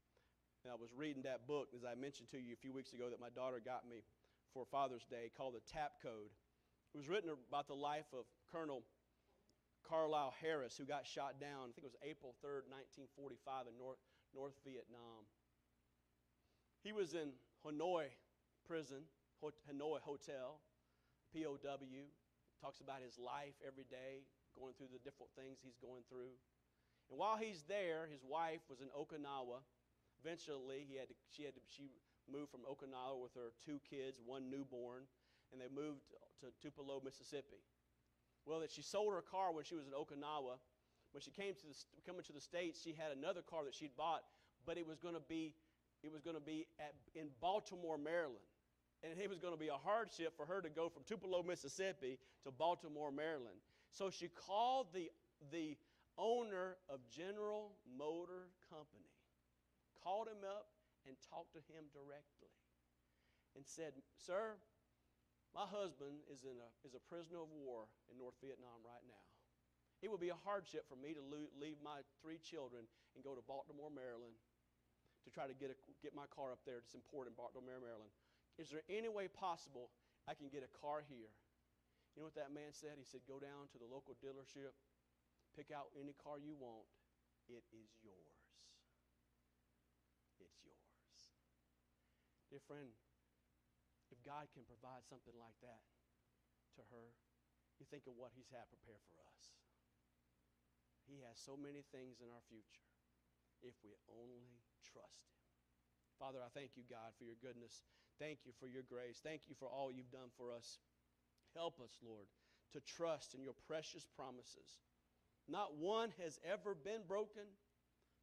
and 0.63 0.71
I 0.71 0.79
was 0.79 0.95
reading 0.97 1.27
that 1.29 1.51
book, 1.51 1.75
as 1.75 1.83
I 1.83 1.93
mentioned 1.99 2.31
to 2.31 2.39
you 2.39 2.55
a 2.55 2.63
few 2.63 2.73
weeks 2.73 2.95
ago, 2.95 3.11
that 3.11 3.21
my 3.21 3.29
daughter 3.29 3.61
got 3.61 3.85
me 3.85 4.01
for 4.55 4.65
Father's 4.65 5.05
Day 5.05 5.29
called 5.37 5.59
The 5.59 5.67
Tap 5.69 6.01
Code. 6.01 6.33
It 6.95 6.99
was 6.99 7.09
written 7.09 7.31
about 7.51 7.67
the 7.67 7.75
life 7.75 8.07
of 8.15 8.25
Colonel 8.55 8.87
Carlyle 9.83 10.33
Harris, 10.41 10.79
who 10.79 10.87
got 10.87 11.05
shot 11.05 11.43
down, 11.43 11.69
I 11.69 11.73
think 11.75 11.83
it 11.83 11.91
was 11.91 11.99
April 12.07 12.39
3rd, 12.39 12.71
1945, 13.11 13.67
in 13.67 13.75
North, 13.75 13.99
North 14.31 14.55
Vietnam. 14.63 15.27
He 16.87 16.95
was 16.95 17.13
in 17.13 17.35
Hanoi 17.67 18.15
prison, 18.63 19.11
Hanoi 19.43 20.01
Hotel, 20.07 20.63
POW. 21.35 21.59
Talks 22.63 22.81
about 22.81 23.03
his 23.03 23.19
life 23.19 23.59
every 23.67 23.85
day, 23.91 24.25
going 24.55 24.73
through 24.79 24.95
the 24.95 25.03
different 25.03 25.35
things 25.37 25.59
he's 25.61 25.77
going 25.83 26.07
through. 26.09 26.33
And 27.11 27.19
while 27.19 27.37
he's 27.37 27.67
there, 27.69 28.07
his 28.07 28.25
wife 28.25 28.63
was 28.71 28.81
in 28.81 28.89
Okinawa 28.95 29.67
eventually 30.25 30.89
he 30.89 30.97
had 30.97 31.09
to, 31.09 31.15
she 31.29 31.45
had 31.45 31.55
to, 31.55 31.61
she 31.69 31.93
moved 32.25 32.49
from 32.49 32.65
Okinawa 32.65 33.21
with 33.21 33.37
her 33.37 33.53
two 33.61 33.77
kids, 33.85 34.17
one 34.25 34.49
newborn, 34.49 35.05
and 35.55 35.63
they 35.63 35.71
moved 35.71 36.03
to 36.43 36.51
Tupelo, 36.59 36.99
Mississippi. 37.05 37.63
Well, 38.45 38.59
that 38.61 38.75
she 38.75 38.83
sold 38.83 39.15
her 39.15 39.23
car 39.23 39.55
when 39.55 39.63
she 39.63 39.79
was 39.79 39.87
in 39.87 39.95
Okinawa. 39.95 40.59
When 41.15 41.23
she 41.23 41.31
came 41.31 41.55
to 41.55 41.67
the, 41.71 41.75
coming 42.05 42.27
to 42.27 42.35
the 42.35 42.43
states, 42.43 42.83
she 42.83 42.91
had 42.91 43.15
another 43.15 43.41
car 43.41 43.63
that 43.65 43.75
she'd 43.75 43.95
bought, 43.97 44.27
but 44.67 44.77
it 44.77 44.87
was 44.87 44.99
going 44.99 45.15
to 45.15 45.23
be 45.23 45.55
it 46.03 46.13
was 46.13 46.21
going 46.21 46.37
to 46.37 46.43
be 46.43 46.67
at, 46.79 46.93
in 47.15 47.29
Baltimore, 47.41 47.97
Maryland. 47.97 48.45
And 49.01 49.17
it 49.19 49.31
was 49.31 49.39
going 49.39 49.55
to 49.55 49.61
be 49.61 49.69
a 49.69 49.81
hardship 49.81 50.37
for 50.37 50.45
her 50.45 50.61
to 50.61 50.69
go 50.69 50.91
from 50.91 51.03
Tupelo, 51.09 51.43
Mississippi 51.43 52.19
to 52.45 52.51
Baltimore, 52.51 53.11
Maryland. 53.11 53.57
So 53.89 54.11
she 54.11 54.29
called 54.29 54.89
the, 54.93 55.09
the 55.51 55.79
owner 56.19 56.77
of 56.91 57.01
General 57.09 57.73
Motor 57.97 58.53
Company 58.69 59.09
called 60.05 60.29
him 60.29 60.45
up 60.45 60.69
and 61.09 61.17
talked 61.33 61.57
to 61.57 61.65
him 61.73 61.89
directly. 61.97 62.53
and 63.57 63.65
said, 63.65 63.97
Sir, 64.21 64.61
my 65.55 65.65
husband 65.71 66.19
is, 66.27 66.43
in 66.43 66.59
a, 66.59 66.69
is 66.83 66.99
a 66.99 67.03
prisoner 67.07 67.39
of 67.39 67.51
war 67.55 67.87
in 68.11 68.19
North 68.19 68.35
Vietnam 68.43 68.83
right 68.83 69.07
now. 69.07 69.23
It 70.03 70.11
would 70.11 70.21
be 70.21 70.35
a 70.35 70.43
hardship 70.45 70.85
for 70.91 70.99
me 70.99 71.15
to 71.15 71.23
leave 71.23 71.79
my 71.81 72.03
three 72.21 72.43
children 72.43 72.85
and 73.15 73.23
go 73.23 73.33
to 73.33 73.41
Baltimore, 73.47 73.89
Maryland 73.89 74.37
to 75.25 75.33
try 75.33 75.49
to 75.49 75.57
get, 75.57 75.73
a, 75.73 75.77
get 76.05 76.13
my 76.13 76.29
car 76.29 76.53
up 76.53 76.61
there. 76.69 76.83
It's 76.83 76.93
important 76.93 77.39
Baltimore, 77.39 77.81
Maryland. 77.81 78.13
Is 78.61 78.69
there 78.69 78.85
any 78.93 79.09
way 79.09 79.27
possible 79.27 79.89
I 80.29 80.37
can 80.37 80.53
get 80.53 80.61
a 80.61 80.71
car 80.77 81.01
here? 81.01 81.33
You 82.13 82.23
know 82.23 82.29
what 82.29 82.39
that 82.39 82.55
man 82.55 82.71
said? 82.71 83.01
He 83.01 83.07
said, 83.09 83.25
Go 83.27 83.43
down 83.43 83.67
to 83.75 83.77
the 83.81 83.89
local 83.89 84.15
dealership, 84.23 84.77
pick 85.57 85.75
out 85.75 85.91
any 85.97 86.15
car 86.15 86.39
you 86.39 86.55
want. 86.55 86.87
It 87.49 87.65
is 87.75 87.91
yours. 88.05 88.37
It's 90.39 90.61
yours. 90.63 91.19
Dear 92.49 92.63
friend, 92.69 92.95
if 94.15 94.23
God 94.23 94.47
can 94.55 94.63
provide 94.63 95.03
something 95.11 95.35
like 95.35 95.59
that 95.67 95.83
to 96.79 96.87
her, 96.95 97.11
you 97.83 97.85
think 97.91 98.07
of 98.07 98.15
what 98.15 98.31
He's 98.39 98.55
had 98.55 98.71
prepared 98.71 99.03
for 99.11 99.19
us. 99.27 99.43
He 101.11 101.27
has 101.27 101.35
so 101.35 101.59
many 101.59 101.83
things 101.91 102.23
in 102.23 102.31
our 102.31 102.47
future 102.47 102.87
if 103.67 103.75
we 103.83 103.99
only 104.07 104.63
trust 104.87 105.27
Him. 105.27 105.35
Father, 106.23 106.39
I 106.39 106.55
thank 106.55 106.79
you, 106.79 106.87
God, 106.87 107.11
for 107.19 107.27
your 107.27 107.35
goodness. 107.43 107.83
Thank 108.23 108.47
you 108.47 108.55
for 108.63 108.71
your 108.71 108.87
grace. 108.87 109.19
Thank 109.19 109.51
you 109.51 109.59
for 109.59 109.67
all 109.67 109.91
you've 109.91 110.15
done 110.15 110.31
for 110.39 110.55
us. 110.55 110.79
Help 111.59 111.83
us, 111.83 111.99
Lord, 111.99 112.31
to 112.71 112.79
trust 112.87 113.35
in 113.35 113.43
your 113.43 113.59
precious 113.67 114.07
promises. 114.15 114.79
Not 115.51 115.75
one 115.75 116.15
has 116.23 116.39
ever 116.47 116.79
been 116.79 117.03
broken, 117.11 117.51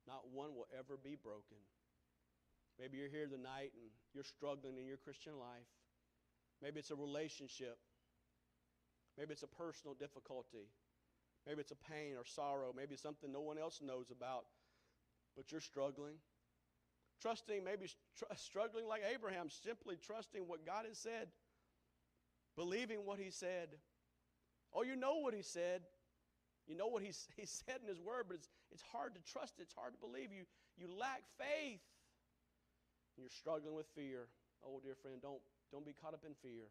not 0.08 0.32
one 0.32 0.56
will 0.56 0.72
ever 0.72 0.96
be 0.96 1.20
broken. 1.20 1.60
Maybe 2.80 2.98
you're 2.98 3.12
here 3.12 3.28
tonight 3.28 3.76
and 3.76 3.92
you're 4.16 4.26
struggling 4.26 4.80
in 4.80 4.88
your 4.88 4.98
Christian 4.98 5.38
life. 5.38 5.70
Maybe 6.62 6.80
it's 6.80 6.92
a 6.92 6.96
relationship. 6.96 7.78
Maybe 9.18 9.34
it's 9.34 9.44
a 9.44 9.48
personal 9.48 9.96
difficulty. 9.96 10.70
Maybe 11.48 11.62
it's 11.62 11.72
a 11.72 11.92
pain 11.92 12.16
or 12.18 12.26
sorrow. 12.26 12.74
Maybe 12.76 12.94
it's 12.94 13.02
something 13.02 13.32
no 13.32 13.42
one 13.42 13.58
else 13.58 13.82
knows 13.82 14.12
about, 14.12 14.46
but 15.36 15.52
you're 15.52 15.62
struggling. 15.62 16.16
Trusting, 17.22 17.64
maybe 17.64 17.88
tr- 18.18 18.26
struggling 18.36 18.88
like 18.88 19.02
Abraham, 19.14 19.50
simply 19.50 19.98
trusting 19.98 20.48
what 20.48 20.66
God 20.66 20.86
has 20.88 20.98
said, 20.98 21.28
believing 22.56 23.06
what 23.06 23.20
He 23.20 23.32
said. 23.32 23.70
Oh, 24.74 24.84
you 24.84 24.96
know 24.96 25.18
what 25.18 25.34
He 25.34 25.42
said. 25.42 25.82
You 26.68 26.76
know 26.76 26.88
what 26.88 27.02
He, 27.02 27.12
he 27.38 27.46
said 27.46 27.80
in 27.82 27.88
His 27.88 28.00
Word, 28.00 28.26
but 28.28 28.36
it's, 28.36 28.50
it's 28.72 28.84
hard 28.92 29.16
to 29.16 29.22
trust 29.32 29.56
it. 29.60 29.64
It's 29.64 29.74
hard 29.74 29.94
to 29.94 30.00
believe. 30.00 30.32
You, 30.32 30.44
you 30.78 30.88
lack 30.88 31.24
faith. 31.38 31.82
You're 33.18 33.30
struggling 33.30 33.76
with 33.76 33.88
fear. 33.94 34.28
Oh, 34.64 34.80
dear 34.84 34.96
friend, 34.96 35.22
don't, 35.22 35.42
don't 35.72 35.88
be 35.88 35.96
caught 35.96 36.14
up 36.14 36.28
in 36.28 36.36
fear. 36.44 36.70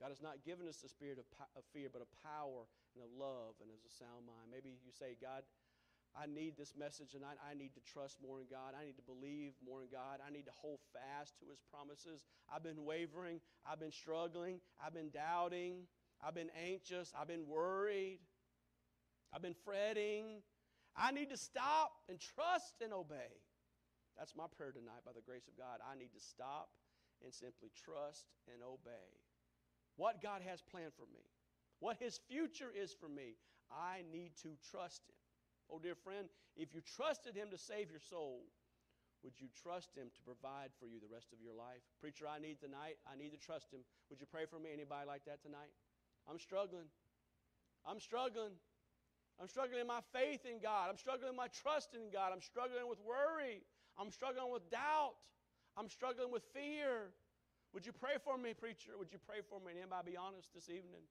God 0.00 0.14
has 0.14 0.22
not 0.22 0.46
given 0.46 0.68
us 0.68 0.78
the 0.78 0.88
spirit 0.88 1.18
of, 1.18 1.26
of 1.58 1.66
fear, 1.74 1.90
but 1.92 2.02
of 2.02 2.08
power 2.22 2.70
and 2.94 3.02
of 3.02 3.10
love 3.12 3.58
and 3.60 3.68
as 3.74 3.82
a 3.82 3.92
sound 3.92 4.24
mind. 4.24 4.48
Maybe 4.50 4.70
you 4.70 4.94
say, 4.94 5.18
God, 5.18 5.42
I 6.14 6.26
need 6.26 6.56
this 6.56 6.72
message 6.78 7.12
tonight. 7.12 7.36
I 7.42 7.54
need 7.54 7.74
to 7.74 7.82
trust 7.82 8.18
more 8.22 8.40
in 8.40 8.46
God. 8.46 8.78
I 8.78 8.86
need 8.86 8.96
to 8.96 9.06
believe 9.06 9.52
more 9.58 9.82
in 9.82 9.88
God. 9.90 10.22
I 10.24 10.30
need 10.30 10.46
to 10.46 10.54
hold 10.54 10.78
fast 10.94 11.38
to 11.42 11.50
His 11.50 11.58
promises. 11.70 12.24
I've 12.46 12.62
been 12.62 12.86
wavering. 12.86 13.40
I've 13.66 13.80
been 13.80 13.92
struggling. 13.92 14.60
I've 14.78 14.94
been 14.94 15.10
doubting. 15.10 15.90
I've 16.22 16.34
been 16.34 16.50
anxious. 16.54 17.12
I've 17.18 17.28
been 17.28 17.46
worried. 17.46 18.20
I've 19.34 19.42
been 19.42 19.58
fretting. 19.64 20.42
I 20.96 21.12
need 21.12 21.30
to 21.30 21.36
stop 21.36 21.90
and 22.08 22.18
trust 22.18 22.82
and 22.82 22.92
obey. 22.92 23.42
That's 24.16 24.34
my 24.34 24.46
prayer 24.56 24.72
tonight 24.72 25.06
by 25.06 25.12
the 25.14 25.22
grace 25.22 25.46
of 25.46 25.54
God. 25.54 25.78
I 25.82 25.94
need 25.94 26.10
to 26.14 26.20
stop 26.20 26.70
and 27.24 27.32
simply 27.32 27.70
trust 27.74 28.26
and 28.52 28.62
obey. 28.62 29.10
What 29.96 30.22
God 30.22 30.42
has 30.46 30.62
planned 30.62 30.94
for 30.94 31.06
me, 31.10 31.24
what 31.80 31.98
His 31.98 32.20
future 32.28 32.70
is 32.70 32.94
for 32.94 33.08
me, 33.08 33.34
I 33.70 34.02
need 34.12 34.32
to 34.42 34.54
trust 34.70 35.02
Him. 35.08 35.18
Oh, 35.70 35.78
dear 35.78 35.96
friend, 35.96 36.28
if 36.56 36.74
you 36.74 36.80
trusted 36.80 37.34
Him 37.34 37.50
to 37.50 37.58
save 37.58 37.90
your 37.90 38.00
soul, 38.00 38.46
would 39.26 39.34
you 39.36 39.50
trust 39.50 39.90
Him 39.98 40.08
to 40.14 40.20
provide 40.22 40.70
for 40.78 40.86
you 40.86 41.02
the 41.02 41.10
rest 41.10 41.34
of 41.34 41.42
your 41.42 41.52
life? 41.52 41.82
Preacher, 42.00 42.30
I 42.30 42.38
need 42.38 42.62
tonight, 42.62 43.02
I 43.02 43.18
need 43.18 43.34
to 43.34 43.40
trust 43.40 43.74
Him. 43.74 43.82
Would 44.10 44.22
you 44.22 44.26
pray 44.30 44.46
for 44.46 44.62
me? 44.62 44.70
Anybody 44.70 45.06
like 45.06 45.26
that 45.26 45.42
tonight? 45.42 45.74
I'm 46.30 46.38
struggling. 46.38 46.86
I'm 47.82 47.98
struggling. 47.98 48.54
I'm 49.40 49.48
struggling 49.48 49.80
in 49.80 49.86
my 49.86 50.02
faith 50.14 50.46
in 50.46 50.58
God. 50.62 50.90
I'm 50.90 50.98
struggling 50.98 51.30
in 51.30 51.38
my 51.38 51.50
trust 51.50 51.94
in 51.94 52.10
God. 52.10 52.30
I'm 52.34 52.42
struggling 52.42 52.86
with 52.86 52.98
worry. 53.02 53.62
I'm 53.98 54.10
struggling 54.10 54.50
with 54.50 54.66
doubt. 54.70 55.14
I'm 55.78 55.86
struggling 55.86 56.34
with 56.34 56.42
fear. 56.50 57.14
Would 57.70 57.86
you 57.86 57.94
pray 57.94 58.18
for 58.18 58.34
me, 58.34 58.50
preacher? 58.50 58.98
Would 58.98 59.14
you 59.14 59.22
pray 59.22 59.46
for 59.46 59.62
me? 59.62 59.78
Anybody 59.78 60.10
be 60.10 60.18
honest 60.18 60.50
this 60.50 60.66
evening? 60.66 61.06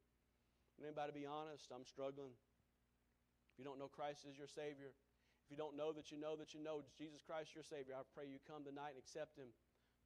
Anybody 0.75 1.23
be 1.23 1.23
honest? 1.23 1.71
I'm 1.71 1.87
struggling. 1.87 2.35
If 2.35 3.55
you 3.55 3.63
don't 3.63 3.79
know 3.79 3.87
Christ 3.87 4.27
as 4.27 4.35
your 4.35 4.51
Savior, 4.51 4.91
if 4.91 5.47
you 5.47 5.55
don't 5.55 5.79
know 5.79 5.95
that 5.95 6.11
you 6.11 6.19
know 6.19 6.35
that 6.35 6.51
you 6.51 6.59
know 6.59 6.83
Jesus 6.99 7.23
Christ 7.23 7.55
your 7.55 7.63
Savior, 7.63 7.95
I 7.95 8.03
pray 8.11 8.27
you 8.27 8.43
come 8.43 8.67
tonight 8.67 8.99
and 8.99 8.99
accept 8.99 9.39
Him, 9.39 9.47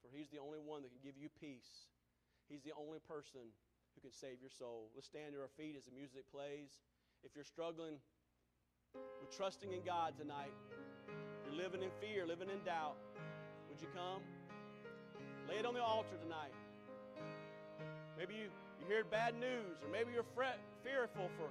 for 0.05 0.14
He's 0.14 0.30
the 0.30 0.38
only 0.38 0.62
one 0.62 0.86
that 0.86 0.93
can 0.93 1.01
give 1.01 1.18
you 1.18 1.34
peace. 1.34 1.89
He's 2.45 2.62
the 2.62 2.78
only 2.78 3.01
person 3.01 3.49
who 3.97 3.99
can 4.05 4.14
save 4.14 4.45
your 4.45 4.53
soul. 4.53 4.93
Let's 4.93 5.09
stand 5.09 5.34
to 5.34 5.41
our 5.41 5.49
feet 5.57 5.74
as 5.74 5.89
the 5.89 5.95
music 5.97 6.30
plays. 6.30 6.86
If 7.26 7.34
you're 7.34 7.49
struggling 7.49 7.97
with 8.93 9.34
trusting 9.34 9.74
in 9.74 9.82
God 9.82 10.14
tonight, 10.22 10.53
you're 11.49 11.57
living 11.57 11.82
in 11.82 11.89
fear, 11.97 12.30
living 12.30 12.53
in 12.53 12.62
doubt, 12.62 13.01
would 13.66 13.82
you 13.82 13.89
come? 13.89 14.22
Lay 15.52 15.58
it 15.58 15.66
on 15.66 15.74
the 15.74 15.84
altar 15.84 16.16
tonight. 16.24 16.56
Maybe 18.18 18.36
you, 18.36 18.47
you 18.80 18.88
hear 18.88 19.04
bad 19.04 19.36
news, 19.36 19.84
or 19.84 19.91
maybe 19.91 20.14
you're 20.14 20.24
fret, 20.34 20.58
fearful 20.82 21.30
for 21.36 21.49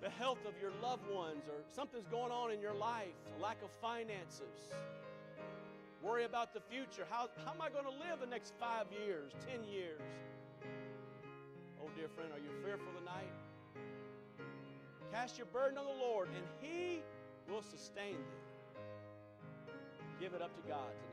the 0.00 0.10
health 0.10 0.38
of 0.46 0.54
your 0.62 0.70
loved 0.80 1.10
ones, 1.10 1.42
or 1.48 1.58
something's 1.74 2.06
going 2.06 2.30
on 2.30 2.52
in 2.52 2.60
your 2.60 2.72
life, 2.72 3.10
a 3.36 3.42
lack 3.42 3.56
of 3.64 3.70
finances. 3.82 4.70
Worry 6.02 6.24
about 6.24 6.54
the 6.54 6.60
future. 6.70 7.04
How, 7.10 7.28
how 7.44 7.50
am 7.50 7.60
I 7.60 7.68
going 7.68 7.84
to 7.84 7.90
live 7.90 8.20
the 8.20 8.30
next 8.30 8.52
five 8.60 8.86
years, 9.04 9.32
ten 9.44 9.64
years? 9.64 10.00
Oh, 11.82 11.90
dear 11.96 12.08
friend, 12.14 12.30
are 12.32 12.38
you 12.38 12.50
fearful 12.64 12.92
tonight? 12.96 13.34
Cast 15.12 15.36
your 15.36 15.48
burden 15.48 15.78
on 15.78 15.84
the 15.84 16.00
Lord, 16.00 16.28
and 16.28 16.46
He 16.60 17.00
will 17.50 17.62
sustain 17.62 18.14
thee. 18.14 19.72
Give 20.20 20.32
it 20.32 20.42
up 20.42 20.54
to 20.54 20.68
God 20.68 20.78
tonight. 20.78 21.09